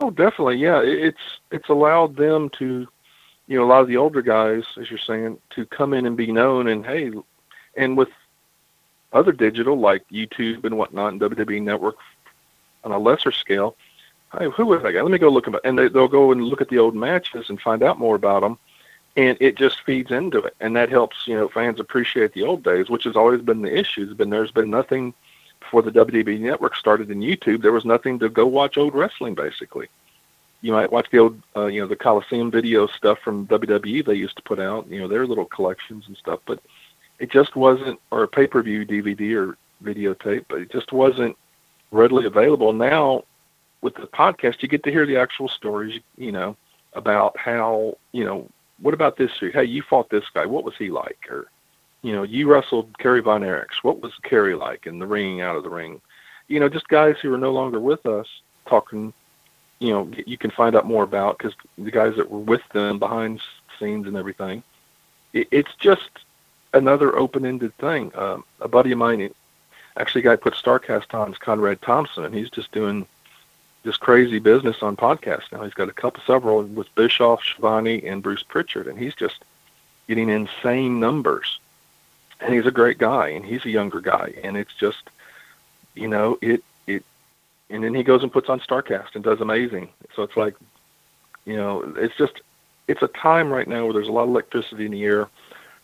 Oh, 0.00 0.10
definitely. 0.10 0.56
Yeah, 0.56 0.80
it's 0.82 1.40
it's 1.50 1.68
allowed 1.68 2.16
them 2.16 2.48
to, 2.58 2.86
you 3.46 3.58
know, 3.58 3.64
a 3.64 3.68
lot 3.68 3.82
of 3.82 3.88
the 3.88 3.98
older 3.98 4.22
guys, 4.22 4.62
as 4.80 4.88
you're 4.90 4.98
saying, 4.98 5.38
to 5.50 5.66
come 5.66 5.92
in 5.92 6.06
and 6.06 6.16
be 6.16 6.32
known. 6.32 6.68
And 6.68 6.86
hey, 6.86 7.12
and 7.76 7.98
with 7.98 8.08
other 9.12 9.32
digital 9.32 9.78
like 9.78 10.06
YouTube 10.08 10.64
and 10.64 10.76
whatnot, 10.78 11.12
and 11.12 11.20
WWE 11.20 11.62
Network 11.62 11.96
on 12.84 12.92
a 12.92 12.98
lesser 12.98 13.32
scale, 13.32 13.76
hey, 14.38 14.48
who 14.50 14.66
was 14.66 14.82
that 14.82 14.92
guy? 14.92 15.02
Let 15.02 15.10
me 15.10 15.18
go 15.18 15.28
look 15.28 15.46
about. 15.46 15.62
And 15.64 15.78
they, 15.78 15.88
they'll 15.88 16.08
go 16.08 16.32
and 16.32 16.44
look 16.44 16.60
at 16.60 16.68
the 16.68 16.78
old 16.78 16.94
matches 16.94 17.50
and 17.50 17.60
find 17.60 17.82
out 17.82 17.98
more 17.98 18.16
about 18.16 18.40
them 18.42 18.58
and 19.16 19.36
it 19.40 19.56
just 19.56 19.82
feeds 19.82 20.10
into 20.10 20.38
it, 20.38 20.54
and 20.60 20.76
that 20.76 20.88
helps 20.88 21.26
you 21.26 21.34
know 21.34 21.48
fans 21.48 21.80
appreciate 21.80 22.32
the 22.32 22.42
old 22.42 22.62
days, 22.62 22.88
which 22.88 23.04
has 23.04 23.16
always 23.16 23.42
been 23.42 23.62
the 23.62 23.76
issue. 23.76 24.04
There's 24.04 24.16
been 24.16 24.30
there's 24.30 24.52
been 24.52 24.70
nothing 24.70 25.14
before 25.58 25.82
the 25.82 25.90
WWE 25.90 26.40
Network 26.40 26.76
started 26.76 27.10
in 27.10 27.20
YouTube. 27.20 27.62
There 27.62 27.72
was 27.72 27.84
nothing 27.84 28.18
to 28.20 28.28
go 28.28 28.46
watch 28.46 28.78
old 28.78 28.94
wrestling 28.94 29.34
basically. 29.34 29.88
You 30.62 30.72
might 30.72 30.92
watch 30.92 31.10
the 31.10 31.18
old 31.18 31.42
uh, 31.56 31.66
you 31.66 31.80
know 31.80 31.86
the 31.86 31.96
Coliseum 31.96 32.50
video 32.50 32.86
stuff 32.86 33.18
from 33.18 33.46
WWE 33.48 34.04
they 34.04 34.14
used 34.14 34.36
to 34.36 34.42
put 34.42 34.60
out, 34.60 34.86
you 34.88 35.00
know 35.00 35.08
their 35.08 35.26
little 35.26 35.46
collections 35.46 36.04
and 36.06 36.16
stuff, 36.16 36.40
but 36.46 36.62
it 37.20 37.30
just 37.30 37.54
wasn't 37.54 38.00
or 38.10 38.24
a 38.24 38.28
pay 38.28 38.46
per 38.46 38.62
view 38.62 38.84
DVD 38.84 39.36
or 39.36 39.56
videotape, 39.84 40.46
but 40.48 40.60
it 40.60 40.72
just 40.72 40.92
wasn't 40.92 41.36
readily 41.92 42.24
available. 42.24 42.72
Now 42.72 43.24
with 43.82 43.94
the 43.94 44.06
podcast, 44.06 44.62
you 44.62 44.68
get 44.68 44.82
to 44.84 44.90
hear 44.90 45.06
the 45.06 45.18
actual 45.18 45.48
stories, 45.48 46.00
you 46.16 46.32
know, 46.32 46.56
about 46.94 47.38
how 47.38 47.96
you 48.12 48.24
know 48.24 48.48
what 48.80 48.94
about 48.94 49.16
this? 49.16 49.30
Hey, 49.38 49.64
you 49.64 49.82
fought 49.82 50.08
this 50.08 50.24
guy. 50.32 50.46
What 50.46 50.64
was 50.64 50.74
he 50.76 50.90
like? 50.90 51.18
Or, 51.30 51.46
you 52.02 52.14
know, 52.14 52.22
you 52.22 52.48
wrestled 52.48 52.98
Kerry 52.98 53.20
Von 53.20 53.42
Erichs. 53.42 53.82
What 53.82 54.00
was 54.00 54.12
Kerry 54.22 54.54
like 54.54 54.86
in 54.86 54.98
the 54.98 55.06
ring, 55.06 55.42
out 55.42 55.56
of 55.56 55.62
the 55.62 55.70
ring? 55.70 56.00
You 56.48 56.60
know, 56.60 56.68
just 56.68 56.88
guys 56.88 57.16
who 57.20 57.32
are 57.32 57.38
no 57.38 57.52
longer 57.52 57.78
with 57.78 58.06
us 58.06 58.26
talking. 58.66 59.12
You 59.78 59.90
know, 59.90 60.10
you 60.26 60.38
can 60.38 60.50
find 60.50 60.74
out 60.76 60.86
more 60.86 61.04
about 61.04 61.38
because 61.38 61.54
the 61.76 61.90
guys 61.90 62.16
that 62.16 62.30
were 62.30 62.38
with 62.38 62.66
them 62.72 62.98
behind 62.98 63.40
scenes 63.78 64.06
and 64.06 64.16
everything. 64.16 64.62
It, 65.32 65.48
it's 65.50 65.74
just 65.78 66.10
another 66.72 67.16
open-ended 67.16 67.76
thing. 67.78 68.12
Um, 68.14 68.44
a 68.60 68.68
buddy 68.68 68.92
of 68.92 68.98
mine, 68.98 69.32
actually, 69.96 70.22
a 70.22 70.24
guy 70.24 70.36
put 70.36 70.54
Starrcast 70.54 71.12
on 71.14 71.32
is 71.32 71.38
Conrad 71.38 71.82
Thompson, 71.82 72.24
and 72.24 72.34
he's 72.34 72.50
just 72.50 72.72
doing 72.72 73.06
this 73.82 73.96
crazy 73.96 74.38
business 74.38 74.82
on 74.82 74.96
podcasts 74.96 75.50
now. 75.52 75.62
He's 75.64 75.74
got 75.74 75.88
a 75.88 75.92
couple, 75.92 76.22
several 76.26 76.62
with 76.62 76.94
Bischoff, 76.94 77.42
Schiavone, 77.42 78.06
and 78.06 78.22
Bruce 78.22 78.42
Pritchard, 78.42 78.86
and 78.86 78.98
he's 78.98 79.14
just 79.14 79.42
getting 80.06 80.28
insane 80.28 81.00
numbers. 81.00 81.58
And 82.40 82.54
he's 82.54 82.66
a 82.66 82.70
great 82.70 82.98
guy, 82.98 83.28
and 83.28 83.44
he's 83.44 83.64
a 83.64 83.70
younger 83.70 84.00
guy, 84.00 84.34
and 84.42 84.56
it's 84.56 84.72
just, 84.74 85.04
you 85.94 86.08
know, 86.08 86.38
it 86.40 86.62
it, 86.86 87.04
and 87.68 87.84
then 87.84 87.94
he 87.94 88.02
goes 88.02 88.22
and 88.22 88.32
puts 88.32 88.48
on 88.48 88.60
Starrcast 88.60 89.14
and 89.14 89.22
does 89.22 89.40
amazing. 89.40 89.88
So 90.14 90.22
it's 90.22 90.36
like, 90.36 90.54
you 91.44 91.56
know, 91.56 91.94
it's 91.96 92.16
just, 92.16 92.40
it's 92.88 93.02
a 93.02 93.08
time 93.08 93.50
right 93.50 93.68
now 93.68 93.84
where 93.84 93.92
there's 93.92 94.08
a 94.08 94.12
lot 94.12 94.24
of 94.24 94.30
electricity 94.30 94.86
in 94.86 94.92
the 94.92 95.04
air 95.04 95.28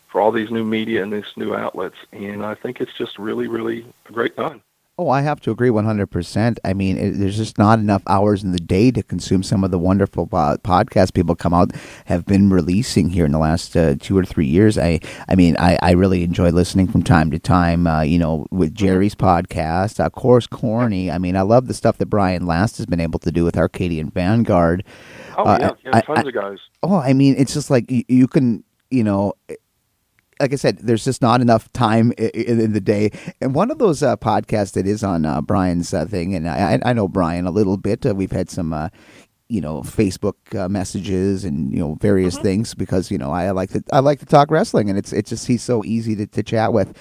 for 0.08 0.20
all 0.20 0.32
these 0.32 0.50
new 0.50 0.64
media 0.64 1.02
and 1.02 1.12
these 1.12 1.32
new 1.36 1.54
outlets, 1.54 1.96
and 2.12 2.44
I 2.44 2.54
think 2.54 2.80
it's 2.80 2.96
just 2.96 3.18
really, 3.18 3.48
really 3.48 3.86
a 4.08 4.12
great 4.12 4.36
time. 4.36 4.62
Oh, 4.98 5.10
I 5.10 5.20
have 5.20 5.40
to 5.40 5.50
agree 5.50 5.68
100%. 5.68 6.56
I 6.64 6.72
mean, 6.72 6.96
it, 6.96 7.10
there's 7.18 7.36
just 7.36 7.58
not 7.58 7.78
enough 7.78 8.02
hours 8.06 8.42
in 8.42 8.52
the 8.52 8.58
day 8.58 8.90
to 8.92 9.02
consume 9.02 9.42
some 9.42 9.62
of 9.62 9.70
the 9.70 9.78
wonderful 9.78 10.26
uh, 10.32 10.56
podcasts 10.64 11.12
people 11.12 11.36
come 11.36 11.52
out 11.52 11.72
have 12.06 12.24
been 12.24 12.48
releasing 12.48 13.10
here 13.10 13.26
in 13.26 13.32
the 13.32 13.38
last 13.38 13.76
uh, 13.76 13.96
two 14.00 14.16
or 14.16 14.24
three 14.24 14.46
years. 14.46 14.78
I 14.78 15.00
I 15.28 15.34
mean, 15.34 15.54
I, 15.58 15.78
I 15.82 15.90
really 15.90 16.24
enjoy 16.24 16.48
listening 16.48 16.88
from 16.88 17.02
time 17.02 17.30
to 17.32 17.38
time, 17.38 17.86
uh, 17.86 18.00
you 18.00 18.18
know, 18.18 18.46
with 18.50 18.74
Jerry's 18.74 19.14
podcast, 19.14 20.02
of 20.02 20.12
course, 20.12 20.46
Corny. 20.46 21.10
I 21.10 21.18
mean, 21.18 21.36
I 21.36 21.42
love 21.42 21.66
the 21.66 21.74
stuff 21.74 21.98
that 21.98 22.06
Brian 22.06 22.46
Last 22.46 22.78
has 22.78 22.86
been 22.86 23.00
able 23.00 23.18
to 23.18 23.30
do 23.30 23.44
with 23.44 23.58
Arcadian 23.58 24.08
Vanguard. 24.08 24.82
Oh, 25.36 25.44
yeah, 25.44 25.72
yeah 25.84 26.00
tons 26.00 26.20
I, 26.24 26.28
of 26.28 26.32
guys. 26.32 26.58
Oh, 26.82 26.96
I 26.96 27.12
mean, 27.12 27.34
it's 27.36 27.52
just 27.52 27.68
like 27.68 27.90
you, 27.90 28.02
you 28.08 28.26
can, 28.26 28.64
you 28.90 29.04
know, 29.04 29.34
like 30.40 30.52
I 30.52 30.56
said, 30.56 30.78
there's 30.78 31.04
just 31.04 31.22
not 31.22 31.40
enough 31.40 31.72
time 31.72 32.12
in, 32.18 32.72
the 32.72 32.80
day. 32.80 33.10
And 33.40 33.54
one 33.54 33.70
of 33.70 33.78
those 33.78 34.02
uh, 34.02 34.16
podcasts 34.16 34.72
that 34.72 34.86
is 34.86 35.02
on 35.02 35.24
uh, 35.24 35.40
Brian's 35.40 35.94
uh, 35.94 36.04
thing, 36.04 36.34
and 36.34 36.48
I, 36.48 36.78
I 36.84 36.92
know 36.92 37.08
Brian 37.08 37.46
a 37.46 37.50
little 37.50 37.76
bit. 37.76 38.04
Uh, 38.04 38.14
we've 38.14 38.32
had 38.32 38.50
some 38.50 38.72
uh, 38.72 38.90
you 39.48 39.60
know 39.60 39.82
Facebook 39.82 40.34
uh, 40.58 40.68
messages 40.68 41.44
and 41.44 41.72
you 41.72 41.78
know 41.78 41.96
various 42.00 42.34
mm-hmm. 42.34 42.44
things 42.44 42.74
because 42.74 43.10
you 43.10 43.18
know 43.18 43.30
I 43.30 43.50
like 43.50 43.70
to 43.70 43.82
I 43.92 44.00
like 44.00 44.18
to 44.20 44.26
talk 44.26 44.50
wrestling 44.50 44.88
and 44.88 44.98
it's 44.98 45.12
it's 45.12 45.30
just 45.30 45.46
he's 45.46 45.62
so 45.62 45.84
easy 45.84 46.16
to, 46.16 46.26
to 46.26 46.42
chat 46.42 46.72
with. 46.72 46.96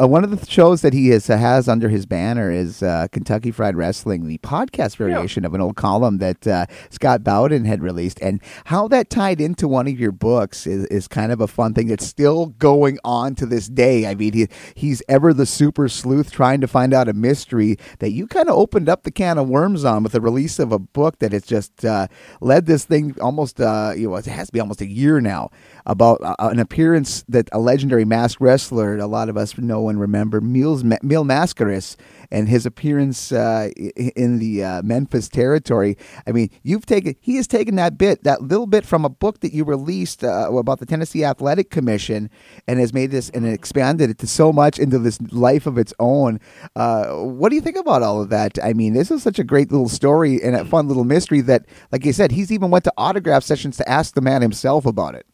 Uh, 0.00 0.08
one 0.08 0.24
of 0.24 0.30
the 0.30 0.50
shows 0.50 0.82
that 0.82 0.92
he 0.92 1.10
is, 1.10 1.26
has 1.26 1.68
under 1.68 1.88
his 1.88 2.06
banner 2.06 2.50
is 2.50 2.82
uh, 2.82 3.08
Kentucky 3.12 3.50
Fried 3.50 3.76
Wrestling, 3.76 4.26
the 4.26 4.38
podcast 4.38 4.96
variation 4.96 5.42
yeah. 5.42 5.48
of 5.48 5.54
an 5.54 5.60
old 5.60 5.76
column 5.76 6.18
that 6.18 6.46
uh, 6.46 6.66
Scott 6.90 7.22
Bowden 7.22 7.64
had 7.64 7.82
released, 7.82 8.20
and 8.20 8.40
how 8.66 8.88
that 8.88 9.10
tied 9.10 9.40
into 9.40 9.68
one 9.68 9.86
of 9.86 9.98
your 9.98 10.12
books 10.12 10.66
is, 10.66 10.86
is 10.86 11.08
kind 11.08 11.30
of 11.32 11.40
a 11.40 11.46
fun 11.46 11.74
thing 11.74 11.88
that's 11.88 12.06
still 12.06 12.46
going 12.46 12.98
on 13.04 13.34
to 13.36 13.46
this 13.46 13.68
day. 13.68 14.06
I 14.06 14.14
mean, 14.14 14.32
he 14.32 14.48
he's 14.74 15.02
ever 15.08 15.34
the 15.34 15.46
super 15.46 15.88
sleuth 15.88 16.30
trying 16.30 16.60
to 16.60 16.68
find 16.68 16.94
out 16.94 17.08
a 17.08 17.12
mystery 17.12 17.76
that 17.98 18.10
you 18.10 18.26
kind 18.26 18.48
of 18.48 18.56
opened 18.56 18.88
up 18.88 19.02
the 19.02 19.10
can 19.10 19.38
of 19.38 19.48
worms 19.48 19.84
on 19.84 20.02
with 20.02 20.12
the 20.12 20.20
release 20.20 20.58
of 20.58 20.72
a 20.72 20.78
book 20.78 21.18
that 21.18 21.34
it's 21.34 21.46
just 21.46 21.81
uh, 21.84 22.06
led 22.40 22.66
this 22.66 22.84
thing 22.84 23.16
almost, 23.20 23.60
uh, 23.60 23.92
you 23.96 24.08
know, 24.08 24.16
it 24.16 24.26
has 24.26 24.48
to 24.48 24.52
be 24.52 24.60
almost 24.60 24.80
a 24.80 24.86
year 24.86 25.20
now 25.20 25.50
about 25.86 26.22
uh, 26.22 26.34
an 26.38 26.58
appearance 26.58 27.24
that 27.28 27.48
a 27.52 27.58
legendary 27.58 28.04
masked 28.04 28.40
wrestler, 28.40 28.98
a 28.98 29.06
lot 29.06 29.28
of 29.28 29.36
us 29.36 29.56
know 29.58 29.88
and 29.88 30.00
remember, 30.00 30.40
Mil 30.40 30.78
Mascaras, 30.82 31.96
and 32.32 32.48
his 32.48 32.64
appearance 32.64 33.30
uh, 33.30 33.68
in 34.16 34.38
the 34.38 34.64
uh, 34.64 34.82
Memphis 34.82 35.28
territory. 35.28 35.96
I 36.26 36.32
mean, 36.32 36.50
you've 36.62 36.86
taken, 36.86 37.14
he 37.20 37.36
has 37.36 37.46
taken 37.46 37.76
that 37.76 37.98
bit, 37.98 38.24
that 38.24 38.42
little 38.42 38.66
bit 38.66 38.86
from 38.86 39.04
a 39.04 39.10
book 39.10 39.40
that 39.40 39.52
you 39.52 39.64
released 39.64 40.24
uh, 40.24 40.50
about 40.50 40.80
the 40.80 40.86
Tennessee 40.86 41.24
Athletic 41.24 41.70
Commission 41.70 42.30
and 42.66 42.80
has 42.80 42.94
made 42.94 43.10
this 43.10 43.28
and 43.30 43.46
expanded 43.46 44.08
it 44.08 44.18
to 44.18 44.26
so 44.26 44.50
much 44.50 44.78
into 44.78 44.98
this 44.98 45.20
life 45.30 45.66
of 45.66 45.76
its 45.76 45.92
own. 46.00 46.40
Uh, 46.74 47.08
what 47.16 47.50
do 47.50 47.54
you 47.54 47.60
think 47.60 47.76
about 47.76 48.02
all 48.02 48.22
of 48.22 48.30
that? 48.30 48.58
I 48.64 48.72
mean, 48.72 48.94
this 48.94 49.10
is 49.10 49.22
such 49.22 49.38
a 49.38 49.44
great 49.44 49.70
little 49.70 49.90
story 49.90 50.42
and 50.42 50.56
a 50.56 50.64
fun 50.64 50.88
little 50.88 51.04
mystery 51.04 51.42
that, 51.42 51.66
like 51.92 52.06
you 52.06 52.14
said, 52.14 52.32
he's 52.32 52.50
even 52.50 52.70
went 52.70 52.84
to 52.84 52.92
autograph 52.96 53.44
sessions 53.44 53.76
to 53.76 53.88
ask 53.88 54.14
the 54.14 54.22
man 54.22 54.40
himself 54.40 54.86
about 54.86 55.14
it. 55.14 55.26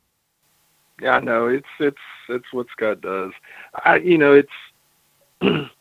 Yeah, 1.01 1.13
I 1.13 1.21
know 1.21 1.47
it's 1.47 1.69
it's 1.79 1.97
it's 2.29 2.53
what 2.53 2.67
Scott 2.73 3.01
does. 3.03 3.31
I 3.85 3.99
you 3.99 4.19
know 4.19 4.35
it's 4.35 4.51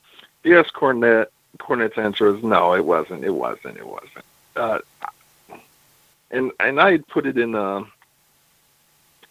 yes, 0.48 0.70
Cornette. 0.72 1.28
Cornette's 1.60 1.98
answer 1.98 2.28
is 2.36 2.44
no. 2.44 2.74
It 2.74 2.86
wasn't. 2.86 3.24
It 3.24 3.34
wasn't. 3.34 3.78
It 3.78 3.88
wasn't. 3.88 4.26
Uh, 4.56 4.80
and 6.32 6.52
and 6.60 6.80
I 6.80 6.98
put 6.98 7.26
it 7.26 7.38
in. 7.38 7.56
Uh, 7.56 7.84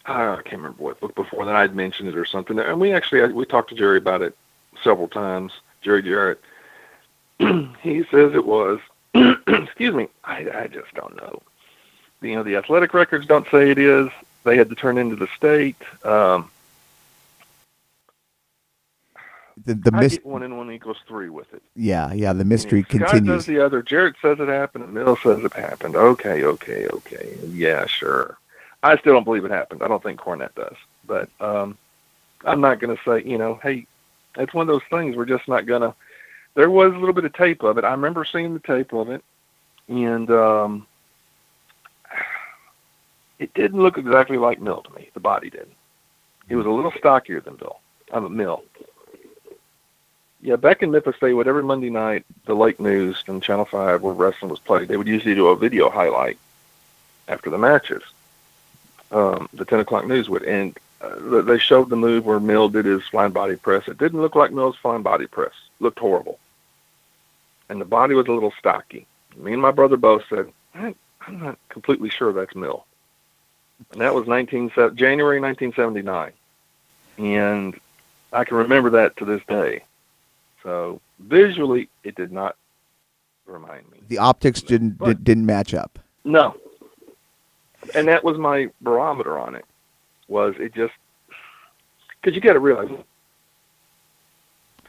I 0.05 0.35
can't 0.43 0.57
remember 0.57 0.81
what 0.81 0.99
book 0.99 1.15
before 1.15 1.45
that 1.45 1.55
I'd 1.55 1.75
mentioned 1.75 2.09
it 2.09 2.17
or 2.17 2.25
something. 2.25 2.57
And 2.59 2.79
we 2.79 2.91
actually 2.93 3.33
we 3.33 3.45
talked 3.45 3.69
to 3.69 3.75
Jerry 3.75 3.97
about 3.97 4.21
it 4.21 4.35
several 4.83 5.07
times. 5.07 5.53
Jerry 5.81 6.03
Jarrett. 6.03 6.41
he 7.39 8.03
says 8.05 8.33
it 8.33 8.45
was. 8.45 8.79
excuse 9.13 9.93
me. 9.93 10.07
I 10.23 10.49
I 10.53 10.67
just 10.67 10.93
don't 10.93 11.15
know. 11.17 11.41
You 12.21 12.35
know 12.35 12.43
the 12.43 12.55
athletic 12.55 12.93
records 12.93 13.25
don't 13.25 13.47
say 13.49 13.69
it 13.69 13.77
is. 13.77 14.09
They 14.43 14.57
had 14.57 14.69
to 14.69 14.75
turn 14.75 14.97
into 14.97 15.15
the 15.15 15.27
state. 15.35 15.81
Um, 16.03 16.49
the 19.65 19.73
the 19.73 19.91
I 19.93 20.07
get 20.07 20.25
one 20.25 20.43
and 20.43 20.57
one 20.57 20.71
equals 20.71 20.97
three 21.07 21.29
with 21.29 21.51
it. 21.53 21.63
Yeah, 21.75 22.13
yeah. 22.13 22.33
The 22.33 22.45
mystery 22.45 22.85
I 22.89 22.93
mean, 22.93 23.05
continues. 23.05 23.27
does 23.27 23.45
the 23.45 23.59
other. 23.59 23.81
Jarrett 23.81 24.15
says 24.21 24.39
it 24.39 24.47
happened, 24.47 24.85
and 24.85 24.93
Mil 24.93 25.17
says 25.17 25.43
it 25.43 25.53
happened. 25.53 25.95
Okay, 25.95 26.43
okay, 26.43 26.87
okay. 26.87 27.37
Yeah, 27.47 27.85
sure. 27.85 28.37
I 28.83 28.97
still 28.97 29.13
don't 29.13 29.23
believe 29.23 29.45
it 29.45 29.51
happened. 29.51 29.81
I 29.81 29.87
don't 29.87 30.03
think 30.03 30.19
Cornette 30.19 30.55
does, 30.55 30.75
but 31.05 31.29
um, 31.39 31.77
I'm 32.45 32.61
not 32.61 32.79
going 32.79 32.95
to 32.95 33.03
say. 33.03 33.27
You 33.27 33.37
know, 33.37 33.59
hey, 33.63 33.87
it's 34.37 34.53
one 34.53 34.67
of 34.69 34.73
those 34.73 34.87
things. 34.89 35.15
We're 35.15 35.25
just 35.25 35.47
not 35.47 35.65
going 35.65 35.81
to. 35.81 35.95
There 36.53 36.69
was 36.69 36.93
a 36.93 36.97
little 36.97 37.13
bit 37.13 37.25
of 37.25 37.33
tape 37.33 37.63
of 37.63 37.77
it. 37.77 37.83
I 37.83 37.91
remember 37.91 38.25
seeing 38.25 38.53
the 38.53 38.59
tape 38.59 38.93
of 38.93 39.09
it, 39.09 39.23
and 39.87 40.29
um, 40.29 40.87
it 43.39 43.53
didn't 43.53 43.81
look 43.81 43.97
exactly 43.97 44.37
like 44.37 44.61
Mil 44.61 44.81
to 44.81 44.93
me. 44.93 45.09
The 45.13 45.19
body 45.19 45.49
didn't. 45.49 45.75
He 46.47 46.55
was 46.55 46.65
a 46.65 46.69
little 46.69 46.93
stockier 46.97 47.41
than 47.41 47.55
Bill. 47.55 47.79
I'm 48.13 48.25
a 48.25 48.29
Mil. 48.29 48.63
Yeah, 50.47 50.55
back 50.55 50.81
in 50.81 50.91
Memphis, 50.91 51.17
they 51.19 51.33
would 51.33 51.49
every 51.49 51.61
Monday 51.61 51.89
night, 51.89 52.23
the 52.45 52.55
Lake 52.55 52.79
News 52.79 53.21
and 53.27 53.43
Channel 53.43 53.65
Five, 53.65 54.01
where 54.01 54.13
wrestling 54.13 54.49
was 54.49 54.61
played, 54.61 54.87
they 54.87 54.95
would 54.95 55.05
usually 55.05 55.35
do 55.35 55.47
a 55.47 55.57
video 55.57 55.89
highlight 55.89 56.37
after 57.27 57.49
the 57.49 57.57
matches. 57.57 58.01
Um, 59.11 59.49
the 59.51 59.65
ten 59.65 59.81
o'clock 59.81 60.07
news 60.07 60.29
would, 60.29 60.43
and 60.43 60.77
uh, 61.01 61.41
they 61.41 61.57
showed 61.57 61.89
the 61.89 61.97
move 61.97 62.25
where 62.25 62.39
Mil 62.39 62.69
did 62.69 62.85
his 62.85 63.05
flying 63.07 63.33
body 63.33 63.57
press. 63.57 63.89
It 63.89 63.97
didn't 63.97 64.21
look 64.21 64.35
like 64.35 64.53
Mil's 64.53 64.77
flying 64.77 65.01
body 65.01 65.27
press. 65.27 65.51
looked 65.81 65.99
horrible, 65.99 66.39
and 67.67 67.81
the 67.81 67.85
body 67.85 68.15
was 68.15 68.27
a 68.27 68.31
little 68.31 68.53
stocky. 68.57 69.05
Me 69.35 69.51
and 69.51 69.61
my 69.61 69.71
brother 69.71 69.97
both 69.97 70.23
said, 70.29 70.49
I'm 70.73 70.95
not 71.29 71.59
completely 71.67 72.09
sure 72.09 72.31
that's 72.31 72.55
Mill. 72.55 72.85
And 73.91 73.99
that 73.99 74.13
was 74.13 74.29
19, 74.29 74.71
January 74.95 75.41
1979. 75.41 76.31
And 77.17 77.77
I 78.31 78.45
can 78.45 78.55
remember 78.55 78.91
that 78.91 79.17
to 79.17 79.25
this 79.25 79.41
day. 79.49 79.83
So 80.67 80.99
visually, 81.19 81.87
it 82.03 82.15
did 82.15 82.33
not 82.33 82.57
remind 83.45 83.89
me. 83.89 83.99
The 84.09 84.17
optics 84.17 84.61
didn't 84.61 84.97
but, 84.97 85.23
didn't 85.23 85.45
match 85.45 85.73
up. 85.73 85.97
No, 86.25 86.57
and 87.95 88.05
that 88.09 88.21
was 88.21 88.37
my 88.37 88.69
barometer 88.81 89.39
on 89.39 89.55
it. 89.55 89.63
Was 90.27 90.55
it 90.59 90.75
just 90.75 90.93
because 92.19 92.35
you 92.35 92.41
got 92.41 92.51
to 92.51 92.59
realize 92.59 92.89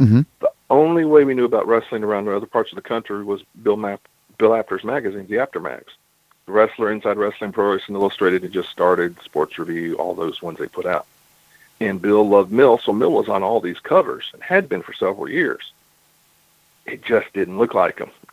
mm-hmm. 0.01 0.23
the 0.41 0.51
only 0.69 1.05
way 1.05 1.23
we 1.23 1.35
knew 1.35 1.45
about 1.45 1.69
wrestling 1.69 2.03
around 2.03 2.27
other 2.27 2.45
parts 2.45 2.73
of 2.73 2.77
the 2.77 2.83
country 2.83 3.23
was 3.23 3.45
Bill 3.63 3.77
Map, 3.77 4.01
Bill 4.37 4.57
Apter's 4.57 4.83
magazines, 4.83 5.29
the 5.29 5.39
Apter 5.39 5.61
mags. 5.61 5.93
The 6.47 6.53
Wrestler, 6.55 6.91
Inside 6.91 7.19
Wrestling, 7.19 7.53
Pro 7.53 7.75
Wrestling 7.75 8.01
Illustrated 8.01 8.43
had 8.43 8.51
just 8.51 8.71
started, 8.71 9.17
Sports 9.23 9.61
Review, 9.61 9.95
all 9.95 10.15
those 10.15 10.43
ones 10.43 10.59
they 10.59 10.67
put 10.67 10.87
out. 10.87 11.07
And 11.81 12.03
Bill 12.03 12.29
loved 12.29 12.51
Mil, 12.51 12.79
so 12.79 12.93
Mil 12.93 13.13
was 13.13 13.29
on 13.29 13.43
all 13.43 13.61
these 13.61 13.79
covers 13.79 14.31
and 14.33 14.43
had 14.43 14.69
been 14.69 14.83
for 14.83 14.93
several 14.93 15.29
years. 15.29 15.73
It 16.87 17.05
just 17.05 17.33
didn't 17.33 17.59
look 17.59 17.75
like 17.75 17.99
him. 17.99 18.11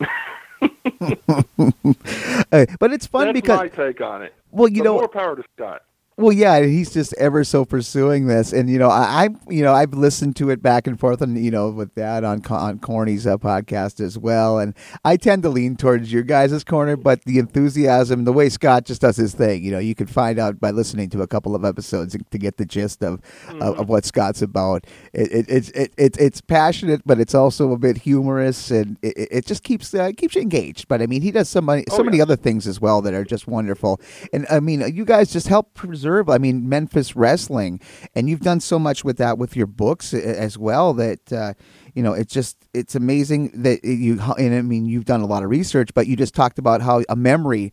hey, 2.50 2.66
but 2.80 2.92
it's 2.92 3.06
fun 3.06 3.26
That's 3.26 3.34
because 3.34 3.58
my 3.58 3.68
take 3.68 4.00
on 4.00 4.22
it. 4.22 4.34
Well, 4.50 4.68
you 4.68 4.82
but 4.82 4.84
know, 4.84 4.94
more 4.94 5.08
power 5.08 5.36
to 5.36 5.44
Scott. 5.54 5.82
Well, 6.18 6.32
yeah, 6.32 6.62
he's 6.62 6.94
just 6.94 7.12
ever 7.18 7.44
so 7.44 7.66
pursuing 7.66 8.26
this, 8.26 8.50
and 8.54 8.70
you 8.70 8.78
know, 8.78 8.88
I, 8.88 9.26
I, 9.26 9.28
you 9.50 9.62
know, 9.62 9.74
I've 9.74 9.92
listened 9.92 10.34
to 10.36 10.48
it 10.48 10.62
back 10.62 10.86
and 10.86 10.98
forth, 10.98 11.20
and 11.20 11.36
you 11.44 11.50
know, 11.50 11.68
with 11.68 11.94
that 11.96 12.24
on 12.24 12.42
on 12.46 12.78
Corny's 12.78 13.26
uh, 13.26 13.36
podcast 13.36 14.00
as 14.00 14.16
well, 14.16 14.58
and 14.58 14.74
I 15.04 15.18
tend 15.18 15.42
to 15.42 15.50
lean 15.50 15.76
towards 15.76 16.10
your 16.10 16.22
guys' 16.22 16.64
corner, 16.64 16.96
but 16.96 17.22
the 17.24 17.38
enthusiasm, 17.38 18.24
the 18.24 18.32
way 18.32 18.48
Scott 18.48 18.86
just 18.86 19.02
does 19.02 19.18
his 19.18 19.34
thing, 19.34 19.62
you 19.62 19.70
know, 19.70 19.78
you 19.78 19.94
can 19.94 20.06
find 20.06 20.38
out 20.38 20.58
by 20.58 20.70
listening 20.70 21.10
to 21.10 21.20
a 21.20 21.26
couple 21.26 21.54
of 21.54 21.66
episodes 21.66 22.16
to 22.30 22.38
get 22.38 22.56
the 22.56 22.64
gist 22.64 23.02
of 23.02 23.20
mm-hmm. 23.20 23.60
of, 23.60 23.80
of, 23.80 23.88
what 23.90 24.06
Scott's 24.06 24.40
about. 24.40 24.86
It, 25.12 25.30
it, 25.30 25.46
it's 25.50 25.68
it, 25.72 25.92
it, 25.98 26.16
it's 26.18 26.40
passionate, 26.40 27.02
but 27.04 27.20
it's 27.20 27.34
also 27.34 27.72
a 27.72 27.78
bit 27.78 27.98
humorous, 27.98 28.70
and 28.70 28.96
it, 29.02 29.28
it 29.30 29.46
just 29.46 29.62
keeps 29.62 29.92
uh, 29.92 30.12
keeps 30.16 30.34
you 30.34 30.40
engaged. 30.40 30.88
But 30.88 31.02
I 31.02 31.08
mean, 31.08 31.20
he 31.20 31.30
does 31.30 31.50
so 31.50 31.60
many 31.60 31.84
so 31.90 31.98
oh, 31.98 32.04
many 32.04 32.22
other 32.22 32.36
things 32.36 32.66
as 32.66 32.80
well 32.80 33.02
that 33.02 33.12
are 33.12 33.24
just 33.24 33.46
wonderful, 33.46 34.00
and 34.32 34.46
I 34.50 34.60
mean, 34.60 34.80
you 34.94 35.04
guys 35.04 35.30
just 35.30 35.48
help 35.48 35.74
preserve 35.74 36.05
preserve. 36.06 36.28
I 36.28 36.38
mean, 36.38 36.68
Memphis 36.68 37.16
wrestling, 37.16 37.80
and 38.14 38.28
you've 38.28 38.40
done 38.40 38.60
so 38.60 38.78
much 38.78 39.04
with 39.04 39.18
that 39.18 39.38
with 39.38 39.56
your 39.56 39.66
books 39.66 40.14
as 40.14 40.56
well. 40.56 40.94
That 40.94 41.32
uh, 41.32 41.54
you 41.94 42.02
know, 42.02 42.12
it's 42.12 42.32
just 42.32 42.56
it's 42.72 42.94
amazing 42.94 43.62
that 43.62 43.84
you. 43.84 44.20
And 44.38 44.54
I 44.54 44.62
mean, 44.62 44.86
you've 44.86 45.04
done 45.04 45.20
a 45.20 45.26
lot 45.26 45.42
of 45.42 45.50
research, 45.50 45.90
but 45.94 46.06
you 46.06 46.16
just 46.16 46.34
talked 46.34 46.58
about 46.58 46.80
how 46.80 47.02
a 47.08 47.16
memory 47.16 47.72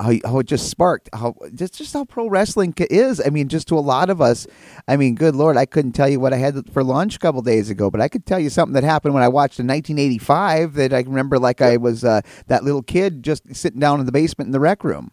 how, 0.00 0.12
how 0.24 0.38
it 0.38 0.46
just 0.46 0.70
sparked 0.70 1.08
how 1.12 1.34
just 1.54 1.74
just 1.74 1.92
how 1.92 2.04
pro 2.04 2.28
wrestling 2.28 2.74
is. 2.90 3.20
I 3.24 3.30
mean, 3.30 3.48
just 3.48 3.68
to 3.68 3.78
a 3.78 3.80
lot 3.80 4.10
of 4.10 4.20
us. 4.20 4.46
I 4.86 4.96
mean, 4.96 5.14
good 5.14 5.36
lord, 5.36 5.56
I 5.56 5.66
couldn't 5.66 5.92
tell 5.92 6.08
you 6.08 6.20
what 6.20 6.32
I 6.32 6.36
had 6.36 6.72
for 6.72 6.82
lunch 6.82 7.16
a 7.16 7.18
couple 7.18 7.42
days 7.42 7.70
ago, 7.70 7.90
but 7.90 8.00
I 8.00 8.08
could 8.08 8.26
tell 8.26 8.40
you 8.40 8.50
something 8.50 8.74
that 8.74 8.84
happened 8.84 9.14
when 9.14 9.22
I 9.22 9.28
watched 9.28 9.60
in 9.60 9.66
1985 9.66 10.74
that 10.74 10.92
I 10.92 11.00
remember 11.00 11.38
like 11.38 11.60
I 11.60 11.76
was 11.76 12.04
uh, 12.04 12.22
that 12.48 12.64
little 12.64 12.82
kid 12.82 13.22
just 13.22 13.54
sitting 13.54 13.80
down 13.80 14.00
in 14.00 14.06
the 14.06 14.12
basement 14.12 14.48
in 14.48 14.52
the 14.52 14.60
rec 14.60 14.84
room 14.84 15.12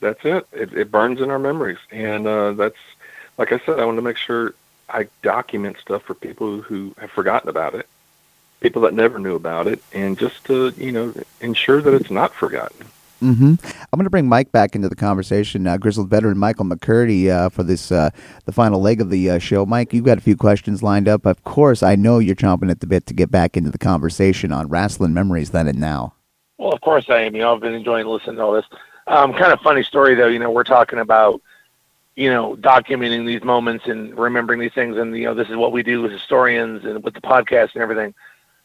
that's 0.00 0.24
it. 0.24 0.46
It, 0.52 0.72
it 0.72 0.90
burns 0.90 1.20
in 1.20 1.30
our 1.30 1.38
memories, 1.38 1.78
and 1.90 2.26
uh, 2.26 2.52
that's 2.52 2.76
like 3.38 3.52
I 3.52 3.58
said. 3.58 3.80
I 3.80 3.84
want 3.84 3.98
to 3.98 4.02
make 4.02 4.16
sure 4.16 4.54
I 4.88 5.08
document 5.22 5.78
stuff 5.78 6.02
for 6.02 6.14
people 6.14 6.60
who 6.60 6.94
have 6.98 7.10
forgotten 7.10 7.48
about 7.48 7.74
it, 7.74 7.88
people 8.60 8.82
that 8.82 8.94
never 8.94 9.18
knew 9.18 9.34
about 9.34 9.66
it, 9.66 9.82
and 9.92 10.18
just 10.18 10.44
to 10.46 10.72
you 10.76 10.92
know 10.92 11.14
ensure 11.40 11.80
that 11.82 11.94
it's 11.94 12.10
not 12.10 12.34
forgotten. 12.34 12.86
Mm-hmm. 13.22 13.54
I'm 13.64 13.98
going 13.98 14.04
to 14.04 14.10
bring 14.10 14.28
Mike 14.28 14.52
back 14.52 14.74
into 14.74 14.88
the 14.88 14.96
conversation. 14.96 15.66
Uh, 15.66 15.78
grizzled 15.78 16.10
veteran 16.10 16.36
Michael 16.36 16.66
McCurdy 16.66 17.30
uh, 17.30 17.48
for 17.48 17.62
this 17.62 17.90
uh, 17.90 18.10
the 18.44 18.52
final 18.52 18.80
leg 18.80 19.00
of 19.00 19.10
the 19.10 19.30
uh, 19.30 19.38
show. 19.38 19.64
Mike, 19.64 19.94
you've 19.94 20.04
got 20.04 20.18
a 20.18 20.20
few 20.20 20.36
questions 20.36 20.82
lined 20.82 21.08
up. 21.08 21.24
Of 21.24 21.42
course, 21.44 21.82
I 21.82 21.96
know 21.96 22.18
you're 22.18 22.34
chomping 22.34 22.70
at 22.70 22.80
the 22.80 22.86
bit 22.86 23.06
to 23.06 23.14
get 23.14 23.30
back 23.30 23.56
into 23.56 23.70
the 23.70 23.78
conversation 23.78 24.52
on 24.52 24.68
wrestling 24.68 25.14
memories 25.14 25.50
then 25.50 25.66
and 25.66 25.80
now. 25.80 26.14
Well, 26.58 26.72
of 26.72 26.80
course 26.80 27.08
I 27.08 27.20
am. 27.22 27.34
You 27.34 27.42
know, 27.42 27.54
I've 27.54 27.60
been 27.60 27.74
enjoying 27.74 28.06
listening 28.06 28.36
to 28.36 28.42
all 28.42 28.52
this. 28.52 28.66
Um, 29.06 29.32
kind 29.32 29.52
of 29.52 29.60
funny 29.60 29.82
story 29.82 30.14
though. 30.14 30.26
You 30.26 30.38
know, 30.38 30.50
we're 30.50 30.64
talking 30.64 30.98
about 30.98 31.40
you 32.16 32.30
know 32.30 32.56
documenting 32.56 33.26
these 33.26 33.44
moments 33.44 33.86
and 33.86 34.16
remembering 34.18 34.60
these 34.60 34.72
things, 34.72 34.96
and 34.96 35.16
you 35.16 35.24
know 35.24 35.34
this 35.34 35.48
is 35.48 35.56
what 35.56 35.72
we 35.72 35.82
do 35.82 36.04
as 36.06 36.12
historians 36.12 36.84
and 36.84 37.02
with 37.04 37.14
the 37.14 37.20
podcast 37.20 37.74
and 37.74 37.82
everything. 37.82 38.14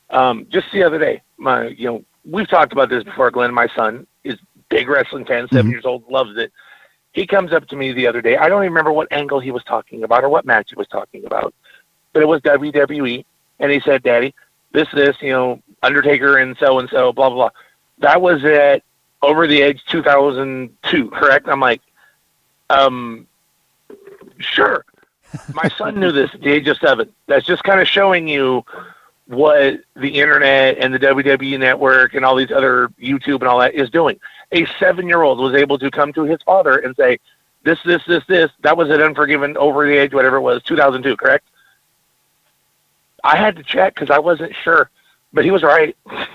Um, 0.09 0.47
just 0.49 0.71
the 0.71 0.83
other 0.83 0.99
day, 0.99 1.21
my 1.37 1.67
you 1.67 1.87
know 1.87 2.03
we've 2.25 2.47
talked 2.47 2.73
about 2.73 2.89
this 2.89 3.03
before. 3.03 3.29
Glen, 3.31 3.53
my 3.53 3.67
son, 3.75 4.07
is 4.23 4.37
big 4.69 4.87
wrestling 4.87 5.25
fan, 5.25 5.47
7 5.49 5.61
mm-hmm. 5.61 5.71
years 5.71 5.85
old, 5.85 6.09
loves 6.09 6.37
it. 6.37 6.51
He 7.13 7.27
comes 7.27 7.51
up 7.51 7.67
to 7.67 7.75
me 7.75 7.91
the 7.91 8.07
other 8.07 8.21
day. 8.21 8.37
I 8.37 8.47
don't 8.47 8.63
even 8.63 8.71
remember 8.71 8.93
what 8.93 9.11
angle 9.11 9.39
he 9.39 9.51
was 9.51 9.63
talking 9.65 10.03
about 10.03 10.23
or 10.23 10.29
what 10.29 10.45
match 10.45 10.69
he 10.69 10.75
was 10.75 10.87
talking 10.87 11.25
about, 11.25 11.53
but 12.13 12.23
it 12.23 12.27
was 12.27 12.41
WWE, 12.41 13.25
and 13.59 13.71
he 13.71 13.79
said, 13.81 14.01
"Daddy, 14.01 14.33
this, 14.71 14.87
this, 14.93 15.17
you 15.21 15.31
know, 15.31 15.61
Undertaker 15.83 16.37
and 16.37 16.57
so 16.57 16.79
and 16.79 16.89
so, 16.89 17.11
blah 17.13 17.29
blah 17.29 17.35
blah." 17.35 17.49
That 17.99 18.21
was 18.21 18.43
at 18.45 18.83
over 19.21 19.47
the 19.47 19.61
Edge 19.61 19.83
2002, 19.85 21.09
correct? 21.11 21.47
I'm 21.47 21.59
like, 21.59 21.81
um, 22.69 23.27
sure. 24.39 24.85
My 25.53 25.69
son 25.77 25.99
knew 25.99 26.11
this 26.11 26.33
at 26.33 26.41
the 26.41 26.49
age 26.49 26.67
of 26.67 26.77
seven. 26.77 27.09
That's 27.27 27.45
just 27.45 27.63
kind 27.63 27.79
of 27.79 27.87
showing 27.87 28.27
you 28.27 28.65
what 29.27 29.79
the 29.95 30.19
internet 30.19 30.77
and 30.77 30.93
the 30.93 30.99
WWE 30.99 31.57
network 31.59 32.15
and 32.15 32.25
all 32.25 32.35
these 32.35 32.51
other 32.51 32.89
YouTube 33.01 33.35
and 33.35 33.43
all 33.43 33.59
that 33.59 33.73
is 33.73 33.89
doing. 33.89 34.19
A 34.51 34.65
seven 34.77 35.07
year 35.07 35.21
old 35.21 35.39
was 35.39 35.53
able 35.53 35.77
to 35.79 35.89
come 35.89 36.11
to 36.13 36.23
his 36.23 36.41
father 36.41 36.79
and 36.79 36.95
say, 36.95 37.19
this, 37.63 37.79
this, 37.85 38.01
this, 38.07 38.23
this. 38.27 38.51
That 38.61 38.75
was 38.75 38.89
an 38.89 39.01
Unforgiven 39.01 39.55
over 39.55 39.85
the 39.85 39.95
age, 39.95 40.13
whatever 40.13 40.37
it 40.37 40.41
was, 40.41 40.63
2002, 40.63 41.15
correct? 41.15 41.45
I 43.23 43.37
had 43.37 43.55
to 43.55 43.63
check 43.63 43.93
because 43.93 44.09
I 44.09 44.17
wasn't 44.17 44.53
sure, 44.63 44.89
but 45.31 45.45
he 45.45 45.51
was 45.51 45.63
right. 45.63 45.95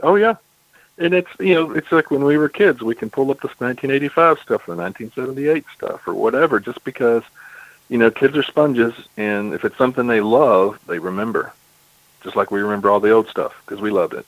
Oh, 0.00 0.16
yeah 0.16 0.34
and 0.98 1.14
it's 1.14 1.30
you 1.40 1.54
know 1.54 1.72
it's 1.72 1.90
like 1.90 2.10
when 2.10 2.24
we 2.24 2.38
were 2.38 2.48
kids 2.48 2.82
we 2.82 2.94
can 2.94 3.10
pull 3.10 3.30
up 3.30 3.38
this 3.38 3.58
1985 3.60 4.38
stuff 4.38 4.68
or 4.68 4.76
1978 4.76 5.64
stuff 5.74 6.06
or 6.06 6.14
whatever 6.14 6.60
just 6.60 6.82
because 6.84 7.22
you 7.88 7.98
know 7.98 8.10
kids 8.10 8.36
are 8.36 8.42
sponges 8.42 8.94
and 9.16 9.52
if 9.54 9.64
it's 9.64 9.76
something 9.76 10.06
they 10.06 10.20
love 10.20 10.78
they 10.86 10.98
remember 10.98 11.52
just 12.22 12.36
like 12.36 12.50
we 12.50 12.60
remember 12.60 12.90
all 12.90 13.00
the 13.00 13.10
old 13.10 13.28
stuff 13.28 13.60
because 13.64 13.80
we 13.80 13.90
loved 13.90 14.14
it 14.14 14.26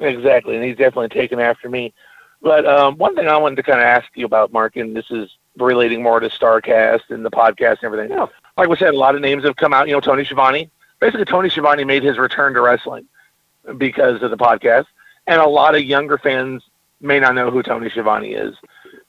exactly 0.00 0.56
and 0.56 0.64
he's 0.64 0.76
definitely 0.76 1.08
taken 1.08 1.40
after 1.40 1.68
me 1.68 1.92
but 2.40 2.66
um, 2.66 2.96
one 2.96 3.14
thing 3.14 3.28
i 3.28 3.36
wanted 3.36 3.56
to 3.56 3.62
kind 3.62 3.80
of 3.80 3.84
ask 3.84 4.08
you 4.14 4.24
about 4.24 4.52
mark 4.52 4.76
and 4.76 4.96
this 4.96 5.10
is 5.10 5.30
relating 5.58 6.02
more 6.02 6.18
to 6.18 6.28
Starrcast 6.28 7.10
and 7.10 7.24
the 7.24 7.30
podcast 7.30 7.78
and 7.82 7.84
everything 7.84 8.10
yeah. 8.10 8.26
like 8.56 8.68
we 8.68 8.76
said 8.76 8.94
a 8.94 8.98
lot 8.98 9.14
of 9.14 9.20
names 9.20 9.44
have 9.44 9.56
come 9.56 9.74
out 9.74 9.86
you 9.86 9.92
know 9.92 10.00
tony 10.00 10.24
Schiavone. 10.24 10.70
basically 11.00 11.24
tony 11.24 11.50
Schiavone 11.50 11.84
made 11.84 12.02
his 12.02 12.18
return 12.18 12.54
to 12.54 12.60
wrestling 12.60 13.06
because 13.76 14.22
of 14.22 14.30
the 14.30 14.36
podcast 14.36 14.86
and 15.26 15.40
a 15.40 15.46
lot 15.46 15.74
of 15.74 15.82
younger 15.82 16.18
fans 16.18 16.62
may 17.00 17.20
not 17.20 17.34
know 17.34 17.50
who 17.50 17.62
Tony 17.62 17.90
Schiavone 17.90 18.34
is. 18.34 18.56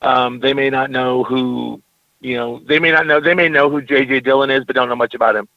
Um, 0.02 0.40
they 0.40 0.54
may 0.54 0.70
not 0.70 0.92
know 0.92 1.24
who, 1.24 1.82
you 2.20 2.36
know, 2.36 2.60
they 2.66 2.80
may 2.80 2.92
not 2.92 3.08
know, 3.08 3.20
they 3.20 3.34
may 3.34 3.50
know 3.50 3.70
who 3.70 3.82
J.J. 3.82 4.22
Dillon 4.22 4.50
is, 4.50 4.66
but 4.66 4.76
don't 4.76 4.90
know 4.90 4.96
much 4.96 5.14
about 5.14 5.36
him 5.36 5.48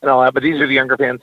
and 0.00 0.10
all 0.10 0.22
that. 0.22 0.34
But 0.34 0.42
these 0.42 0.60
are 0.60 0.66
the 0.66 0.74
younger 0.74 0.96
fans. 0.96 1.20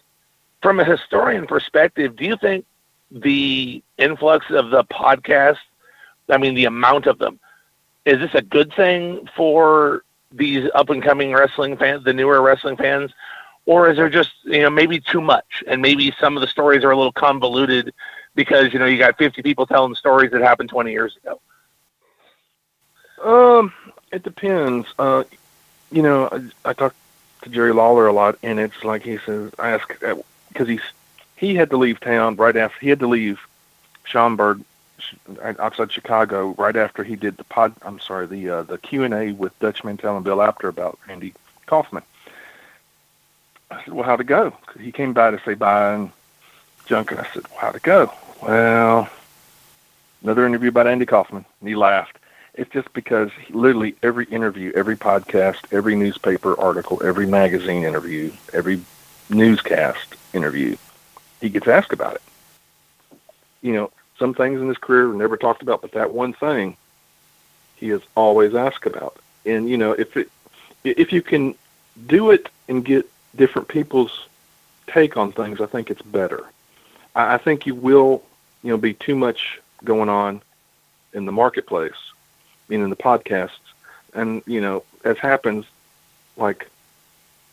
From 0.61 0.79
a 0.79 0.85
historian 0.85 1.47
perspective, 1.47 2.15
do 2.15 2.25
you 2.25 2.37
think 2.37 2.65
the 3.11 3.81
influx 3.97 4.45
of 4.49 4.69
the 4.69 4.83
podcast, 4.85 5.57
I 6.29 6.37
mean, 6.37 6.55
the 6.55 6.65
amount 6.65 7.05
of 7.05 7.19
them, 7.19 7.39
is 8.05 8.19
this 8.19 8.33
a 8.33 8.41
good 8.41 8.73
thing 8.73 9.27
for 9.35 10.03
these 10.31 10.69
up 10.75 10.89
and 10.89 11.03
coming 11.03 11.33
wrestling 11.33 11.77
fans, 11.77 12.03
the 12.03 12.13
newer 12.13 12.41
wrestling 12.41 12.77
fans? 12.77 13.11
Or 13.65 13.89
is 13.89 13.97
there 13.97 14.09
just, 14.09 14.31
you 14.45 14.61
know, 14.61 14.69
maybe 14.69 14.99
too 14.99 15.19
much 15.19 15.63
and 15.67 15.81
maybe 15.81 16.13
some 16.19 16.37
of 16.37 16.41
the 16.41 16.47
stories 16.47 16.83
are 16.83 16.91
a 16.91 16.97
little 16.97 17.11
convoluted 17.11 17.93
because 18.37 18.71
you 18.71 18.79
know 18.79 18.85
you 18.85 18.99
got 18.99 19.17
50 19.17 19.41
people 19.41 19.65
telling 19.65 19.95
stories 19.95 20.31
that 20.31 20.41
happened 20.41 20.69
20 20.69 20.91
years 20.91 21.17
ago? 21.17 21.41
Um, 23.21 23.73
it 24.13 24.23
depends. 24.23 24.87
Uh, 24.97 25.23
you 25.91 26.03
know, 26.03 26.29
I, 26.31 26.69
I 26.69 26.73
talk 26.73 26.95
to 27.41 27.49
Jerry 27.49 27.73
Lawler 27.73 28.07
a 28.07 28.13
lot, 28.13 28.37
and 28.43 28.59
it's 28.59 28.83
like 28.83 29.01
he 29.01 29.17
says, 29.17 29.51
I 29.59 29.71
ask 29.71 29.87
because 29.89 30.21
uh, 30.61 30.65
he's 30.65 30.81
he 31.35 31.55
had 31.55 31.71
to 31.71 31.77
leave 31.77 31.99
town 31.99 32.35
right 32.35 32.55
after 32.55 32.79
he 32.79 32.89
had 32.89 32.99
to 32.99 33.07
leave 33.07 33.39
Schaumburg 34.05 34.61
outside 35.59 35.91
Chicago 35.91 36.53
right 36.57 36.75
after 36.75 37.03
he 37.03 37.15
did 37.15 37.37
the 37.37 37.43
pod. 37.43 37.73
I'm 37.81 37.99
sorry, 37.99 38.27
the 38.27 38.49
uh, 38.49 38.63
the 38.63 38.77
Q 38.77 39.03
and 39.03 39.15
A 39.15 39.31
with 39.31 39.57
Dutch 39.59 39.83
Mantell 39.83 40.15
and 40.15 40.23
Bill 40.23 40.43
Apter 40.43 40.67
about 40.67 40.99
Andy 41.09 41.33
Kaufman. 41.65 42.03
I 43.71 43.83
said, 43.83 43.93
"Well, 43.93 44.05
how'd 44.05 44.21
it 44.21 44.27
go?" 44.27 44.55
He 44.79 44.91
came 44.91 45.13
by 45.13 45.31
to 45.31 45.41
say 45.43 45.55
bye 45.55 45.95
and 45.95 46.11
junk, 46.85 47.11
and 47.11 47.19
I 47.19 47.27
said, 47.33 47.47
well, 47.49 47.59
"How'd 47.61 47.75
it 47.75 47.81
go?" 47.81 48.13
Well, 48.41 49.09
another 50.23 50.45
interview 50.45 50.69
about 50.69 50.87
Andy 50.87 51.05
Kaufman. 51.05 51.45
And 51.59 51.69
he 51.69 51.75
laughed. 51.75 52.17
It's 52.53 52.71
just 52.71 52.91
because 52.93 53.29
literally 53.49 53.95
every 54.01 54.25
interview, 54.25 54.71
every 54.75 54.95
podcast, 54.95 55.57
every 55.71 55.95
newspaper 55.95 56.59
article, 56.59 57.01
every 57.03 57.27
magazine 57.27 57.83
interview, 57.83 58.31
every 58.53 58.81
newscast 59.29 60.15
interview, 60.33 60.75
he 61.39 61.49
gets 61.49 61.67
asked 61.67 61.93
about 61.93 62.15
it. 62.15 62.21
You 63.61 63.73
know, 63.73 63.91
some 64.17 64.33
things 64.33 64.59
in 64.59 64.67
his 64.67 64.77
career 64.77 65.07
were 65.07 65.13
never 65.13 65.37
talked 65.37 65.61
about, 65.61 65.81
but 65.81 65.91
that 65.91 66.13
one 66.13 66.33
thing 66.33 66.77
he 67.75 67.91
is 67.91 68.01
always 68.15 68.55
asked 68.55 68.85
about. 68.87 69.17
And 69.45 69.69
you 69.69 69.77
know, 69.77 69.91
if 69.91 70.17
it 70.17 70.29
if 70.83 71.13
you 71.13 71.21
can 71.21 71.55
do 72.07 72.31
it 72.31 72.49
and 72.67 72.83
get 72.83 73.07
different 73.35 73.67
people's 73.67 74.27
take 74.87 75.15
on 75.17 75.31
things, 75.31 75.61
I 75.61 75.67
think 75.67 75.91
it's 75.91 76.01
better. 76.01 76.43
I, 77.17 77.33
I 77.33 77.37
think 77.37 77.65
you 77.65 77.75
will, 77.75 78.23
you 78.63 78.69
know, 78.69 78.77
be 78.77 78.93
too 78.93 79.15
much 79.15 79.59
going 79.83 80.07
on 80.07 80.41
in 81.11 81.25
the 81.25 81.31
marketplace, 81.31 81.97
meaning 82.69 82.85
in 82.85 82.89
the 82.89 82.95
podcasts, 82.95 83.59
and 84.13 84.41
you 84.45 84.61
know, 84.61 84.83
as 85.03 85.17
happens, 85.17 85.65
like 86.37 86.69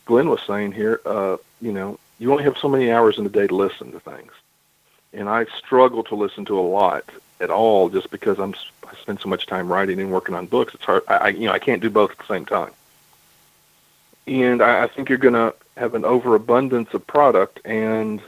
Glen 0.05 0.29
was 0.29 0.41
saying 0.47 0.73
here, 0.73 1.01
uh, 1.05 1.39
you 1.61 1.73
know, 1.73 1.99
you 2.19 2.31
only 2.31 2.45
have 2.45 2.59
so 2.59 2.69
many 2.69 2.93
hours 2.93 3.19
in 3.19 3.25
the 3.25 3.31
day 3.31 3.47
to 3.47 3.55
listen 3.55 3.91
to 3.93 4.01
things, 4.01 4.33
and 5.13 5.29
I 5.29 5.47
struggle 5.59 6.05
to 6.05 6.15
listen 6.15 6.45
to 6.47 6.59
a 6.59 6.63
lot 6.63 7.05
at 7.41 7.51
all 7.51 7.89
just 7.89 8.11
because 8.11 8.39
I'm 8.39 8.55
I 8.87 8.95
spend 9.01 9.21
so 9.21 9.29
much 9.29 9.47
time 9.47 9.73
writing 9.73 9.99
and 9.99 10.13
working 10.13 10.35
on 10.35 10.47
books. 10.47 10.75
It's 10.75 10.85
hard. 10.85 11.03
I 11.09 11.29
you 11.29 11.47
know 11.47 11.53
I 11.53 11.59
can't 11.59 11.83
do 11.83 11.91
both 11.91 12.13
at 12.13 12.19
the 12.19 12.27
same 12.27 12.47
time, 12.47 12.73
and 14.27 14.63
I, 14.63 14.85
I 14.85 14.87
think 14.87 15.09
you're 15.09 15.19
going 15.19 15.35
to 15.35 15.55
have 15.77 15.95
an 15.95 16.05
overabundance 16.05 16.95
of 16.95 17.07
product, 17.07 17.61
and 17.65 18.23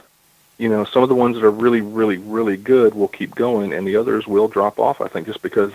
you 0.57 0.69
know 0.69 0.85
some 0.85 1.03
of 1.03 1.09
the 1.09 1.15
ones 1.15 1.35
that 1.35 1.43
are 1.43 1.51
really 1.51 1.81
really 1.81 2.17
really 2.17 2.57
good 2.57 2.93
will 2.93 3.07
keep 3.07 3.35
going, 3.35 3.73
and 3.73 3.87
the 3.87 3.95
others 3.95 4.27
will 4.27 4.47
drop 4.47 4.79
off. 4.79 5.01
I 5.01 5.07
think 5.07 5.27
just 5.27 5.41
because 5.41 5.73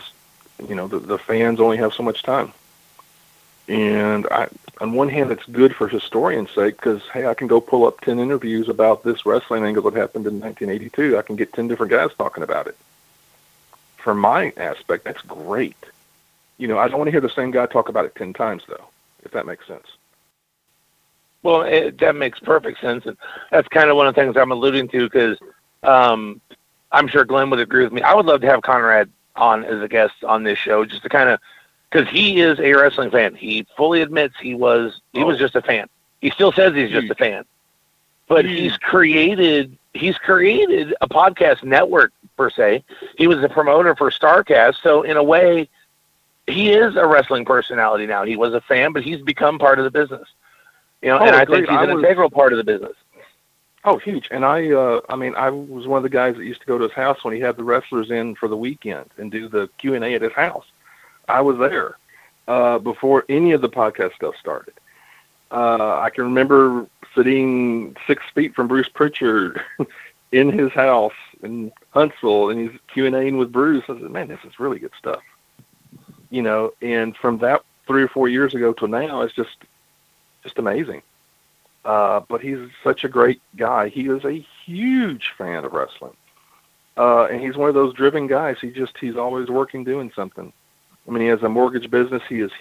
you 0.68 0.74
know 0.74 0.88
the 0.88 0.98
the 0.98 1.18
fans 1.18 1.60
only 1.60 1.76
have 1.76 1.94
so 1.94 2.02
much 2.02 2.22
time. 2.22 2.52
And 3.68 4.26
I, 4.26 4.48
on 4.80 4.92
one 4.92 5.08
hand, 5.08 5.30
it's 5.30 5.44
good 5.46 5.74
for 5.74 5.86
historians' 5.86 6.50
sake 6.50 6.76
because 6.76 7.02
hey, 7.12 7.26
I 7.26 7.34
can 7.34 7.46
go 7.46 7.60
pull 7.60 7.86
up 7.86 8.00
ten 8.00 8.18
interviews 8.18 8.68
about 8.68 9.04
this 9.04 9.24
wrestling 9.24 9.64
angle 9.64 9.84
that 9.84 9.98
happened 9.98 10.26
in 10.26 10.40
1982. 10.40 11.16
I 11.16 11.22
can 11.22 11.36
get 11.36 11.52
ten 11.52 11.68
different 11.68 11.92
guys 11.92 12.10
talking 12.18 12.42
about 12.42 12.66
it. 12.66 12.76
From 13.98 14.18
my 14.18 14.52
aspect, 14.56 15.04
that's 15.04 15.22
great. 15.22 15.76
You 16.58 16.66
know, 16.66 16.78
I 16.78 16.88
don't 16.88 16.98
want 16.98 17.06
to 17.06 17.12
hear 17.12 17.20
the 17.20 17.28
same 17.28 17.52
guy 17.52 17.66
talk 17.66 17.88
about 17.88 18.04
it 18.04 18.16
ten 18.16 18.32
times, 18.32 18.64
though. 18.66 18.84
If 19.24 19.30
that 19.30 19.46
makes 19.46 19.66
sense. 19.66 19.86
Well, 21.42 21.62
it, 21.62 21.98
that 21.98 22.14
makes 22.14 22.38
perfect 22.38 22.80
sense, 22.80 23.04
and 23.06 23.16
that's 23.50 23.68
kind 23.68 23.90
of 23.90 23.96
one 23.96 24.06
of 24.06 24.14
the 24.14 24.20
things 24.20 24.36
I'm 24.36 24.52
alluding 24.52 24.88
to 24.88 25.08
because 25.08 25.38
um, 25.82 26.40
I'm 26.92 27.08
sure 27.08 27.24
Glen 27.24 27.50
would 27.50 27.60
agree 27.60 27.82
with 27.82 27.92
me. 27.92 28.02
I 28.02 28.14
would 28.14 28.26
love 28.26 28.40
to 28.42 28.46
have 28.46 28.62
Conrad 28.62 29.10
on 29.34 29.64
as 29.64 29.82
a 29.82 29.88
guest 29.88 30.22
on 30.24 30.44
this 30.44 30.58
show, 30.58 30.84
just 30.84 31.02
to 31.02 31.08
kind 31.08 31.28
of 31.28 31.40
because 31.90 32.08
he 32.08 32.40
is 32.40 32.58
a 32.60 32.72
wrestling 32.72 33.10
fan. 33.10 33.34
He 33.34 33.66
fully 33.76 34.02
admits 34.02 34.34
he 34.40 34.54
was 34.54 35.00
he 35.12 35.22
oh. 35.22 35.26
was 35.26 35.38
just 35.38 35.56
a 35.56 35.62
fan. 35.62 35.88
He 36.20 36.30
still 36.30 36.52
says 36.52 36.74
he's 36.74 36.90
just 36.90 37.10
a 37.10 37.14
fan, 37.14 37.44
but 38.28 38.44
he's 38.44 38.76
created 38.76 39.76
he's 39.94 40.16
created 40.18 40.94
a 41.00 41.08
podcast 41.08 41.64
network 41.64 42.12
per 42.36 42.50
se. 42.50 42.84
He 43.18 43.26
was 43.26 43.42
a 43.42 43.48
promoter 43.48 43.96
for 43.96 44.10
Starrcast, 44.10 44.76
so 44.82 45.02
in 45.02 45.16
a 45.16 45.22
way, 45.22 45.68
he 46.46 46.70
is 46.70 46.96
a 46.96 47.06
wrestling 47.06 47.44
personality 47.44 48.06
now. 48.06 48.24
He 48.24 48.36
was 48.36 48.54
a 48.54 48.60
fan, 48.60 48.92
but 48.92 49.02
he's 49.02 49.20
become 49.20 49.58
part 49.58 49.78
of 49.78 49.84
the 49.84 49.90
business. 49.90 50.28
You 51.02 51.08
know, 51.08 51.18
oh, 51.18 51.24
and 51.24 51.36
I 51.36 51.44
think 51.44 51.68
he's 51.68 51.78
an 51.78 51.94
was, 51.94 52.04
integral 52.04 52.30
part 52.30 52.52
of 52.52 52.58
the 52.58 52.64
business. 52.64 52.94
Oh, 53.84 53.98
huge! 53.98 54.28
And 54.30 54.44
I, 54.44 54.70
uh, 54.70 55.00
I 55.08 55.16
mean, 55.16 55.34
I 55.34 55.50
was 55.50 55.88
one 55.88 55.96
of 55.96 56.04
the 56.04 56.08
guys 56.08 56.36
that 56.36 56.44
used 56.44 56.60
to 56.60 56.66
go 56.66 56.78
to 56.78 56.84
his 56.84 56.92
house 56.92 57.24
when 57.24 57.34
he 57.34 57.40
had 57.40 57.56
the 57.56 57.64
wrestlers 57.64 58.10
in 58.10 58.36
for 58.36 58.48
the 58.48 58.56
weekend 58.56 59.10
and 59.18 59.30
do 59.30 59.48
the 59.48 59.68
Q 59.78 59.94
and 59.94 60.04
A 60.04 60.14
at 60.14 60.22
his 60.22 60.32
house. 60.32 60.64
I 61.28 61.40
was 61.40 61.58
there 61.58 61.96
uh, 62.46 62.78
before 62.78 63.24
any 63.28 63.52
of 63.52 63.60
the 63.60 63.68
podcast 63.68 64.14
stuff 64.14 64.36
started. 64.38 64.74
Uh, 65.50 65.98
I 65.98 66.10
can 66.10 66.24
remember 66.24 66.86
sitting 67.14 67.96
six 68.06 68.22
feet 68.34 68.54
from 68.54 68.68
Bruce 68.68 68.88
Pritchard 68.88 69.60
in 70.32 70.50
his 70.50 70.70
house 70.72 71.12
in 71.42 71.72
Huntsville, 71.90 72.50
and 72.50 72.60
he's 72.60 72.80
Q 72.86 73.06
and 73.06 73.16
Aing 73.16 73.36
with 73.36 73.50
Bruce. 73.50 73.84
I 73.88 73.98
said, 73.98 74.10
"Man, 74.10 74.28
this 74.28 74.40
is 74.44 74.60
really 74.60 74.78
good 74.78 74.92
stuff." 74.96 75.22
You 76.30 76.42
know, 76.42 76.72
and 76.80 77.16
from 77.16 77.38
that 77.38 77.62
three 77.88 78.04
or 78.04 78.08
four 78.08 78.28
years 78.28 78.54
ago 78.54 78.72
till 78.72 78.88
now, 78.88 79.22
it's 79.22 79.34
just 79.34 79.56
just 80.42 80.58
amazing. 80.58 81.02
Uh, 81.84 82.20
but 82.28 82.40
he's 82.40 82.58
such 82.84 83.04
a 83.04 83.08
great 83.08 83.40
guy. 83.56 83.88
He 83.88 84.02
is 84.02 84.24
a 84.24 84.44
huge 84.64 85.32
fan 85.36 85.64
of 85.64 85.72
wrestling, 85.72 86.16
uh, 86.96 87.24
and 87.24 87.40
he's 87.40 87.56
one 87.56 87.68
of 87.68 87.74
those 87.74 87.94
driven 87.94 88.28
guys. 88.28 88.56
He 88.60 88.70
just 88.70 88.96
he's 88.98 89.16
always 89.16 89.48
working, 89.48 89.82
doing 89.82 90.12
something. 90.14 90.52
I 91.06 91.10
mean, 91.10 91.22
he 91.22 91.28
has 91.28 91.42
a 91.42 91.48
mortgage 91.48 91.90
business. 91.90 92.22
He 92.28 92.40
is 92.40 92.52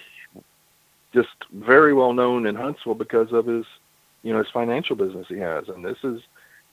just 1.12 1.28
very 1.52 1.94
well 1.94 2.12
known 2.12 2.46
in 2.46 2.54
Huntsville 2.54 2.94
because 2.94 3.32
of 3.32 3.46
his, 3.46 3.66
you 4.22 4.32
know, 4.32 4.38
his 4.38 4.48
financial 4.48 4.96
business 4.96 5.28
he 5.28 5.38
has. 5.38 5.68
And 5.68 5.84
this 5.84 5.98
is, 6.02 6.22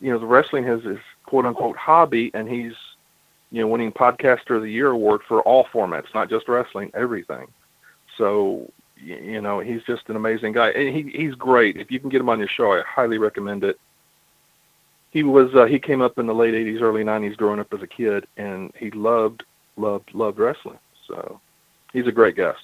you 0.01 0.11
know, 0.11 0.19
the 0.19 0.25
wrestling 0.25 0.63
has 0.65 0.83
his 0.83 0.99
quote 1.25 1.45
unquote 1.45 1.77
hobby, 1.77 2.31
and 2.33 2.49
he's, 2.49 2.73
you 3.51 3.61
know, 3.61 3.67
winning 3.67 3.91
Podcaster 3.91 4.55
of 4.55 4.63
the 4.63 4.71
Year 4.71 4.89
award 4.89 5.21
for 5.27 5.41
all 5.41 5.65
formats, 5.65 6.13
not 6.13 6.29
just 6.29 6.47
wrestling, 6.47 6.91
everything. 6.93 7.47
So, 8.17 8.71
you 9.03 9.41
know, 9.41 9.59
he's 9.59 9.83
just 9.83 10.09
an 10.09 10.15
amazing 10.15 10.53
guy, 10.53 10.69
and 10.69 10.95
he 10.95 11.09
he's 11.17 11.35
great. 11.35 11.77
If 11.77 11.91
you 11.91 11.99
can 11.99 12.09
get 12.09 12.21
him 12.21 12.29
on 12.29 12.39
your 12.39 12.47
show, 12.47 12.73
I 12.73 12.81
highly 12.87 13.17
recommend 13.17 13.63
it. 13.63 13.79
He 15.11 15.23
was 15.23 15.53
uh, 15.55 15.65
he 15.65 15.79
came 15.79 16.01
up 16.01 16.17
in 16.19 16.27
the 16.27 16.33
late 16.33 16.53
'80s, 16.53 16.81
early 16.81 17.03
'90s, 17.03 17.37
growing 17.37 17.59
up 17.59 17.73
as 17.73 17.81
a 17.81 17.87
kid, 17.87 18.27
and 18.37 18.71
he 18.77 18.91
loved 18.91 19.43
loved 19.77 20.13
loved 20.13 20.39
wrestling. 20.39 20.79
So 21.07 21.39
he's 21.93 22.07
a 22.07 22.11
great 22.11 22.35
guest. 22.35 22.59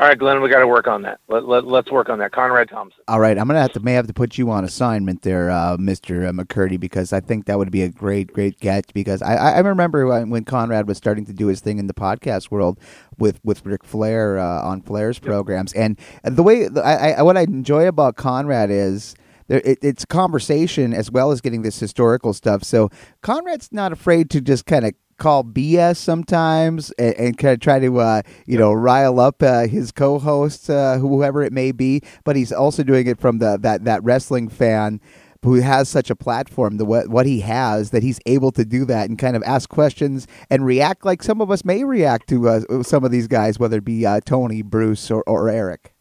All 0.00 0.06
right, 0.06 0.16
Glen, 0.16 0.40
we 0.40 0.48
got 0.48 0.60
to 0.60 0.68
work 0.68 0.86
on 0.86 1.02
that. 1.02 1.18
Let, 1.26 1.48
let, 1.48 1.66
let's 1.66 1.90
work 1.90 2.08
on 2.08 2.20
that. 2.20 2.30
Conrad 2.30 2.68
Thompson. 2.68 3.02
All 3.08 3.18
right, 3.18 3.36
I'm 3.36 3.48
gonna 3.48 3.60
have 3.60 3.72
to 3.72 3.80
may 3.80 3.94
have 3.94 4.06
to 4.06 4.12
put 4.12 4.38
you 4.38 4.48
on 4.48 4.62
assignment 4.62 5.22
there, 5.22 5.50
uh, 5.50 5.76
Mister 5.76 6.24
uh, 6.24 6.30
McCurdy, 6.30 6.78
because 6.78 7.12
I 7.12 7.18
think 7.18 7.46
that 7.46 7.58
would 7.58 7.72
be 7.72 7.82
a 7.82 7.88
great, 7.88 8.32
great 8.32 8.60
catch. 8.60 8.94
Because 8.94 9.22
I, 9.22 9.34
I 9.34 9.58
remember 9.58 10.06
when, 10.06 10.30
when 10.30 10.44
Conrad 10.44 10.86
was 10.86 10.98
starting 10.98 11.26
to 11.26 11.32
do 11.32 11.48
his 11.48 11.60
thing 11.60 11.78
in 11.78 11.88
the 11.88 11.94
podcast 11.94 12.48
world 12.48 12.78
with 13.18 13.40
with 13.42 13.66
Ric 13.66 13.82
Flair 13.82 14.38
uh, 14.38 14.62
on 14.62 14.82
Flair's 14.82 15.18
programs, 15.18 15.72
and 15.72 15.98
the 16.22 16.44
way 16.44 16.68
I, 16.76 17.14
I 17.14 17.22
what 17.22 17.36
I 17.36 17.40
enjoy 17.42 17.88
about 17.88 18.14
Conrad 18.14 18.70
is. 18.70 19.16
There, 19.48 19.62
it, 19.64 19.78
it's 19.80 20.04
conversation 20.04 20.92
as 20.92 21.10
well 21.10 21.30
as 21.30 21.40
getting 21.40 21.62
this 21.62 21.80
historical 21.80 22.34
stuff. 22.34 22.62
So 22.62 22.90
Conrad's 23.22 23.72
not 23.72 23.92
afraid 23.92 24.28
to 24.30 24.42
just 24.42 24.66
kind 24.66 24.84
of 24.84 24.92
call 25.18 25.44
BS 25.44 25.96
sometimes 25.96 26.90
and, 26.92 27.14
and 27.16 27.38
kind 27.38 27.54
of 27.54 27.60
try 27.60 27.78
to 27.78 28.00
uh, 28.00 28.22
you 28.46 28.58
know 28.58 28.72
rile 28.72 29.20
up 29.20 29.42
uh, 29.42 29.66
his 29.66 29.92
co-hosts, 29.92 30.70
uh, 30.70 30.98
whoever 30.98 31.42
it 31.42 31.52
may 31.52 31.72
be. 31.72 32.02
But 32.24 32.36
he's 32.36 32.52
also 32.52 32.82
doing 32.82 33.06
it 33.06 33.20
from 33.20 33.38
the 33.38 33.58
that 33.58 33.84
that 33.84 34.02
wrestling 34.02 34.48
fan 34.48 35.00
who 35.42 35.54
has 35.54 35.88
such 35.88 36.10
a 36.10 36.16
platform, 36.16 36.78
the 36.78 36.84
what, 36.84 37.08
what 37.08 37.26
he 37.26 37.40
has, 37.40 37.90
that 37.90 38.02
he's 38.02 38.18
able 38.26 38.50
to 38.52 38.64
do 38.64 38.84
that 38.84 39.08
and 39.08 39.18
kind 39.18 39.36
of 39.36 39.42
ask 39.44 39.68
questions 39.68 40.26
and 40.50 40.66
react 40.66 41.04
like 41.04 41.22
some 41.22 41.40
of 41.40 41.50
us 41.50 41.64
may 41.64 41.84
react 41.84 42.28
to 42.28 42.48
uh, 42.48 42.82
some 42.82 43.04
of 43.04 43.10
these 43.10 43.28
guys, 43.28 43.58
whether 43.58 43.78
it 43.78 43.84
be 43.84 44.04
uh, 44.04 44.20
Tony, 44.24 44.62
Bruce, 44.62 45.10
or, 45.10 45.22
or 45.26 45.48
Eric. 45.48 45.94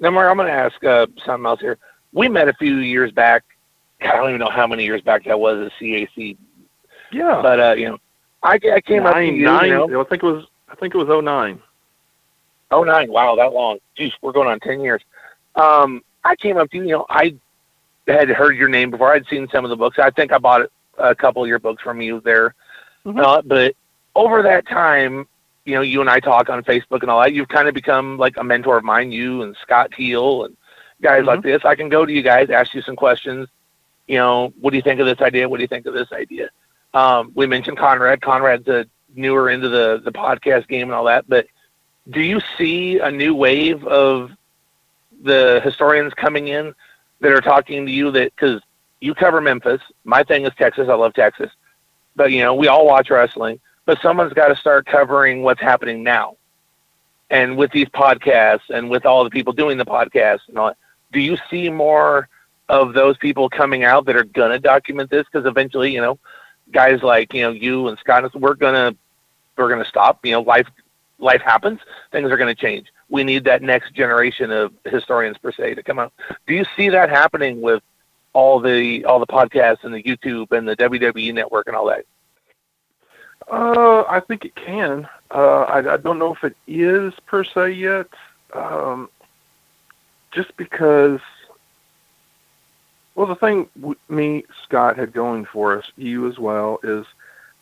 Now, 0.00 0.10
Mark, 0.10 0.30
I'm 0.30 0.36
going 0.36 0.48
to 0.48 0.52
ask 0.52 0.82
uh, 0.82 1.06
something 1.24 1.46
else 1.46 1.60
here. 1.60 1.78
We 2.12 2.28
met 2.28 2.48
a 2.48 2.54
few 2.54 2.78
years 2.78 3.12
back. 3.12 3.44
I 4.00 4.16
don't 4.16 4.30
even 4.30 4.40
know 4.40 4.50
how 4.50 4.66
many 4.66 4.84
years 4.84 5.02
back 5.02 5.24
that 5.26 5.38
was 5.38 5.66
at 5.66 5.72
CAC 5.80 6.36
yeah. 7.12 7.40
But 7.42 7.60
uh, 7.60 7.74
you 7.76 7.88
know, 7.88 7.98
I, 8.42 8.58
I 8.72 8.80
came 8.80 9.02
nine, 9.02 9.06
up 9.06 9.14
to 9.14 9.24
you. 9.24 9.44
Nine, 9.44 9.68
you 9.68 9.88
know, 9.88 10.00
I 10.00 10.04
think 10.04 10.22
it 10.22 10.26
was. 10.26 10.46
I 10.68 10.74
think 10.76 10.94
it 10.94 10.98
was 10.98 11.08
oh 11.08 11.20
nine. 11.20 11.60
Oh 12.70 12.84
nine. 12.84 13.10
Wow, 13.10 13.36
that 13.36 13.52
long. 13.52 13.78
Geez, 13.96 14.12
we're 14.22 14.32
going 14.32 14.48
on 14.48 14.60
ten 14.60 14.80
years. 14.80 15.02
Um, 15.56 16.02
I 16.24 16.36
came 16.36 16.56
up 16.56 16.70
to 16.70 16.76
you. 16.76 16.84
You 16.84 16.88
know, 16.90 17.06
I 17.08 17.34
had 18.06 18.28
heard 18.28 18.56
your 18.56 18.68
name 18.68 18.90
before. 18.90 19.12
I'd 19.12 19.26
seen 19.26 19.48
some 19.52 19.64
of 19.64 19.70
the 19.70 19.76
books. 19.76 19.98
I 19.98 20.10
think 20.10 20.32
I 20.32 20.38
bought 20.38 20.70
a 20.98 21.14
couple 21.14 21.42
of 21.42 21.48
your 21.48 21.58
books 21.58 21.82
from 21.82 22.00
you 22.00 22.20
there. 22.20 22.54
Mm-hmm. 23.04 23.18
Uh, 23.18 23.42
but 23.42 23.74
over 24.14 24.42
that 24.42 24.68
time, 24.68 25.26
you 25.64 25.74
know, 25.74 25.80
you 25.80 26.00
and 26.00 26.10
I 26.10 26.20
talk 26.20 26.48
on 26.48 26.62
Facebook 26.62 27.02
and 27.02 27.10
all 27.10 27.20
that. 27.20 27.32
You've 27.32 27.48
kind 27.48 27.68
of 27.68 27.74
become 27.74 28.18
like 28.18 28.36
a 28.36 28.44
mentor 28.44 28.76
of 28.76 28.84
mine. 28.84 29.12
You 29.12 29.42
and 29.42 29.56
Scott 29.62 29.92
Teal 29.96 30.44
and 30.44 30.56
guys 31.02 31.20
mm-hmm. 31.20 31.28
like 31.28 31.42
this. 31.42 31.64
I 31.64 31.74
can 31.74 31.88
go 31.88 32.04
to 32.04 32.12
you 32.12 32.22
guys, 32.22 32.50
ask 32.50 32.74
you 32.74 32.82
some 32.82 32.96
questions. 32.96 33.48
You 34.06 34.18
know, 34.18 34.52
what 34.60 34.70
do 34.70 34.76
you 34.76 34.82
think 34.82 35.00
of 35.00 35.06
this 35.06 35.20
idea? 35.20 35.48
What 35.48 35.58
do 35.58 35.62
you 35.62 35.68
think 35.68 35.86
of 35.86 35.94
this 35.94 36.12
idea? 36.12 36.50
Um, 36.92 37.32
we 37.34 37.46
mentioned 37.46 37.78
Conrad. 37.78 38.20
Conrad's 38.20 38.68
a 38.68 38.86
newer 39.14 39.50
into 39.50 39.68
the 39.68 40.00
the 40.04 40.12
podcast 40.12 40.68
game 40.68 40.82
and 40.82 40.92
all 40.92 41.04
that, 41.04 41.28
but 41.28 41.46
do 42.08 42.20
you 42.20 42.40
see 42.56 42.98
a 42.98 43.10
new 43.10 43.34
wave 43.34 43.84
of 43.84 44.30
the 45.22 45.60
historians 45.62 46.14
coming 46.14 46.48
in 46.48 46.74
that 47.20 47.32
are 47.32 47.40
talking 47.40 47.86
to 47.86 47.92
you 47.92 48.10
that 48.10 48.34
because 48.34 48.60
you 49.00 49.14
cover 49.14 49.40
Memphis, 49.40 49.80
my 50.04 50.22
thing 50.22 50.44
is 50.44 50.52
Texas. 50.56 50.88
I 50.88 50.94
love 50.94 51.14
Texas, 51.14 51.50
but 52.16 52.32
you 52.32 52.42
know 52.42 52.54
we 52.54 52.68
all 52.68 52.86
watch 52.86 53.10
wrestling. 53.10 53.60
But 53.86 54.00
someone's 54.00 54.32
got 54.32 54.48
to 54.48 54.56
start 54.56 54.86
covering 54.86 55.42
what's 55.42 55.60
happening 55.60 56.02
now, 56.02 56.36
and 57.30 57.56
with 57.56 57.70
these 57.72 57.88
podcasts 57.88 58.70
and 58.70 58.90
with 58.90 59.04
all 59.06 59.24
the 59.24 59.30
people 59.30 59.52
doing 59.52 59.78
the 59.78 59.86
podcasts 59.86 60.48
and 60.48 60.58
all 60.58 60.68
that, 60.68 60.76
do 61.12 61.20
you 61.20 61.36
see 61.50 61.68
more 61.70 62.28
of 62.68 62.92
those 62.94 63.16
people 63.18 63.48
coming 63.48 63.84
out 63.84 64.06
that 64.06 64.16
are 64.16 64.24
gonna 64.24 64.58
document 64.58 65.10
this? 65.10 65.26
Because 65.30 65.46
eventually, 65.46 65.92
you 65.92 66.00
know, 66.00 66.18
guys 66.72 67.02
like 67.02 67.32
you 67.34 67.42
know 67.42 67.50
you 67.50 67.88
and 67.88 67.98
Scott, 67.98 68.34
we're 68.34 68.54
gonna 68.54 68.94
we're 69.56 69.68
gonna 69.68 69.84
stop. 69.84 70.24
You 70.24 70.32
know, 70.32 70.40
life 70.42 70.68
life 71.18 71.42
happens. 71.42 71.80
Things 72.12 72.30
are 72.30 72.36
gonna 72.36 72.54
change. 72.54 72.92
we 73.08 73.24
need 73.24 73.44
that 73.44 73.62
next 73.62 73.92
generation 73.92 74.50
of 74.50 74.72
historians 74.84 75.36
per 75.38 75.52
se 75.52 75.74
to 75.74 75.82
come 75.82 75.98
out. 75.98 76.12
Do 76.46 76.54
you 76.54 76.64
see 76.76 76.88
that 76.90 77.10
happening 77.10 77.60
with 77.60 77.82
all 78.32 78.60
the 78.60 79.04
all 79.04 79.18
the 79.18 79.26
podcasts 79.26 79.84
and 79.84 79.92
the 79.92 80.02
YouTube 80.02 80.52
and 80.52 80.66
the 80.66 80.76
WWE 80.76 81.34
network 81.34 81.66
and 81.66 81.76
all 81.76 81.86
that? 81.86 82.04
Uh, 83.50 84.04
I 84.08 84.20
think 84.20 84.44
it 84.44 84.54
can. 84.54 85.08
Uh, 85.30 85.62
I, 85.62 85.94
I 85.94 85.96
don't 85.96 86.18
know 86.18 86.34
if 86.34 86.44
it 86.44 86.56
is 86.66 87.12
per 87.26 87.42
se 87.42 87.72
yet. 87.72 88.06
Um, 88.52 89.08
just 90.30 90.56
because, 90.56 91.20
well, 93.20 93.28
the 93.28 93.34
thing 93.34 93.68
me 94.08 94.44
Scott 94.64 94.96
had 94.96 95.12
going 95.12 95.44
for 95.44 95.76
us, 95.76 95.84
you 95.98 96.26
as 96.26 96.38
well, 96.38 96.80
is 96.82 97.04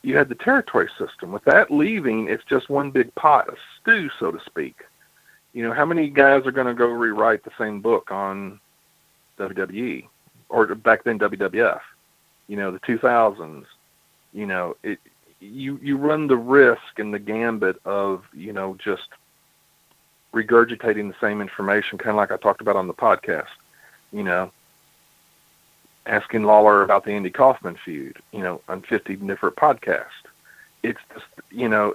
you 0.03 0.17
had 0.17 0.29
the 0.29 0.37
territory 0.37 0.89
system. 0.97 1.33
With 1.33 1.43
that 1.47 1.69
leaving, 1.69 2.29
it's 2.29 2.45
just 2.45 2.71
one 2.71 2.93
big 2.93 3.13
pot 3.17 3.49
of 3.49 3.57
stew, 3.81 4.09
so 4.21 4.31
to 4.31 4.39
speak. 4.47 4.85
You 5.55 5.65
know, 5.65 5.73
how 5.73 5.85
many 5.85 6.11
guys 6.11 6.47
are 6.47 6.53
going 6.53 6.69
to 6.69 6.75
go 6.75 6.87
rewrite 6.87 7.43
the 7.43 7.51
same 7.59 7.81
book 7.81 8.13
on 8.13 8.61
WWE 9.41 10.07
or 10.49 10.77
back 10.77 11.03
then 11.03 11.19
WWF? 11.19 11.81
You 12.47 12.57
know, 12.57 12.71
the 12.71 12.79
2000s. 12.79 13.65
You 14.33 14.47
know, 14.47 14.77
it 14.85 15.01
you 15.41 15.81
you 15.83 15.97
run 15.97 16.29
the 16.29 16.37
risk 16.37 17.01
and 17.01 17.13
the 17.13 17.19
gambit 17.19 17.85
of 17.85 18.23
you 18.33 18.53
know 18.53 18.77
just 18.79 19.09
regurgitating 20.33 21.09
the 21.09 21.17
same 21.21 21.41
information, 21.41 21.99
kind 21.99 22.11
of 22.11 22.17
like 22.17 22.31
I 22.31 22.37
talked 22.37 22.61
about 22.61 22.77
on 22.77 22.87
the 22.87 22.95
podcast. 22.95 23.49
You 24.13 24.23
know, 24.23 24.53
asking 26.09 26.45
Lawler 26.45 26.83
about 26.83 27.05
the 27.05 27.13
Andy 27.13 27.31
Kaufman 27.31 27.77
feud. 27.77 28.19
You 28.33 28.41
know, 28.41 28.61
on 28.69 28.83
fifty 28.83 29.17
different 29.17 29.57
podcasts. 29.57 30.07
It's 30.83 31.01
just 31.13 31.27
you 31.51 31.69
know, 31.69 31.95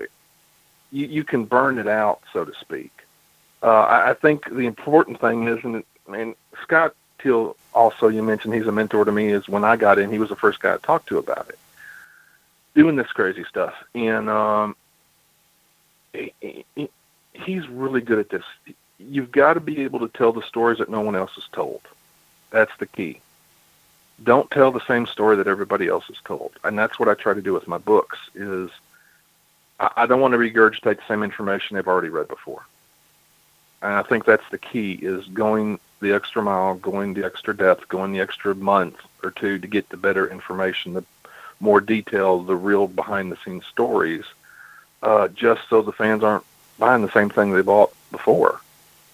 you 0.92 1.08
you 1.08 1.24
can 1.24 1.46
burn 1.46 1.78
it 1.78 1.88
out, 1.88 2.22
so 2.32 2.46
to 2.46 2.54
speak. 2.56 2.92
Uh, 3.62 3.68
I, 3.68 4.12
I 4.12 4.14
think 4.14 4.50
the 4.50 4.66
important 4.66 5.20
thing 5.22 5.48
is, 5.48 5.64
and, 5.64 5.84
and 6.08 6.36
Scott 6.62 6.96
Teal 7.20 7.56
also 7.74 8.10
you 8.10 8.22
mentioned 8.22 8.54
he's 8.54 8.68
a 8.68 8.72
mentor 8.72 9.06
to 9.06 9.12
me. 9.12 9.30
Is 9.30 9.48
when 9.50 9.64
I 9.64 9.76
got 9.76 10.00
in, 10.00 10.12
he 10.12 10.20
was 10.20 10.30
the 10.30 10.36
first 10.36 10.60
guy 10.60 10.74
I 10.74 10.78
talked 10.78 11.08
to 11.10 11.18
about 11.18 11.50
it 11.50 11.58
doing 12.76 12.96
this 12.96 13.12
crazy 13.12 13.44
stuff, 13.44 13.74
and 13.94 14.30
um, 14.30 14.76
he, 16.14 16.34
he, 16.76 16.90
he's 17.34 17.68
really 17.68 18.02
good 18.02 18.20
at 18.20 18.30
this. 18.30 18.44
You've 19.00 19.32
got 19.32 19.56
to 19.56 19.60
be 19.60 19.82
able 19.82 20.00
to 20.00 20.08
tell 20.08 20.32
the 20.32 20.42
stories 20.44 20.80
that 20.80 20.90
no 20.90 21.02
one 21.02 21.16
else 21.16 21.32
has 21.36 21.46
told. 21.52 21.82
That's 22.50 22.76
the 22.78 22.86
key. 22.86 23.20
Don't 24.22 24.50
tell 24.52 24.72
the 24.72 24.86
same 24.86 25.06
story 25.08 25.36
that 25.38 25.48
everybody 25.48 25.88
else 25.88 26.06
has 26.06 26.18
told, 26.24 26.52
and 26.64 26.78
that's 26.78 27.00
what 27.00 27.10
I 27.10 27.14
try 27.14 27.34
to 27.34 27.42
do 27.42 27.54
with 27.54 27.68
my 27.68 27.78
books. 27.78 28.18
Is 28.36 28.70
I, 29.80 29.92
I 29.98 30.06
don't 30.06 30.22
want 30.22 30.34
to 30.34 30.38
regurgitate 30.38 30.98
the 30.98 31.08
same 31.08 31.24
information 31.24 31.76
they've 31.76 31.88
already 31.88 32.10
read 32.10 32.28
before, 32.28 32.64
and 33.82 33.94
I 33.94 34.04
think 34.04 34.26
that's 34.26 34.48
the 34.52 34.58
key: 34.60 34.94
is 34.94 35.26
going 35.28 35.80
the 36.00 36.14
extra 36.14 36.44
mile, 36.44 36.76
going 36.76 37.14
the 37.14 37.26
extra 37.26 37.56
depth, 37.56 37.88
going 37.88 38.12
the 38.12 38.20
extra 38.20 38.54
month 38.54 38.98
or 39.24 39.32
two 39.32 39.58
to 39.58 39.68
get 39.68 39.90
the 39.90 39.98
better 39.98 40.30
information, 40.30 40.94
the 40.94 41.04
more 41.60 41.82
detail, 41.82 42.44
the 42.44 42.56
real 42.56 42.88
behind 42.88 43.32
the 43.32 43.38
scenes 43.44 43.66
stories, 43.66 44.26
uh, 45.02 45.28
just 45.30 45.62
so 45.70 45.82
the 45.82 45.92
fans 45.92 46.24
aren't 46.24 46.44
buying 46.78 47.02
the 47.02 47.12
same 47.12 47.30
thing 47.30 47.52
they 47.52 47.62
bought 47.62 47.94
before. 48.12 48.60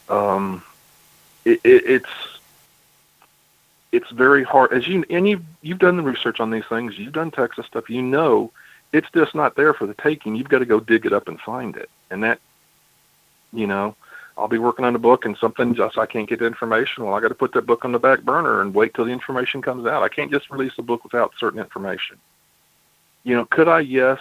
Um, 0.10 0.64
it, 1.46 1.62
it, 1.64 1.84
it's 1.86 2.39
it's 3.92 4.10
very 4.12 4.44
hard 4.44 4.74
as 4.74 4.88
you 4.88 5.04
and 5.10 5.28
you've 5.28 5.44
you've 5.62 5.80
done 5.80 5.98
the 5.98 6.04
research 6.04 6.40
on 6.40 6.52
these 6.52 6.66
things. 6.70 6.98
You've 6.98 7.14
done 7.14 7.32
Texas 7.32 7.66
stuff. 7.66 7.90
You 7.90 8.02
know, 8.02 8.52
it's 8.94 9.10
just 9.14 9.36
not 9.36 9.56
there 9.56 9.74
for 9.74 9.88
the 9.88 9.96
taking. 9.96 10.36
You've 10.36 10.50
got 10.50 10.60
to 10.60 10.66
go 10.66 10.80
dig 10.80 11.06
it 11.06 11.14
up 11.14 11.28
and 11.28 11.40
find 11.40 11.76
it. 11.76 11.90
And 12.12 12.24
that, 12.24 12.40
you 13.52 13.68
know, 13.68 13.96
I'll 14.38 14.48
be 14.48 14.58
working 14.58 14.86
on 14.86 14.96
a 14.96 15.00
book 15.00 15.26
and 15.26 15.38
something 15.38 15.76
just 15.76 15.98
I 15.98 16.06
can't 16.06 16.30
get 16.30 16.40
the 16.40 16.46
information. 16.46 17.04
Well, 17.04 17.14
I 17.14 17.20
got 17.20 17.30
to 17.30 17.36
put 17.36 17.54
that 17.54 17.66
book 17.66 17.84
on 17.84 17.92
the 17.92 18.00
back 18.00 18.22
burner 18.22 18.62
and 18.62 18.74
wait 18.74 18.94
till 18.94 19.06
the 19.06 19.12
information 19.12 19.62
comes 19.62 19.86
out. 19.86 20.04
I 20.04 20.10
can't 20.10 20.32
just 20.32 20.50
release 20.50 20.74
a 20.78 20.84
book 20.84 21.04
without 21.04 21.34
certain 21.40 21.60
information 21.60 22.18
you 23.24 23.36
know, 23.36 23.46
could 23.46 23.68
I? 23.68 23.82
Yes. 23.82 24.20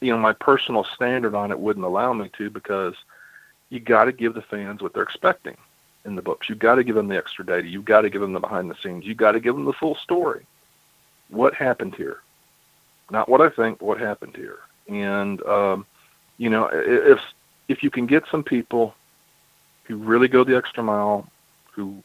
You 0.00 0.12
know, 0.12 0.18
my 0.18 0.32
personal 0.32 0.84
standard 0.84 1.34
on 1.34 1.50
it 1.50 1.58
wouldn't 1.58 1.84
allow 1.84 2.12
me 2.12 2.30
to 2.38 2.50
because 2.50 2.94
you 3.68 3.80
got 3.80 4.04
to 4.04 4.12
give 4.12 4.34
the 4.34 4.42
fans 4.42 4.80
what 4.80 4.94
they're 4.94 5.02
expecting 5.02 5.56
in 6.04 6.14
the 6.14 6.22
books. 6.22 6.48
You've 6.48 6.58
got 6.58 6.76
to 6.76 6.84
give 6.84 6.94
them 6.94 7.08
the 7.08 7.16
extra 7.16 7.44
data. 7.44 7.66
You've 7.66 7.84
got 7.84 8.02
to 8.02 8.10
give 8.10 8.20
them 8.20 8.32
the 8.32 8.40
behind 8.40 8.70
the 8.70 8.76
scenes. 8.82 9.04
You've 9.04 9.16
got 9.16 9.32
to 9.32 9.40
give 9.40 9.54
them 9.54 9.64
the 9.64 9.72
full 9.72 9.94
story. 9.96 10.46
What 11.28 11.54
happened 11.54 11.94
here? 11.94 12.18
Not 13.10 13.28
what 13.28 13.40
I 13.40 13.50
think, 13.50 13.82
what 13.82 13.98
happened 13.98 14.36
here. 14.36 14.60
And 14.88 15.42
um, 15.42 15.86
you 16.38 16.50
know, 16.50 16.68
if 16.72 17.20
if 17.68 17.82
you 17.82 17.90
can 17.90 18.06
get 18.06 18.24
some 18.30 18.42
people 18.42 18.94
who 19.84 19.96
really 19.96 20.28
go 20.28 20.44
the 20.44 20.56
extra 20.56 20.82
mile, 20.82 21.28
who 21.72 22.02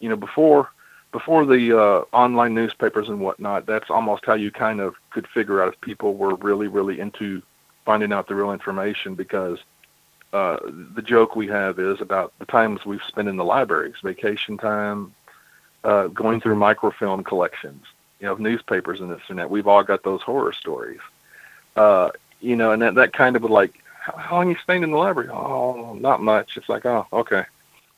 you 0.00 0.08
know, 0.08 0.16
before 0.16 0.70
before 1.12 1.46
the 1.46 1.76
uh, 1.76 2.04
online 2.12 2.54
newspapers 2.54 3.08
and 3.08 3.20
whatnot, 3.20 3.66
that's 3.66 3.90
almost 3.90 4.24
how 4.26 4.34
you 4.34 4.50
kind 4.50 4.80
of 4.80 4.94
could 5.10 5.26
figure 5.26 5.62
out 5.62 5.72
if 5.72 5.80
people 5.80 6.14
were 6.14 6.34
really, 6.36 6.68
really 6.68 7.00
into 7.00 7.42
finding 7.84 8.12
out 8.12 8.28
the 8.28 8.34
real 8.34 8.52
information 8.52 9.14
because 9.14 9.58
uh, 10.32 10.58
the 10.94 11.02
joke 11.02 11.36
we 11.36 11.46
have 11.48 11.78
is 11.78 12.00
about 12.00 12.32
the 12.38 12.44
times 12.44 12.84
we've 12.84 13.02
spent 13.02 13.28
in 13.28 13.36
the 13.36 13.44
libraries, 13.44 13.94
vacation 14.02 14.58
time, 14.58 15.14
uh, 15.84 16.08
going 16.08 16.40
through 16.40 16.56
microfilm 16.56 17.24
collections, 17.24 17.84
you 18.20 18.26
know, 18.26 18.34
newspapers 18.34 19.00
and 19.00 19.10
this 19.10 19.22
and 19.28 19.38
that. 19.38 19.50
We've 19.50 19.66
all 19.66 19.82
got 19.82 20.02
those 20.02 20.22
horror 20.22 20.52
stories, 20.52 21.00
uh, 21.76 22.10
you 22.40 22.56
know, 22.56 22.72
and 22.72 22.82
that 22.82 22.94
that 22.96 23.12
kind 23.12 23.36
of 23.36 23.42
would 23.42 23.50
like, 23.50 23.72
how, 24.00 24.16
how 24.16 24.36
long 24.36 24.50
you 24.50 24.56
staying 24.56 24.82
in 24.82 24.90
the 24.90 24.98
library? 24.98 25.30
Oh, 25.30 25.94
not 25.94 26.20
much. 26.20 26.56
It's 26.56 26.68
like, 26.68 26.84
oh, 26.84 27.06
okay. 27.12 27.44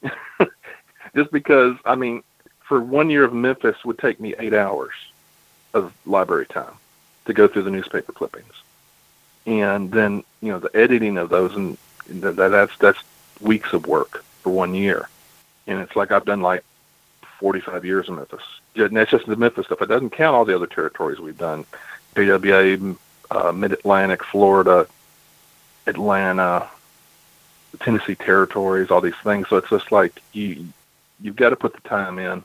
Just 1.17 1.33
because, 1.33 1.77
I 1.85 1.97
mean, 1.97 2.23
for 2.61 2.81
one 2.81 3.11
year 3.11 3.25
of 3.25 3.35
Memphis 3.35 3.85
would 3.85 3.99
take 3.99 4.21
me 4.21 4.35
eight 4.39 4.55
hours 4.55 4.95
of 5.75 5.93
library 6.07 6.47
time 6.47 6.75
to 7.25 7.33
go 7.33 7.49
through 7.49 7.63
the 7.63 7.71
newspaper 7.71 8.13
clippings, 8.13 8.63
and 9.47 9.91
then 9.91 10.23
you 10.41 10.53
know 10.53 10.61
the 10.61 10.75
editing 10.77 11.17
of 11.19 11.29
those, 11.29 11.57
and 11.57 11.77
that's 12.09 12.77
that's 12.79 12.99
weeks 13.41 13.73
of 13.73 13.87
work 13.87 14.25
for 14.43 14.51
one 14.51 14.75
year, 14.75 15.09
and 15.67 15.81
it's 15.81 15.97
like 15.97 16.13
I've 16.13 16.25
done 16.25 16.41
like 16.41 16.65
45 17.39 17.85
years 17.85 18.09
in 18.09 18.17
Memphis. 18.17 18.43
And 18.77 18.97
that's 18.97 19.11
just 19.11 19.27
the 19.27 19.37
Memphis 19.37 19.67
stuff. 19.67 19.83
It 19.83 19.87
doesn't 19.87 20.11
count 20.11 20.35
all 20.35 20.45
the 20.45 20.55
other 20.55 20.67
territories 20.67 21.19
we've 21.19 21.39
done, 21.39 21.65
PWA, 22.15 22.97
uh, 23.31 23.53
Mid 23.53 23.73
Atlantic, 23.73 24.23
Florida, 24.25 24.87
Atlanta, 25.87 26.69
Tennessee 27.81 28.15
territories, 28.15 28.91
all 28.91 29.01
these 29.01 29.15
things. 29.25 29.49
So 29.49 29.57
it's 29.57 29.71
just 29.71 29.91
like 29.91 30.23
you 30.33 30.69
you've 31.21 31.37
got 31.37 31.51
to 31.51 31.57
put 31.57 31.75
the 31.75 31.89
time 31.89 32.19
in 32.19 32.43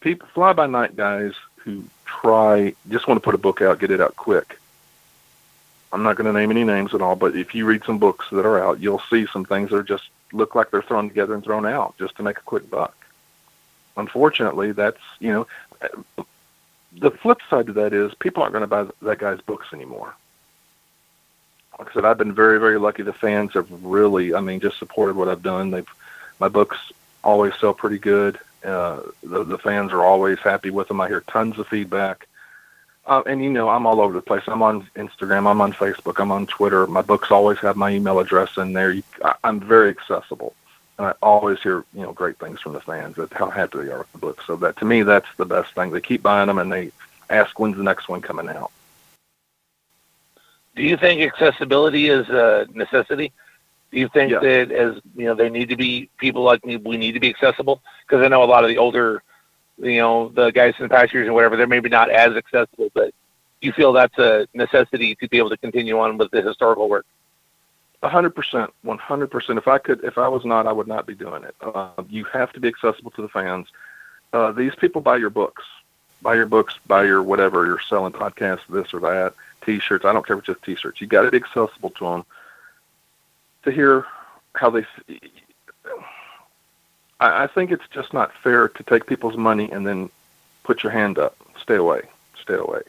people 0.00 0.28
fly 0.32 0.52
by 0.52 0.66
night 0.66 0.96
guys 0.96 1.32
who 1.56 1.84
try 2.04 2.74
just 2.88 3.08
want 3.08 3.18
to 3.18 3.24
put 3.24 3.34
a 3.34 3.38
book 3.38 3.60
out, 3.62 3.78
get 3.78 3.90
it 3.90 4.00
out 4.00 4.16
quick. 4.16 4.58
I'm 5.92 6.02
not 6.02 6.16
going 6.16 6.26
to 6.26 6.38
name 6.38 6.50
any 6.50 6.64
names 6.64 6.94
at 6.94 7.00
all, 7.00 7.16
but 7.16 7.34
if 7.34 7.54
you 7.54 7.64
read 7.64 7.84
some 7.84 7.98
books 7.98 8.26
that 8.30 8.44
are 8.44 8.62
out, 8.62 8.80
you'll 8.80 9.02
see 9.10 9.26
some 9.26 9.44
things 9.44 9.70
that 9.70 9.76
are 9.76 9.82
just 9.82 10.08
look 10.32 10.54
like 10.54 10.70
they're 10.70 10.82
thrown 10.82 11.08
together 11.08 11.34
and 11.34 11.42
thrown 11.42 11.64
out 11.64 11.96
just 11.98 12.16
to 12.16 12.22
make 12.22 12.38
a 12.38 12.42
quick 12.42 12.68
buck. 12.68 12.94
Unfortunately, 13.96 14.72
that's 14.72 15.00
you 15.18 15.32
know, 15.32 15.46
the 16.92 17.10
flip 17.10 17.38
side 17.48 17.66
to 17.66 17.72
that 17.74 17.92
is 17.92 18.14
people 18.14 18.42
aren't 18.42 18.52
going 18.52 18.62
to 18.62 18.66
buy 18.66 18.86
that 19.02 19.18
guy's 19.18 19.40
books 19.40 19.68
anymore. 19.72 20.14
Like 21.78 21.90
I 21.90 21.92
said, 21.92 22.04
I've 22.04 22.18
been 22.18 22.34
very, 22.34 22.58
very 22.58 22.78
lucky. 22.78 23.02
The 23.02 23.12
fans 23.12 23.52
have 23.54 23.68
really, 23.84 24.34
I 24.34 24.40
mean, 24.40 24.60
just 24.60 24.78
supported 24.78 25.16
what 25.16 25.28
I've 25.28 25.42
done. 25.42 25.70
They've, 25.70 25.88
my 26.40 26.48
books 26.48 26.76
always 27.22 27.54
sell 27.60 27.72
pretty 27.72 27.98
good. 27.98 28.38
Uh, 28.64 29.00
the, 29.22 29.44
the 29.44 29.58
fans 29.58 29.92
are 29.92 30.02
always 30.02 30.38
happy 30.40 30.70
with 30.70 30.88
them. 30.88 31.00
I 31.00 31.08
hear 31.08 31.20
tons 31.20 31.58
of 31.58 31.68
feedback. 31.68 32.26
Uh, 33.08 33.22
and 33.24 33.42
you 33.42 33.48
know, 33.48 33.70
I'm 33.70 33.86
all 33.86 34.02
over 34.02 34.12
the 34.12 34.20
place. 34.20 34.42
I'm 34.46 34.62
on 34.62 34.86
Instagram. 34.94 35.50
I'm 35.50 35.62
on 35.62 35.72
Facebook. 35.72 36.20
I'm 36.20 36.30
on 36.30 36.46
Twitter. 36.46 36.86
My 36.86 37.00
books 37.00 37.30
always 37.30 37.58
have 37.58 37.74
my 37.74 37.90
email 37.90 38.18
address 38.18 38.58
in 38.58 38.74
there. 38.74 38.92
You, 38.92 39.02
I, 39.24 39.34
I'm 39.44 39.60
very 39.60 39.88
accessible, 39.88 40.54
and 40.98 41.06
I 41.06 41.14
always 41.22 41.58
hear 41.62 41.84
you 41.94 42.02
know 42.02 42.12
great 42.12 42.38
things 42.38 42.60
from 42.60 42.74
the 42.74 42.80
fans 42.82 43.16
that 43.16 43.32
how 43.32 43.48
happy 43.48 43.78
they 43.78 43.90
are 43.90 44.00
with 44.00 44.12
the 44.12 44.18
books. 44.18 44.46
So 44.46 44.56
that 44.56 44.76
to 44.76 44.84
me, 44.84 45.02
that's 45.02 45.26
the 45.38 45.46
best 45.46 45.74
thing. 45.74 45.90
They 45.90 46.02
keep 46.02 46.22
buying 46.22 46.48
them, 46.48 46.58
and 46.58 46.70
they 46.70 46.92
ask 47.30 47.58
when's 47.58 47.78
the 47.78 47.82
next 47.82 48.10
one 48.10 48.20
coming 48.20 48.48
out. 48.50 48.70
Do 50.76 50.82
you 50.82 50.98
think 50.98 51.22
accessibility 51.22 52.10
is 52.10 52.28
a 52.28 52.66
necessity? 52.74 53.32
Do 53.90 53.98
you 53.98 54.08
think 54.08 54.32
that 54.32 54.70
as 54.70 55.00
you 55.16 55.24
know, 55.24 55.34
there 55.34 55.48
need 55.48 55.70
to 55.70 55.76
be 55.76 56.10
people 56.18 56.42
like 56.42 56.62
me. 56.64 56.76
We 56.76 56.98
need 56.98 57.12
to 57.12 57.20
be 57.20 57.30
accessible 57.30 57.82
because 58.06 58.22
I 58.22 58.28
know 58.28 58.42
a 58.42 58.44
lot 58.44 58.64
of 58.64 58.68
the 58.68 58.76
older, 58.76 59.22
you 59.80 59.98
know, 59.98 60.28
the 60.28 60.50
guys 60.50 60.74
in 60.78 60.84
the 60.84 60.88
past 60.88 61.12
years 61.12 61.26
and 61.26 61.34
whatever. 61.34 61.56
They're 61.56 61.66
maybe 61.66 61.88
not 61.88 62.10
as 62.10 62.36
accessible, 62.36 62.88
but 62.94 63.14
you 63.60 63.72
feel 63.72 63.92
that's 63.92 64.18
a 64.18 64.46
necessity 64.54 65.14
to 65.16 65.28
be 65.28 65.38
able 65.38 65.50
to 65.50 65.56
continue 65.56 65.98
on 65.98 66.18
with 66.18 66.30
the 66.30 66.42
historical 66.42 66.88
work? 66.88 67.06
A 68.02 68.08
hundred 68.08 68.30
percent, 68.30 68.72
one 68.82 68.98
hundred 68.98 69.30
percent. 69.30 69.58
If 69.58 69.66
I 69.66 69.78
could, 69.78 70.04
if 70.04 70.18
I 70.18 70.28
was 70.28 70.44
not, 70.44 70.68
I 70.68 70.72
would 70.72 70.86
not 70.86 71.06
be 71.06 71.14
doing 71.14 71.42
it. 71.42 71.54
Uh, 71.60 71.90
you 72.08 72.24
have 72.24 72.52
to 72.52 72.60
be 72.60 72.68
accessible 72.68 73.10
to 73.12 73.22
the 73.22 73.28
fans. 73.28 73.66
Uh, 74.32 74.52
these 74.52 74.74
people 74.76 75.00
buy 75.00 75.16
your 75.16 75.30
books, 75.30 75.64
buy 76.22 76.34
your 76.34 76.46
books, 76.46 76.74
buy 76.86 77.04
your 77.04 77.22
whatever 77.22 77.66
you're 77.66 77.80
selling, 77.80 78.12
podcasts, 78.12 78.66
this 78.68 78.94
or 78.94 79.00
that, 79.00 79.34
T-shirts. 79.64 80.04
I 80.04 80.12
don't 80.12 80.24
care 80.24 80.36
if 80.36 80.40
it's 80.40 80.46
just 80.46 80.62
T-shirts. 80.62 81.00
You 81.00 81.08
got 81.08 81.22
to 81.22 81.30
be 81.32 81.38
accessible 81.38 81.90
to 81.90 82.04
them 82.04 82.24
to 83.64 83.72
hear 83.72 84.06
how 84.54 84.70
they. 84.70 84.86
I, 87.20 87.44
I 87.44 87.46
think 87.46 87.70
it's 87.70 87.88
just 87.90 88.12
not 88.12 88.32
fair 88.42 88.68
to 88.68 88.82
take 88.84 89.06
people's 89.06 89.36
money 89.36 89.70
and 89.70 89.86
then 89.86 90.10
put 90.64 90.82
your 90.82 90.92
hand 90.92 91.18
up. 91.18 91.36
Stay 91.60 91.76
away. 91.76 92.02
Stay 92.40 92.54
away. 92.54 92.82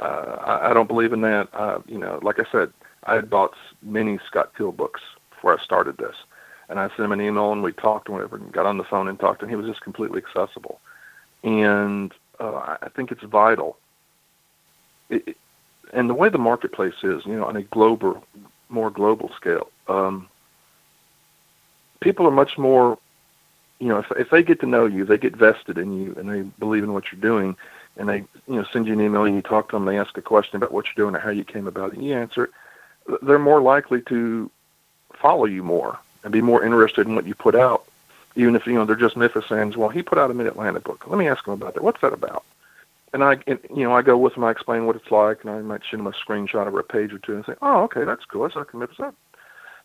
Uh, 0.00 0.36
I, 0.44 0.70
I 0.70 0.74
don't 0.74 0.88
believe 0.88 1.12
in 1.12 1.20
that. 1.22 1.48
Uh, 1.52 1.80
you 1.86 1.98
know, 1.98 2.18
like 2.22 2.38
I 2.38 2.44
said, 2.50 2.72
I 3.04 3.14
had 3.14 3.30
bought 3.30 3.54
many 3.82 4.18
Scott 4.26 4.52
Teal 4.56 4.72
books 4.72 5.00
before 5.30 5.58
I 5.58 5.62
started 5.62 5.96
this, 5.96 6.16
and 6.68 6.78
I 6.78 6.88
sent 6.88 7.00
him 7.00 7.12
an 7.12 7.20
email 7.20 7.52
and 7.52 7.62
we 7.62 7.72
talked 7.72 8.08
and 8.08 8.16
whatever, 8.16 8.36
and 8.36 8.52
got 8.52 8.66
on 8.66 8.78
the 8.78 8.84
phone 8.84 9.08
and 9.08 9.18
talked, 9.18 9.42
and 9.42 9.50
he 9.50 9.56
was 9.56 9.66
just 9.66 9.80
completely 9.80 10.22
accessible. 10.24 10.80
And 11.42 12.12
uh, 12.38 12.76
I 12.80 12.88
think 12.94 13.10
it's 13.12 13.22
vital. 13.22 13.76
It, 15.10 15.28
it, 15.28 15.36
and 15.92 16.08
the 16.08 16.14
way 16.14 16.28
the 16.28 16.38
marketplace 16.38 16.94
is, 17.02 17.26
you 17.26 17.34
know, 17.34 17.44
on 17.44 17.56
a 17.56 17.62
global, 17.62 18.24
more 18.68 18.90
global 18.90 19.30
scale, 19.36 19.68
um, 19.88 20.28
people 22.00 22.26
are 22.26 22.32
much 22.32 22.56
more, 22.56 22.98
you 23.82 23.88
know, 23.88 23.98
if, 23.98 24.12
if 24.12 24.30
they 24.30 24.44
get 24.44 24.60
to 24.60 24.66
know 24.66 24.86
you, 24.86 25.04
they 25.04 25.18
get 25.18 25.34
vested 25.34 25.76
in 25.76 26.00
you, 26.00 26.14
and 26.16 26.30
they 26.30 26.42
believe 26.60 26.84
in 26.84 26.92
what 26.92 27.10
you're 27.10 27.20
doing, 27.20 27.56
and 27.96 28.08
they, 28.08 28.18
you 28.46 28.54
know, 28.54 28.64
send 28.72 28.86
you 28.86 28.92
an 28.92 29.00
email 29.00 29.24
and 29.24 29.34
you 29.34 29.42
talk 29.42 29.68
to 29.68 29.76
them, 29.76 29.84
they 29.86 29.98
ask 29.98 30.16
a 30.16 30.22
question 30.22 30.56
about 30.56 30.70
what 30.70 30.86
you're 30.86 31.04
doing 31.04 31.16
or 31.16 31.18
how 31.18 31.30
you 31.30 31.42
came 31.42 31.66
about 31.66 31.90
it, 31.90 31.96
and 31.96 32.06
you 32.06 32.14
answer 32.14 32.44
it. 32.44 32.50
They're 33.22 33.40
more 33.40 33.60
likely 33.60 34.00
to 34.02 34.48
follow 35.14 35.46
you 35.46 35.64
more 35.64 35.98
and 36.22 36.32
be 36.32 36.40
more 36.40 36.64
interested 36.64 37.08
in 37.08 37.16
what 37.16 37.26
you 37.26 37.34
put 37.34 37.56
out, 37.56 37.84
even 38.36 38.54
if 38.54 38.68
you 38.68 38.74
know 38.74 38.84
they're 38.84 38.94
just 38.94 39.16
Memphis 39.16 39.46
fans. 39.46 39.76
Well, 39.76 39.88
he 39.88 40.00
put 40.00 40.16
out 40.16 40.30
a 40.30 40.34
Mid 40.34 40.46
Atlantic 40.46 40.84
book. 40.84 41.08
Let 41.08 41.18
me 41.18 41.26
ask 41.26 41.44
him 41.44 41.54
about 41.54 41.74
that. 41.74 41.82
What's 41.82 42.00
that 42.02 42.12
about? 42.12 42.44
And 43.12 43.24
I, 43.24 43.38
and, 43.48 43.58
you 43.74 43.82
know, 43.82 43.92
I 43.92 44.02
go 44.02 44.16
with 44.16 44.36
him. 44.36 44.44
I 44.44 44.52
explain 44.52 44.86
what 44.86 44.94
it's 44.94 45.10
like, 45.10 45.42
and 45.42 45.50
I 45.50 45.60
might 45.60 45.82
send 45.90 46.00
him 46.00 46.06
a 46.06 46.12
screenshot 46.12 46.68
of 46.68 46.74
a 46.76 46.82
page 46.84 47.12
or 47.12 47.18
two, 47.18 47.34
and 47.34 47.44
say, 47.44 47.56
"Oh, 47.60 47.82
okay, 47.82 48.04
that's 48.04 48.24
cool. 48.26 48.44
That's 48.44 48.54
like 48.54 48.72
Memphis." 48.72 49.12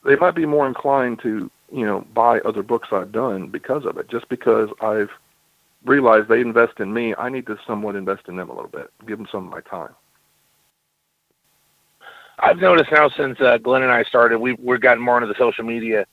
They 0.06 0.16
might 0.16 0.36
be 0.36 0.46
more 0.46 0.68
inclined 0.68 1.20
to, 1.24 1.50
you 1.72 1.86
know, 1.86 2.06
buy 2.14 2.40
other 2.40 2.64
books 2.64 2.90
I've 2.92 3.12
done 3.12 3.48
because 3.48 3.86
of 3.86 3.98
it, 3.98 4.10
just 4.10 4.28
because 4.30 4.70
I've 4.82 5.10
realized 5.86 6.28
they 6.28 6.42
invest 6.42 6.80
in 6.80 6.94
me. 6.94 7.14
I 7.18 7.30
need 7.30 7.46
to 7.48 7.58
somewhat 7.66 7.96
invest 7.96 8.24
in 8.28 8.36
them 8.36 8.50
a 8.50 8.54
little 8.54 8.70
bit, 8.70 8.90
give 9.06 9.18
them 9.18 9.28
some 9.32 9.46
of 9.46 9.52
my 9.52 9.62
time. 9.62 9.94
I've 12.40 12.60
noticed 12.60 12.92
now 12.92 13.10
since 13.10 13.40
uh, 13.42 13.58
Glen 13.58 13.82
and 13.82 13.92
I 13.92 14.04
started, 14.04 14.38
we've 14.38 14.60
we've 14.60 14.82
gotten 14.82 15.02
more 15.02 15.18
into 15.18 15.28
the 15.28 15.40
social 15.40 15.64
media 15.64 16.06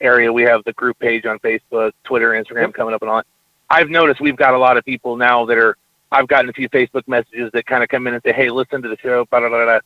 area. 0.00 0.32
We 0.32 0.42
have 0.42 0.64
the 0.64 0.72
group 0.72 0.98
page 0.98 1.26
on 1.26 1.38
Facebook, 1.40 1.92
Twitter, 2.04 2.30
Instagram 2.30 2.68
yep. 2.68 2.74
coming 2.74 2.94
up 2.94 3.02
and 3.02 3.10
on. 3.10 3.22
I've 3.68 3.90
noticed 3.90 4.20
we've 4.20 4.36
got 4.36 4.54
a 4.54 4.58
lot 4.58 4.76
of 4.76 4.84
people 4.84 5.16
now 5.16 5.44
that 5.46 5.58
are. 5.58 5.76
I've 6.12 6.28
gotten 6.28 6.48
a 6.48 6.52
few 6.52 6.68
Facebook 6.68 7.06
messages 7.08 7.50
that 7.52 7.66
kind 7.66 7.82
of 7.82 7.88
come 7.88 8.06
in 8.06 8.14
and 8.14 8.22
say, 8.22 8.32
"Hey, 8.32 8.48
listen 8.48 8.80
to 8.82 8.88
the 8.88 8.96
show." 8.98 9.26
Blah, 9.26 9.40
blah, 9.40 9.48
blah, 9.48 9.64
blah. 9.64 9.80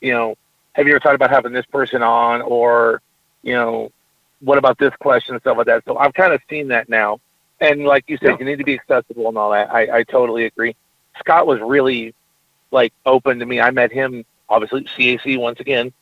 You 0.00 0.12
know, 0.12 0.36
have 0.74 0.86
you 0.86 0.92
ever 0.92 1.00
thought 1.00 1.14
about 1.14 1.30
having 1.30 1.52
this 1.52 1.66
person 1.66 2.02
on, 2.02 2.42
or 2.42 3.00
you 3.42 3.54
know, 3.54 3.90
what 4.40 4.58
about 4.58 4.78
this 4.78 4.92
question 5.00 5.34
and 5.34 5.42
stuff 5.42 5.56
like 5.56 5.66
that? 5.66 5.84
So 5.86 5.96
I've 5.96 6.14
kind 6.14 6.32
of 6.32 6.40
seen 6.48 6.68
that 6.68 6.88
now. 6.88 7.20
And 7.60 7.84
like 7.84 8.04
you 8.08 8.18
said, 8.18 8.30
yeah. 8.30 8.36
you 8.40 8.44
need 8.44 8.58
to 8.58 8.64
be 8.64 8.74
accessible 8.74 9.28
and 9.28 9.38
all 9.38 9.52
that. 9.52 9.72
I, 9.72 9.98
I 9.98 10.02
totally 10.04 10.44
agree. 10.46 10.74
Scott 11.18 11.46
was 11.46 11.60
really 11.60 12.14
like 12.70 12.92
open 13.06 13.38
to 13.38 13.46
me. 13.46 13.60
I 13.60 13.70
met 13.70 13.92
him 13.92 14.24
obviously 14.48 14.82
CAC 14.82 15.38
once 15.38 15.60
again. 15.60 15.92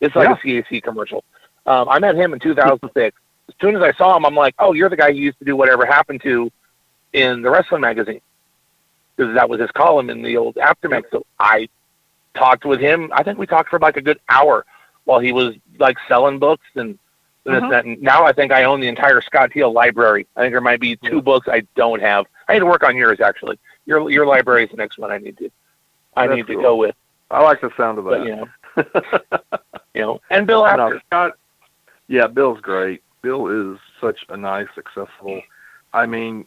It's 0.00 0.14
like 0.16 0.28
yeah. 0.44 0.58
a 0.58 0.62
CAC 0.62 0.82
commercial. 0.82 1.24
Um, 1.66 1.88
I 1.88 1.98
met 1.98 2.16
him 2.16 2.32
in 2.32 2.38
2006. 2.38 3.16
as 3.48 3.54
soon 3.60 3.76
as 3.76 3.82
I 3.82 3.92
saw 3.92 4.16
him, 4.16 4.24
I'm 4.24 4.34
like, 4.34 4.54
oh, 4.58 4.72
you're 4.72 4.88
the 4.88 4.96
guy 4.96 5.12
who 5.12 5.18
used 5.18 5.38
to 5.40 5.44
do 5.44 5.56
whatever 5.56 5.84
happened 5.84 6.22
to 6.22 6.50
in 7.12 7.42
the 7.42 7.50
wrestling 7.50 7.82
magazine 7.82 8.20
because 9.16 9.34
that 9.34 9.48
was 9.48 9.60
his 9.60 9.70
column 9.72 10.08
in 10.08 10.22
the 10.22 10.36
old 10.36 10.56
Apter 10.56 10.88
mags. 10.88 11.08
So 11.10 11.26
I 11.38 11.68
talked 12.34 12.64
with 12.64 12.80
him. 12.80 13.10
I 13.12 13.22
think 13.22 13.38
we 13.38 13.46
talked 13.46 13.68
for 13.68 13.78
like 13.78 13.96
a 13.96 14.00
good 14.00 14.20
hour 14.28 14.64
while 15.04 15.20
he 15.20 15.32
was 15.32 15.54
like 15.78 15.96
selling 16.08 16.38
books 16.38 16.66
and 16.74 16.98
this 17.44 17.62
uh-huh. 17.62 17.82
And 17.84 18.02
now 18.02 18.24
I 18.24 18.32
think 18.32 18.52
I 18.52 18.64
own 18.64 18.80
the 18.80 18.88
entire 18.88 19.20
Scott 19.20 19.50
Teal 19.52 19.72
library. 19.72 20.26
I 20.36 20.42
think 20.42 20.52
there 20.52 20.60
might 20.60 20.80
be 20.80 20.96
two 20.96 21.16
yeah. 21.16 21.20
books 21.20 21.48
I 21.48 21.62
don't 21.74 22.00
have. 22.00 22.26
I 22.48 22.54
need 22.54 22.60
to 22.60 22.66
work 22.66 22.82
on 22.82 22.96
yours 22.96 23.20
actually. 23.20 23.58
Your 23.86 24.10
your 24.10 24.26
library 24.26 24.64
is 24.64 24.70
the 24.70 24.76
next 24.76 24.98
one 24.98 25.10
I 25.10 25.18
need 25.18 25.38
to 25.38 25.50
I 26.16 26.26
That's 26.26 26.36
need 26.36 26.46
cool. 26.46 26.56
to 26.56 26.62
go 26.62 26.76
with. 26.76 26.94
I 27.30 27.42
like 27.42 27.60
the 27.60 27.70
sound 27.76 27.98
of 27.98 28.04
that. 28.06 28.10
But, 28.10 28.26
you 28.26 28.36
know, 28.36 29.60
you 29.94 30.00
know, 30.00 30.20
and 30.30 30.46
Bill 30.46 30.66
Apter. 30.66 30.94
No, 30.94 31.00
Scott, 31.06 31.38
yeah, 32.08 32.26
Bill's 32.26 32.60
great. 32.60 33.02
Bill 33.22 33.72
is 33.72 33.78
such 34.00 34.24
a 34.28 34.36
nice, 34.36 34.68
accessible. 34.76 35.42
I 35.92 36.06
mean, 36.06 36.46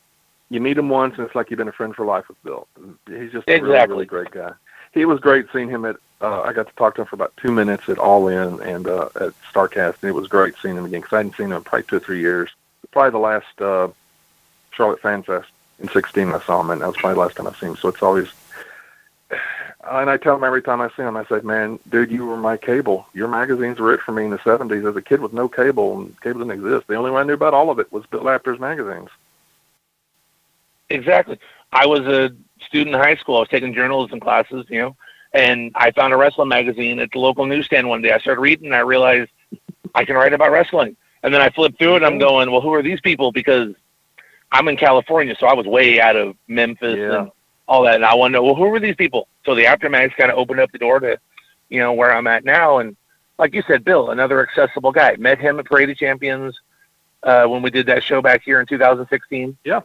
you 0.50 0.60
meet 0.60 0.78
him 0.78 0.90
once, 0.90 1.16
and 1.18 1.26
it's 1.26 1.36
like 1.36 1.50
you've 1.50 1.58
been 1.58 1.68
a 1.68 1.74
friend 1.74 1.96
for 1.96 2.06
life 2.06 2.26
with 2.28 2.42
Bill. 2.44 2.68
He's 3.08 3.32
just 3.32 3.48
a 3.48 3.62
really, 3.62 3.88
really 3.88 4.06
great 4.06 4.32
guy. 4.32 4.52
He 4.94 5.06
was 5.06 5.20
great 5.20 5.46
seeing 5.54 5.70
him 5.70 5.86
at. 5.86 5.96
Uh, 6.24 6.42
I 6.42 6.54
got 6.54 6.68
to 6.68 6.74
talk 6.76 6.96
to 6.96 7.02
him 7.02 7.08
for 7.08 7.18
about 7.18 7.36
two 7.36 7.52
minutes 7.52 7.90
at 7.90 8.00
All 8.00 8.30
In 8.30 8.62
and 8.62 8.88
uh, 8.88 9.10
at 9.20 9.34
Starrcast, 9.54 9.96
and 10.02 10.10
it 10.10 10.16
was 10.16 10.30
great 10.30 10.56
seeing 10.62 10.78
him 10.78 10.86
again 10.86 11.02
because 11.02 11.14
I 11.14 11.18
hadn't 11.18 11.36
seen 11.36 11.48
him 11.48 11.58
in 11.58 11.64
probably 11.64 11.84
two 11.84 11.98
or 11.98 12.00
three 12.00 12.22
years. 12.22 12.50
Probably 12.92 13.12
the 13.12 13.18
last 13.18 13.62
uh, 13.62 13.90
Charlotte 14.72 15.02
Fan 15.02 15.22
Fest 15.24 15.50
in 15.80 15.90
'16 15.90 16.30
I 16.30 16.40
saw 16.40 16.62
him, 16.62 16.70
and 16.70 16.80
that 16.80 16.88
was 16.88 16.96
probably 16.96 17.16
the 17.16 17.20
last 17.20 17.36
time 17.36 17.48
I've 17.48 17.58
seen 17.58 17.70
him. 17.72 17.76
So 17.76 17.90
it's 17.90 18.02
always 18.02 18.30
and 19.32 20.10
I 20.10 20.16
tell 20.16 20.38
him 20.38 20.46
every 20.46 20.62
time 20.62 20.80
I 20.80 20.88
see 20.96 21.04
him, 21.04 21.18
I 21.18 21.26
say, 21.26 21.42
"Man, 21.42 21.78
dude, 21.90 22.10
you 22.10 22.26
were 22.26 22.38
my 22.38 22.56
cable. 22.56 23.06
Your 23.14 23.28
magazines 23.28 23.80
were 23.80 23.94
it 23.94 24.00
for 24.00 24.14
me 24.14 24.24
in 24.24 24.32
the 24.32 24.38
'70s 24.38 24.90
as 24.90 24.96
a 24.96 25.02
kid 25.02 25.20
with 25.20 25.34
no 25.34 25.50
cable, 25.50 26.00
and 26.00 26.22
cable 26.22 26.40
didn't 26.40 26.52
exist. 26.52 26.88
The 26.88 26.96
only 26.96 27.12
way 27.12 27.20
I 27.20 27.26
knew 27.26 27.34
about 27.34 27.54
all 27.54 27.70
of 27.70 27.80
it 27.80 27.92
was 27.92 28.06
Bill 28.06 28.30
Apter's 28.30 28.62
magazines." 28.62 29.10
Exactly. 30.90 31.38
I 31.74 31.86
was 31.86 32.02
a 32.02 32.34
student 32.66 32.96
in 32.96 33.02
high 33.02 33.18
school. 33.18 33.36
I 33.36 33.40
was 33.40 33.50
taking 33.50 33.74
journalism 33.74 34.22
classes, 34.22 34.66
you 34.70 34.80
know, 34.80 34.96
and 35.34 35.72
I 35.76 35.92
found 35.92 36.14
a 36.14 36.18
wrestling 36.18 36.50
magazine 36.50 37.00
at 37.00 37.12
the 37.12 37.20
local 37.20 37.46
newsstand 37.46 37.88
one 37.88 38.02
day. 38.02 38.12
I 38.12 38.20
started 38.20 38.42
reading, 38.42 38.68
and 38.68 38.76
I 38.76 38.80
realized 38.80 39.32
I 39.96 40.06
can 40.06 40.16
write 40.16 40.34
about 40.34 40.52
wrestling. 40.52 40.96
And 41.24 41.34
then 41.34 41.42
I 41.42 41.50
flipped 41.50 41.80
through 41.80 41.94
it, 41.94 41.98
and 41.98 42.06
I'm 42.06 42.20
going, 42.20 42.52
"Well, 42.52 42.62
who 42.62 42.74
are 42.74 42.84
these 42.84 43.02
people?" 43.02 43.32
Because 43.32 43.74
I'm 44.54 44.68
in 44.68 44.78
California, 44.78 45.36
so 45.38 45.48
I 45.48 45.54
was 45.54 45.66
way 45.66 46.00
out 46.00 46.16
of 46.16 46.36
Memphis 46.48 46.98
yeah. 46.98 47.22
and 47.22 47.32
all 47.68 47.84
that. 47.84 47.96
And 47.96 48.06
I 48.06 48.14
want 48.14 48.32
to 48.32 48.38
know, 48.38 48.44
well, 48.44 48.56
who 48.56 48.68
were 48.68 48.80
these 48.80 48.96
people? 48.96 49.28
So 49.46 49.56
the 49.56 49.66
Apter 49.66 49.90
mags 49.90 50.14
kind 50.16 50.32
of 50.32 50.38
opened 50.38 50.60
up 50.60 50.72
the 50.72 50.78
door 50.78 51.00
to, 51.00 51.20
you 51.70 51.80
know, 51.80 51.94
where 51.94 52.16
I'm 52.16 52.28
at 52.28 52.46
now. 52.46 52.78
And 52.78 52.96
like 53.40 53.56
you 53.56 53.64
said, 53.68 53.84
Bill, 53.84 54.12
another 54.12 54.42
accessible 54.42 54.92
guy. 54.92 55.16
Met 55.18 55.40
him 55.40 55.60
at 55.60 55.66
Parade 55.66 55.90
of 55.90 55.98
Champions 55.98 56.60
uh, 57.24 57.46
when 57.46 57.64
we 57.64 57.72
did 57.72 57.88
that 57.88 58.04
show 58.04 58.22
back 58.22 58.44
here 58.44 58.60
in 58.60 58.68
2016. 58.68 59.58
Yeah. 59.64 59.82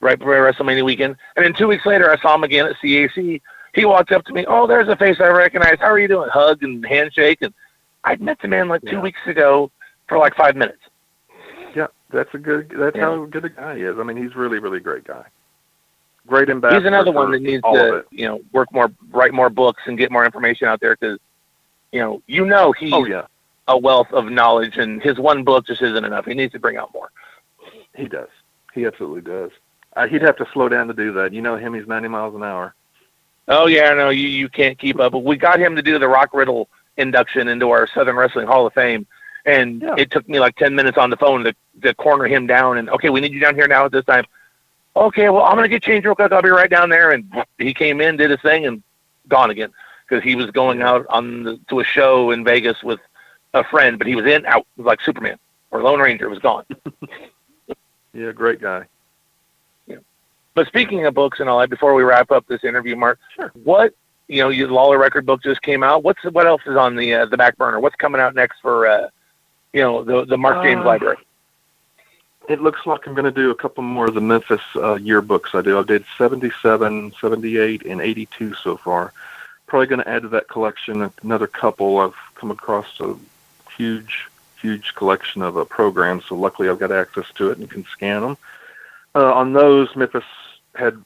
Right 0.00 0.18
before 0.18 0.34
WrestleMania 0.34 0.84
weekend. 0.84 1.16
And 1.34 1.44
then 1.44 1.54
two 1.54 1.66
weeks 1.66 1.86
later, 1.86 2.12
I 2.12 2.20
saw 2.20 2.34
him 2.34 2.44
again 2.44 2.66
at 2.66 2.76
CAC. 2.76 3.40
He 3.74 3.84
walked 3.84 4.12
up 4.12 4.24
to 4.26 4.32
me. 4.32 4.44
Oh, 4.48 4.66
there's 4.66 4.88
a 4.88 4.96
face 4.96 5.16
I 5.20 5.28
recognize. 5.28 5.76
How 5.78 5.90
are 5.90 5.98
you 5.98 6.08
doing? 6.08 6.28
Hug 6.30 6.62
and 6.62 6.84
handshake. 6.86 7.42
And 7.42 7.52
I'd 8.04 8.20
met 8.20 8.38
the 8.40 8.48
man 8.48 8.68
like 8.68 8.82
two 8.82 8.92
yeah. 8.92 9.02
weeks 9.02 9.20
ago 9.26 9.70
for 10.08 10.18
like 10.18 10.34
five 10.34 10.56
minutes. 10.56 10.80
Yeah, 11.74 11.88
that's 12.10 12.32
a 12.34 12.38
good. 12.38 12.72
That's 12.76 12.96
yeah. 12.96 13.02
how 13.02 13.24
good 13.26 13.44
a 13.44 13.50
guy 13.50 13.76
he 13.76 13.82
is. 13.82 13.98
I 13.98 14.02
mean, 14.02 14.16
he's 14.16 14.34
really, 14.34 14.58
really 14.58 14.80
great 14.80 15.04
guy 15.04 15.26
great 16.28 16.48
ambassador. 16.50 16.78
He's 16.78 16.86
another 16.86 17.10
one 17.10 17.32
that 17.32 17.42
needs 17.42 17.62
to, 17.62 18.04
you 18.10 18.26
know, 18.26 18.40
work 18.52 18.72
more, 18.72 18.92
write 19.10 19.32
more 19.32 19.50
books, 19.50 19.82
and 19.86 19.98
get 19.98 20.12
more 20.12 20.24
information 20.24 20.68
out 20.68 20.80
there 20.80 20.94
because, 20.94 21.18
you 21.90 22.00
know, 22.00 22.22
you 22.26 22.46
know 22.46 22.70
he's 22.72 22.92
oh, 22.92 23.04
yeah. 23.04 23.26
a 23.66 23.76
wealth 23.76 24.12
of 24.12 24.26
knowledge, 24.26 24.76
and 24.76 25.02
his 25.02 25.18
one 25.18 25.42
book 25.42 25.66
just 25.66 25.82
isn't 25.82 26.04
enough. 26.04 26.26
He 26.26 26.34
needs 26.34 26.52
to 26.52 26.60
bring 26.60 26.76
out 26.76 26.92
more. 26.94 27.10
He 27.96 28.06
does. 28.06 28.28
He 28.74 28.86
absolutely 28.86 29.22
does. 29.22 29.50
Uh, 29.96 30.06
he'd 30.06 30.22
have 30.22 30.36
to 30.36 30.46
slow 30.52 30.68
down 30.68 30.86
to 30.86 30.94
do 30.94 31.12
that. 31.14 31.32
You 31.32 31.42
know 31.42 31.56
him; 31.56 31.74
he's 31.74 31.88
ninety 31.88 32.08
miles 32.08 32.34
an 32.36 32.44
hour. 32.44 32.74
Oh 33.48 33.66
yeah, 33.66 33.92
no, 33.94 34.10
you 34.10 34.28
you 34.28 34.48
can't 34.48 34.78
keep 34.78 35.00
up. 35.00 35.12
But 35.12 35.24
we 35.24 35.36
got 35.36 35.58
him 35.58 35.76
to 35.76 35.82
do 35.82 35.98
the 35.98 36.08
Rock 36.08 36.30
Riddle 36.34 36.68
induction 36.96 37.48
into 37.48 37.70
our 37.70 37.86
Southern 37.86 38.16
Wrestling 38.16 38.46
Hall 38.46 38.66
of 38.66 38.74
Fame, 38.74 39.06
and 39.46 39.82
yeah. 39.82 39.94
it 39.96 40.10
took 40.10 40.28
me 40.28 40.40
like 40.40 40.56
ten 40.56 40.74
minutes 40.74 40.98
on 40.98 41.10
the 41.10 41.16
phone 41.16 41.44
to 41.44 41.54
to 41.82 41.94
corner 41.94 42.26
him 42.26 42.46
down. 42.46 42.78
And 42.78 42.90
okay, 42.90 43.10
we 43.10 43.20
need 43.20 43.32
you 43.32 43.40
down 43.40 43.54
here 43.54 43.68
now 43.68 43.84
at 43.84 43.92
this 43.92 44.04
time 44.04 44.24
okay, 44.98 45.28
well, 45.28 45.42
I'm 45.42 45.54
going 45.54 45.64
to 45.64 45.68
get 45.68 45.82
changed 45.82 46.06
real 46.06 46.14
quick. 46.14 46.32
I'll 46.32 46.42
be 46.42 46.50
right 46.50 46.70
down 46.70 46.90
there. 46.90 47.12
And 47.12 47.30
he 47.58 47.72
came 47.72 48.00
in, 48.00 48.16
did 48.16 48.30
his 48.30 48.40
thing, 48.40 48.66
and 48.66 48.82
gone 49.28 49.50
again 49.50 49.70
because 50.08 50.24
he 50.24 50.34
was 50.34 50.50
going 50.50 50.82
out 50.82 51.06
on 51.10 51.42
the, 51.42 51.60
to 51.68 51.80
a 51.80 51.84
show 51.84 52.30
in 52.30 52.44
Vegas 52.44 52.82
with 52.82 53.00
a 53.54 53.62
friend, 53.64 53.98
but 53.98 54.06
he 54.06 54.14
was 54.14 54.26
in, 54.26 54.44
out, 54.46 54.66
was 54.76 54.86
like 54.86 55.00
Superman 55.02 55.38
or 55.70 55.82
Lone 55.82 56.00
Ranger, 56.00 56.28
was 56.28 56.38
gone. 56.38 56.64
yeah, 58.14 58.32
great 58.32 58.60
guy. 58.60 58.86
But 60.58 60.66
speaking 60.66 61.06
of 61.06 61.14
books 61.14 61.38
and 61.38 61.48
all 61.48 61.60
that, 61.60 61.70
before 61.70 61.94
we 61.94 62.02
wrap 62.02 62.32
up 62.32 62.44
this 62.48 62.64
interview, 62.64 62.96
Mark, 62.96 63.20
sure. 63.36 63.52
what 63.62 63.94
you 64.26 64.42
know, 64.42 64.48
your 64.48 64.66
Lawler 64.66 64.98
record 64.98 65.24
book 65.24 65.40
just 65.40 65.62
came 65.62 65.84
out. 65.84 66.02
What's 66.02 66.24
what 66.24 66.48
else 66.48 66.62
is 66.66 66.76
on 66.76 66.96
the 66.96 67.14
uh, 67.14 67.26
the 67.26 67.36
back 67.36 67.56
burner? 67.56 67.78
What's 67.78 67.94
coming 67.94 68.20
out 68.20 68.34
next 68.34 68.58
for 68.60 68.88
uh, 68.88 69.08
you 69.72 69.82
know 69.82 70.02
the 70.02 70.24
the 70.24 70.36
Mark 70.36 70.64
James 70.64 70.80
uh, 70.80 70.84
Library? 70.84 71.16
it 72.48 72.60
looks 72.60 72.84
like 72.86 73.06
I'm 73.06 73.14
going 73.14 73.24
to 73.24 73.30
do 73.30 73.52
a 73.52 73.54
couple 73.54 73.84
more 73.84 74.06
of 74.06 74.14
the 74.14 74.20
Memphis 74.20 74.60
uh, 74.74 74.96
yearbooks 74.96 75.54
I 75.54 75.62
do. 75.62 75.78
I 75.78 75.84
did 75.84 76.04
77, 76.16 77.12
78, 77.20 77.86
and 77.86 78.00
82 78.00 78.54
so 78.54 78.76
far. 78.76 79.12
Probably 79.68 79.86
going 79.86 80.00
to 80.00 80.08
add 80.08 80.22
to 80.22 80.28
that 80.30 80.48
collection 80.48 81.08
another 81.22 81.46
couple. 81.46 81.98
I've 81.98 82.16
come 82.34 82.50
across 82.50 82.98
a 82.98 83.14
huge, 83.76 84.26
huge 84.60 84.96
collection 84.96 85.42
of 85.42 85.56
uh, 85.56 85.66
programs, 85.66 86.24
so 86.24 86.34
luckily 86.34 86.68
I've 86.68 86.80
got 86.80 86.90
access 86.90 87.26
to 87.36 87.52
it 87.52 87.58
and 87.58 87.70
can 87.70 87.84
scan 87.84 88.22
them. 88.22 88.36
Uh, 89.14 89.32
on 89.32 89.52
those, 89.52 89.94
Memphis 89.96 90.24
had 90.74 91.02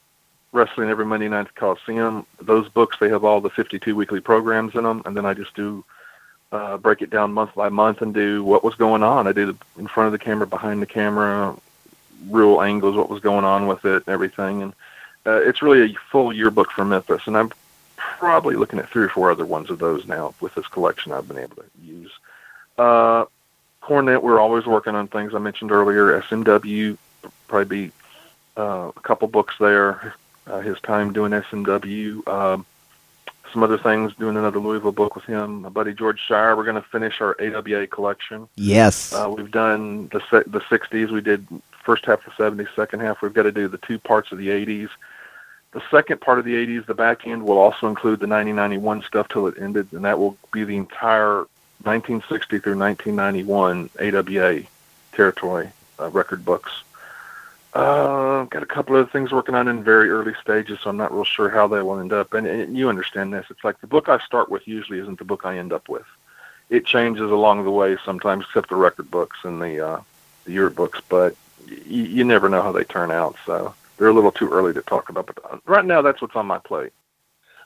wrestling 0.53 0.91
every 0.91 1.07
Monday 1.07 1.29
night 1.29 1.41
at 1.41 1.47
the 1.47 1.53
Coliseum. 1.61 2.27
Those 2.41 2.69
books, 2.69 2.97
they 3.01 3.09
have 3.09 3.25
all 3.25 3.41
the 3.41 3.51
52 3.51 3.97
weekly 3.97 4.21
programs 4.21 4.75
in 4.75 4.85
them, 4.85 5.03
and 5.05 5.17
then 5.17 5.25
I 5.25 5.35
just 5.35 5.55
do 5.55 5.85
uh, 6.53 6.77
break 6.77 7.01
it 7.01 7.11
down 7.11 7.33
month 7.33 7.55
by 7.55 7.71
month 7.71 8.03
and 8.03 8.13
do 8.13 8.45
what 8.45 8.63
was 8.63 8.75
going 8.75 9.03
on. 9.03 9.27
I 9.27 9.33
do 9.33 9.47
the 9.47 9.57
in 9.79 9.87
front 9.87 10.07
of 10.07 10.13
the 10.13 10.19
camera, 10.19 10.47
behind 10.47 10.83
the 10.83 10.87
camera, 10.87 11.57
real 12.29 12.61
angles, 12.61 12.97
what 12.97 13.09
was 13.09 13.21
going 13.21 13.45
on 13.45 13.67
with 13.67 13.85
it, 13.85 14.05
and 14.07 14.09
everything. 14.09 14.63
And 14.63 14.73
uh, 15.27 15.41
it's 15.43 15.63
really 15.63 15.93
a 15.93 15.99
full 16.11 16.33
yearbook 16.33 16.71
for 16.71 16.85
Memphis, 16.85 17.27
and 17.27 17.37
I'm 17.37 17.51
probably 17.97 18.57
looking 18.57 18.79
at 18.79 18.89
three 18.89 19.05
or 19.05 19.09
four 19.09 19.31
other 19.31 19.47
ones 19.47 19.71
of 19.71 19.79
those 19.79 20.07
now 20.07 20.35
with 20.41 20.55
this 20.55 20.67
collection 20.67 21.13
I've 21.13 21.29
been 21.29 21.39
able 21.39 21.57
to 21.57 21.65
use. 21.83 22.13
Uh, 22.77 23.25
Cornette, 23.83 24.23
we're 24.23 24.39
always 24.39 24.67
working 24.67 24.95
on 24.95 25.09
things 25.09 25.35
I 25.35 25.39
mentioned 25.39 25.73
earlier. 25.73 26.21
SMW, 26.23 26.97
probably 27.49 27.87
be 27.87 27.93
uh, 28.57 28.91
a 28.97 29.01
couple 29.01 29.29
books 29.29 29.55
there. 29.59 30.15
Uh, 30.47 30.61
his 30.61 30.81
time 30.81 31.13
doing 31.13 31.33
SMW. 31.33 32.27
Um, 32.27 32.67
some 33.53 33.63
other 33.63 33.79
things, 33.79 34.15
doing 34.15 34.37
another 34.37 34.59
Louisville 34.59 34.93
book 34.93 35.15
with 35.15 35.25
him. 35.25 35.63
My 35.63 35.69
buddy 35.69 35.93
George 35.93 36.21
Schire. 36.27 36.57
We're 36.57 36.65
going 36.65 36.83
to 36.83 36.89
finish 36.89 37.21
our 37.21 37.37
AWA 37.41 37.87
collection. 37.87 38.49
Yes. 38.57 39.13
Uh, 39.13 39.33
we've 39.37 39.51
done 39.51 40.09
the 40.09 40.21
the 40.47 40.61
60s. 40.61 41.11
We 41.11 41.21
did 41.21 41.47
first 41.85 42.07
half 42.07 42.27
of 42.27 42.57
the 42.57 42.65
70s, 42.65 42.75
second 42.75 43.01
half. 43.01 43.23
We've 43.23 43.35
got 43.35 43.43
to 43.43 43.53
do 43.53 43.69
the 43.69 43.79
two 43.79 43.99
parts 43.99 44.33
of 44.33 44.39
the 44.39 44.49
80s. 44.49 44.89
The 45.73 45.83
second 45.91 46.21
part 46.21 46.39
of 46.39 46.45
the 46.45 46.55
80s, 46.55 46.87
the 46.87 46.95
back 46.95 47.27
end, 47.27 47.45
will 47.45 47.59
also 47.59 47.89
include 47.89 48.21
the 48.21 48.27
1991 48.27 49.03
stuff 49.03 49.29
till 49.29 49.47
it 49.47 49.55
ended, 49.61 49.89
and 49.93 50.05
that 50.05 50.19
will 50.19 50.37
be 50.53 50.65
the 50.65 50.77
entire 50.77 51.47
1960 51.85 52.59
through 52.59 52.79
1991 52.79 53.91
AWA 54.01 54.63
territory 55.13 55.71
uh, 55.99 56.11
record 56.11 56.45
books. 56.45 56.71
Uh, 57.75 58.45
got 58.45 58.63
a 58.63 58.67
couple 58.67 58.97
of 58.97 59.11
things 59.11 59.33
working 59.33 59.55
on 59.55 59.67
in 59.67 59.83
very 59.83 60.11
early 60.11 60.35
stages, 60.43 60.79
so 60.81 60.91
I'm 60.91 60.99
not 60.99 61.13
real 61.13 61.25
sure 61.25 61.49
how 61.49 61.67
they 61.67 61.81
will 61.81 62.01
end 62.01 62.13
up. 62.13 62.35
And, 62.35 62.47
and 62.47 62.77
you 62.77 62.91
understand 62.91 63.33
this. 63.33 63.47
It's 63.49 63.65
like 63.65 63.81
the 63.81 63.87
book 63.87 64.09
I 64.11 64.19
start 64.19 64.51
with 64.51 64.69
usually 64.69 64.99
isn't 64.99 65.19
the 65.19 65.25
book 65.25 65.47
I 65.47 65.57
end 65.57 65.73
up 65.73 65.89
with. 65.89 66.05
It 66.69 66.85
changes 66.85 67.31
along 67.31 67.65
the 67.65 67.71
way 67.71 67.97
sometimes, 68.05 68.45
except 68.45 68.69
the 68.69 68.77
record 68.77 69.11
books 69.11 69.39
and 69.45 69.61
the, 69.61 69.87
uh, 69.87 70.01
the 70.45 70.53
year 70.53 70.69
books, 70.69 71.01
but 71.09 71.35
y- 71.67 71.77
you 71.87 72.25
never 72.25 72.51
know 72.51 72.61
how 72.61 72.73
they 72.73 72.85
turn 72.85 73.11
out. 73.11 73.37
So 73.47 73.75
they're 73.97 74.09
a 74.09 74.13
little 74.13 74.33
too 74.33 74.51
early 74.51 74.75
to 74.75 74.83
talk 74.83 75.09
about. 75.09 75.27
But 75.27 75.39
uh, 75.51 75.59
right 75.65 75.85
now, 75.85 76.03
that's 76.03 76.21
what's 76.21 76.37
on 76.37 76.47
my 76.47 76.59
plate. 76.59 76.93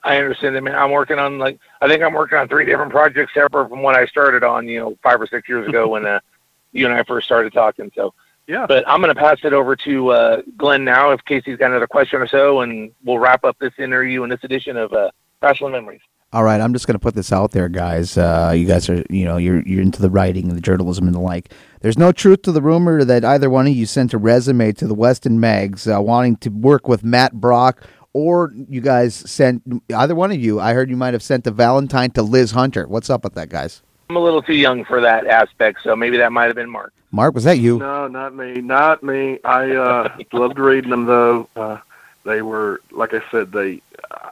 I 0.03 0.17
understand. 0.17 0.55
I 0.55 0.61
mean, 0.61 0.75
I'm 0.75 0.91
working 0.91 1.19
on 1.19 1.37
like 1.37 1.59
I 1.81 1.87
think 1.87 2.01
I'm 2.01 2.13
working 2.13 2.37
on 2.37 2.47
three 2.47 2.65
different 2.65 2.91
projects 2.91 3.33
separate 3.33 3.67
from 3.67 3.81
what 3.81 3.95
I 3.95 4.05
started 4.05 4.43
on, 4.43 4.67
you 4.67 4.79
know, 4.79 4.97
five 5.03 5.19
or 5.19 5.27
six 5.27 5.49
years 5.49 5.67
ago 5.67 5.89
when 5.89 6.05
uh, 6.05 6.19
you 6.71 6.85
and 6.85 6.93
I 6.93 7.03
first 7.03 7.25
started 7.25 7.51
talking. 7.51 7.91
So 7.93 8.13
yeah. 8.47 8.65
But 8.67 8.87
I'm 8.87 9.01
going 9.01 9.13
to 9.13 9.19
pass 9.19 9.37
it 9.43 9.53
over 9.53 9.75
to 9.75 10.09
uh, 10.09 10.41
Glen 10.57 10.83
now, 10.83 11.11
if 11.11 11.23
Casey's 11.25 11.57
got 11.57 11.71
another 11.71 11.87
question 11.87 12.21
or 12.21 12.27
so, 12.27 12.61
and 12.61 12.91
we'll 13.03 13.19
wrap 13.19 13.43
up 13.43 13.57
this 13.59 13.73
interview 13.77 14.23
and 14.23 14.31
this 14.31 14.43
edition 14.43 14.77
of 14.77 14.93
uh, 14.93 15.11
Wrestling 15.41 15.73
Memories. 15.73 16.01
All 16.33 16.43
right, 16.43 16.59
I'm 16.59 16.73
just 16.73 16.87
going 16.87 16.95
to 16.95 16.99
put 16.99 17.15
this 17.15 17.31
out 17.31 17.51
there, 17.51 17.69
guys. 17.69 18.17
Uh, 18.17 18.53
you 18.53 18.65
guys 18.65 18.89
are, 18.89 19.01
you 19.09 19.23
know, 19.23 19.37
you're 19.37 19.61
you're 19.65 19.81
into 19.81 20.01
the 20.01 20.09
writing 20.09 20.49
and 20.49 20.57
the 20.57 20.61
journalism 20.61 21.05
and 21.05 21.15
the 21.15 21.21
like. 21.21 21.53
There's 21.79 21.97
no 21.97 22.11
truth 22.11 22.41
to 22.43 22.51
the 22.51 22.61
rumor 22.61 23.05
that 23.05 23.23
either 23.23 23.49
one 23.49 23.65
of 23.65 23.73
you 23.73 23.85
sent 23.85 24.13
a 24.13 24.17
resume 24.17 24.73
to 24.73 24.87
the 24.87 24.93
Weston 24.93 25.39
Mags 25.39 25.87
uh, 25.87 26.01
wanting 26.01 26.35
to 26.37 26.49
work 26.49 26.85
with 26.85 27.01
Matt 27.01 27.33
Brock, 27.33 27.81
or 28.11 28.51
you 28.67 28.81
guys 28.81 29.15
sent 29.15 29.63
either 29.95 30.15
one 30.15 30.31
of 30.31 30.39
you. 30.39 30.59
I 30.59 30.73
heard 30.73 30.89
you 30.89 30.97
might 30.97 31.13
have 31.13 31.23
sent 31.23 31.47
a 31.47 31.51
Valentine 31.51 32.11
to 32.11 32.23
Liz 32.23 32.51
Hunter. 32.51 32.87
What's 32.87 33.09
up 33.09 33.23
with 33.23 33.35
that, 33.35 33.47
guys? 33.47 33.81
I'm 34.09 34.15
a 34.15 34.19
little 34.19 34.41
too 34.41 34.55
young 34.55 34.85
for 34.85 35.01
that 35.01 35.27
aspect, 35.27 35.81
so 35.83 35.95
maybe 35.95 36.17
that 36.17 36.31
might 36.31 36.45
have 36.45 36.55
been 36.55 36.69
Mark. 36.69 36.93
Mark, 37.11 37.33
was 37.33 37.43
that 37.43 37.59
you? 37.59 37.79
No, 37.79 38.07
not 38.07 38.33
me. 38.33 38.61
Not 38.61 39.03
me. 39.03 39.39
I 39.43 39.71
uh, 39.71 40.17
loved 40.31 40.59
reading 40.59 40.91
them 40.91 41.05
though. 41.05 41.49
Uh, 41.55 41.77
they 42.23 42.41
were, 42.41 42.81
like 42.91 43.13
I 43.13 43.21
said, 43.31 43.51
they 43.51 43.81
uh, 44.11 44.29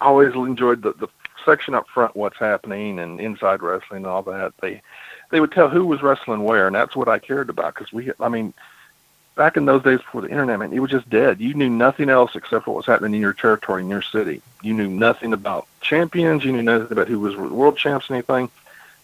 always 0.00 0.34
enjoyed 0.34 0.82
the, 0.82 0.92
the 0.92 1.08
section 1.44 1.74
up 1.74 1.88
front, 1.88 2.14
what's 2.14 2.38
happening, 2.38 2.98
and 2.98 3.20
inside 3.20 3.62
wrestling 3.62 3.98
and 3.98 4.06
all 4.06 4.22
that. 4.22 4.52
They 4.60 4.82
they 5.30 5.40
would 5.40 5.52
tell 5.52 5.68
who 5.68 5.84
was 5.84 6.02
wrestling 6.02 6.44
where, 6.44 6.66
and 6.66 6.76
that's 6.76 6.96
what 6.96 7.08
I 7.08 7.18
cared 7.18 7.50
about. 7.50 7.74
Because 7.74 7.92
we, 7.92 8.12
I 8.20 8.28
mean, 8.28 8.54
back 9.34 9.56
in 9.56 9.66
those 9.66 9.82
days 9.82 9.98
before 9.98 10.22
the 10.22 10.30
internet, 10.30 10.60
man, 10.60 10.72
it 10.72 10.80
was 10.80 10.92
just 10.92 11.10
dead. 11.10 11.40
You 11.40 11.54
knew 11.54 11.70
nothing 11.70 12.08
else 12.08 12.36
except 12.36 12.68
what 12.68 12.76
was 12.76 12.86
happening 12.86 13.14
in 13.14 13.20
your 13.20 13.32
territory, 13.32 13.82
in 13.82 13.88
your 13.88 14.02
city. 14.02 14.42
You 14.62 14.74
knew 14.74 14.88
nothing 14.88 15.32
about 15.32 15.66
champions. 15.80 16.44
You 16.44 16.52
knew 16.52 16.62
nothing 16.62 16.92
about 16.92 17.08
who 17.08 17.18
was 17.18 17.36
world 17.36 17.76
champs, 17.76 18.10
anything 18.10 18.44
and 18.44 18.50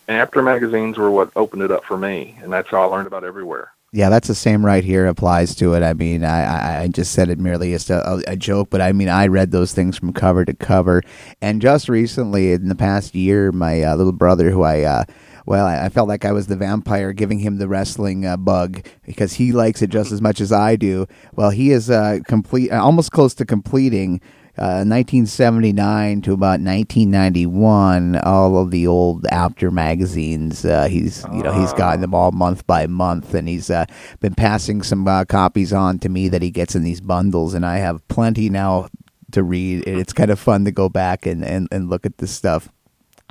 Apter 0.09 0.43
magazines 0.43 0.99
were 0.99 1.11
what 1.11 1.31
opened 1.37 1.63
it 1.63 1.71
up 1.71 1.85
for 1.85 1.97
me, 1.97 2.37
and 2.43 2.53
that's 2.53 2.69
how 2.71 2.83
I 2.83 2.85
learned 2.85 3.07
about 3.07 3.25
everywhere. 3.25 3.73
Yeah, 3.95 4.09
that's 4.09 4.27
the 4.27 4.35
same 4.35 4.67
right 4.67 4.83
here 4.83 5.07
applies 5.07 5.55
to 5.55 5.75
it. 5.75 5.85
I 5.85 5.93
mean, 5.93 6.25
I, 6.25 6.83
I 6.83 6.89
just 6.89 7.13
said 7.13 7.29
it 7.29 7.39
merely 7.39 7.75
as 7.75 7.89
a, 7.91 8.21
a, 8.27 8.37
joke, 8.37 8.69
but 8.69 8.81
I 8.81 8.91
mean, 8.91 9.09
I 9.09 9.29
read 9.29 9.53
those 9.53 9.73
things 9.73 9.97
from 9.97 10.13
cover 10.13 10.45
to 10.45 10.53
cover. 10.53 11.01
And 11.41 11.63
just 11.63 11.89
recently, 11.89 12.51
in 12.51 12.67
the 12.67 12.75
past 12.75 13.15
year, 13.15 13.53
my 13.53 13.85
uh, 13.85 13.95
little 13.95 14.13
brother, 14.13 14.51
who 14.51 14.63
I, 14.63 14.83
uh, 14.83 15.05
well, 15.47 15.65
I, 15.65 15.89
felt 15.91 16.09
like 16.09 16.25
I 16.25 16.33
was 16.33 16.49
the 16.49 16.57
vampire 16.57 17.13
giving 17.13 17.39
him 17.39 17.59
the 17.59 17.69
wrestling 17.69 18.27
uh, 18.27 18.37
bug 18.37 18.85
because 19.05 19.35
he 19.35 19.53
likes 19.53 19.81
it 19.81 19.91
just 19.91 20.11
as 20.11 20.21
much 20.21 20.41
as 20.41 20.51
I 20.51 20.75
do. 20.75 21.07
Well, 21.37 21.51
he 21.51 21.71
is 21.71 21.89
uh, 21.89 22.19
complete, 22.27 22.73
almost 22.73 23.13
close 23.13 23.33
to 23.35 23.45
completing 23.45 24.21
1979 24.57 26.19
uh, 26.19 26.21
to 26.23 26.33
about 26.33 26.61
1991, 26.61 28.17
all 28.17 28.59
of 28.59 28.71
the 28.71 28.87
old 28.87 29.27
Apter 29.27 29.71
magazines. 29.71 30.65
Uh, 30.65 30.87
he's 30.87 31.25
you 31.33 31.43
know 31.43 31.53
he's 31.53 31.73
gotten 31.73 32.01
them 32.01 32.15
all 32.15 32.31
month 32.31 32.67
by 32.67 32.87
month, 32.87 33.35
and 33.35 33.49
he's 33.49 33.71
uh, 33.71 33.85
been 34.21 34.35
passing 34.35 34.83
some 34.83 35.07
uh, 35.09 35.25
copies 35.25 35.73
on 35.73 35.99
to 35.99 36.09
me 36.09 36.29
that 36.29 36.43
he 36.43 36.51
gets 36.51 36.75
in 36.75 36.85
these 36.85 37.01
bundles, 37.01 37.55
and 37.55 37.67
I 37.67 37.79
have 37.79 38.07
plenty 38.09 38.49
now 38.49 38.89
to 39.33 39.43
read. 39.43 39.87
It's 39.87 40.13
kind 40.13 40.31
of 40.31 40.39
fun 40.39 40.65
to 40.65 40.71
go 40.71 40.89
back 40.89 41.27
and, 41.27 41.45
and, 41.45 41.69
and 41.71 41.91
look 41.91 42.07
at 42.07 42.19
this 42.19 42.31
stuff, 42.31 42.69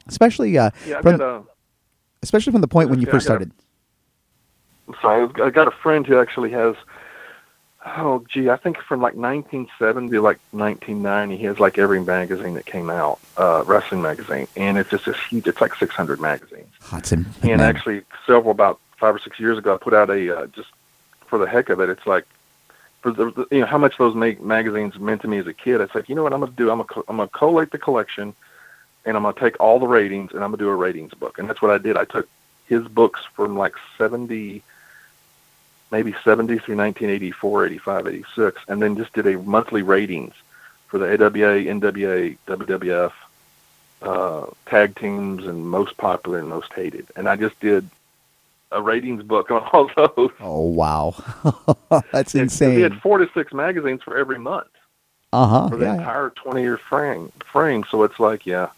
especially 0.07 0.57
uh, 0.57 0.71
yeah, 0.85 1.01
from 1.01 1.21
a, 1.21 1.43
especially 2.21 2.51
from 2.51 2.61
the 2.61 2.67
point 2.67 2.89
when 2.89 2.99
you 2.99 3.07
first 3.07 3.25
started. 3.25 3.51
So 5.01 5.31
I 5.41 5.49
got 5.49 5.67
a 5.67 5.75
friend 5.81 6.05
who 6.05 6.19
actually 6.19 6.51
has 6.51 6.75
oh 7.85 8.23
gee, 8.29 8.49
I 8.49 8.57
think 8.57 8.77
from 8.77 9.01
like 9.01 9.15
1970 9.15 10.11
to 10.11 10.21
like 10.21 10.39
1990, 10.51 11.37
he 11.37 11.45
has 11.45 11.59
like 11.59 11.77
every 11.77 12.01
magazine 12.01 12.53
that 12.55 12.65
came 12.65 12.89
out, 12.89 13.19
uh, 13.37 13.63
wrestling 13.65 14.01
magazine, 14.01 14.47
and 14.55 14.77
it's 14.77 14.89
just 14.89 15.05
this 15.05 15.17
huge. 15.29 15.47
It's 15.47 15.61
like 15.61 15.75
600 15.75 16.19
magazines. 16.19 16.69
That's 16.91 17.11
in, 17.11 17.25
and 17.43 17.61
actually, 17.61 18.03
several 18.25 18.51
about 18.51 18.79
five 18.97 19.15
or 19.15 19.19
six 19.19 19.39
years 19.39 19.57
ago, 19.57 19.75
I 19.75 19.77
put 19.77 19.93
out 19.93 20.09
a 20.09 20.37
uh, 20.37 20.47
just 20.47 20.69
for 21.27 21.37
the 21.37 21.47
heck 21.47 21.69
of 21.69 21.79
it. 21.79 21.89
It's 21.89 22.05
like 22.07 22.25
for 23.01 23.11
the 23.11 23.47
you 23.51 23.61
know 23.61 23.65
how 23.65 23.77
much 23.77 23.97
those 23.97 24.15
mag- 24.15 24.41
magazines 24.41 24.97
meant 24.99 25.21
to 25.21 25.27
me 25.27 25.37
as 25.37 25.47
a 25.47 25.53
kid. 25.53 25.81
I 25.81 25.87
said, 25.87 26.05
you 26.07 26.15
know 26.15 26.23
what 26.23 26.33
I'm 26.33 26.39
gonna 26.39 26.53
do? 26.53 26.71
I'm 26.71 26.77
gonna 26.77 26.85
co- 26.85 27.05
I'm 27.07 27.17
gonna 27.17 27.29
collate 27.29 27.71
the 27.71 27.77
collection, 27.77 28.33
and 29.05 29.17
I'm 29.17 29.23
gonna 29.23 29.39
take 29.39 29.59
all 29.59 29.79
the 29.79 29.87
ratings, 29.87 30.31
and 30.31 30.43
I'm 30.43 30.51
gonna 30.51 30.57
do 30.57 30.69
a 30.69 30.75
ratings 30.75 31.13
book. 31.13 31.37
And 31.37 31.49
that's 31.49 31.61
what 31.61 31.71
I 31.71 31.77
did. 31.77 31.97
I 31.97 32.05
took 32.05 32.27
his 32.67 32.87
books 32.87 33.21
from 33.35 33.57
like 33.57 33.73
70 33.97 34.63
maybe 35.93 36.11
70 36.23 36.57
through 36.57 36.75
1984, 36.75 37.67
85, 37.67 38.07
86, 38.07 38.61
and 38.67 38.81
then 38.81 38.97
just 38.97 39.13
did 39.13 39.27
a 39.27 39.37
monthly 39.37 39.83
ratings 39.83 40.33
for 40.87 40.97
the 40.97 41.05
AWA, 41.05 41.63
NWA, 41.65 42.35
WWF, 42.47 43.11
uh, 44.01 44.47
tag 44.65 44.95
teams, 44.95 45.45
and 45.45 45.67
most 45.67 45.95
popular 45.97 46.39
and 46.39 46.49
most 46.49 46.73
hated. 46.73 47.07
And 47.15 47.29
I 47.29 47.35
just 47.35 47.57
did 47.59 47.87
a 48.71 48.81
ratings 48.81 49.21
book 49.21 49.51
on 49.51 49.61
all 49.71 49.89
those. 50.15 50.31
Oh 50.39 50.61
wow, 50.61 51.15
that's 52.11 52.33
insane! 52.33 52.75
We 52.75 52.81
had 52.81 52.99
four 52.99 53.19
to 53.19 53.29
six 53.33 53.53
magazines 53.53 54.01
for 54.01 54.17
every 54.17 54.39
month. 54.39 54.67
Uh 55.31 55.47
huh. 55.47 55.69
For 55.69 55.77
the 55.77 55.85
yeah. 55.85 55.93
entire 55.93 56.31
twenty-year 56.31 56.77
frame. 56.77 57.31
Frame. 57.45 57.85
So 57.89 58.01
it's 58.01 58.19
like, 58.19 58.47
yeah. 58.47 58.69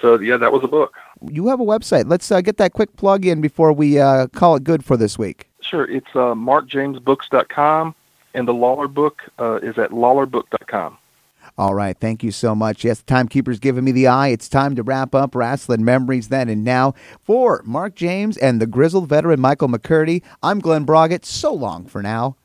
So 0.00 0.18
yeah, 0.18 0.38
that 0.38 0.52
was 0.52 0.64
a 0.64 0.68
book. 0.68 0.96
You 1.28 1.46
have 1.48 1.60
a 1.60 1.64
website. 1.64 2.08
Let's 2.08 2.32
uh, 2.32 2.40
get 2.40 2.56
that 2.56 2.72
quick 2.72 2.96
plug 2.96 3.24
in 3.24 3.40
before 3.40 3.72
we 3.72 4.00
uh, 4.00 4.26
call 4.26 4.56
it 4.56 4.64
good 4.64 4.84
for 4.84 4.96
this 4.96 5.16
week. 5.16 5.48
Sure. 5.62 5.84
It's 5.84 6.08
uh, 6.14 6.34
markjamesbooks.com, 6.34 7.94
and 8.34 8.48
the 8.48 8.54
Lawler 8.54 8.88
book 8.88 9.22
uh, 9.38 9.60
is 9.62 9.78
at 9.78 9.90
lawlerbook.com. 9.90 10.98
All 11.58 11.74
right. 11.74 11.96
Thank 11.98 12.22
you 12.22 12.30
so 12.30 12.54
much. 12.54 12.84
Yes, 12.84 13.00
the 13.00 13.06
timekeeper's 13.06 13.58
giving 13.58 13.84
me 13.84 13.92
the 13.92 14.06
eye. 14.06 14.28
It's 14.28 14.48
time 14.48 14.74
to 14.76 14.82
wrap 14.82 15.14
up 15.14 15.34
Wrestling 15.34 15.84
Memories 15.84 16.28
then 16.28 16.48
and 16.48 16.64
now. 16.64 16.94
For 17.20 17.62
Mark 17.64 17.94
James 17.94 18.36
and 18.38 18.60
the 18.60 18.66
grizzled 18.66 19.08
veteran 19.08 19.40
Michael 19.40 19.68
McCurdy, 19.68 20.22
I'm 20.42 20.60
Glen 20.60 20.84
Braget. 20.84 21.26
So 21.26 21.52
long 21.52 21.84
for 21.84 22.02
now. 22.02 22.36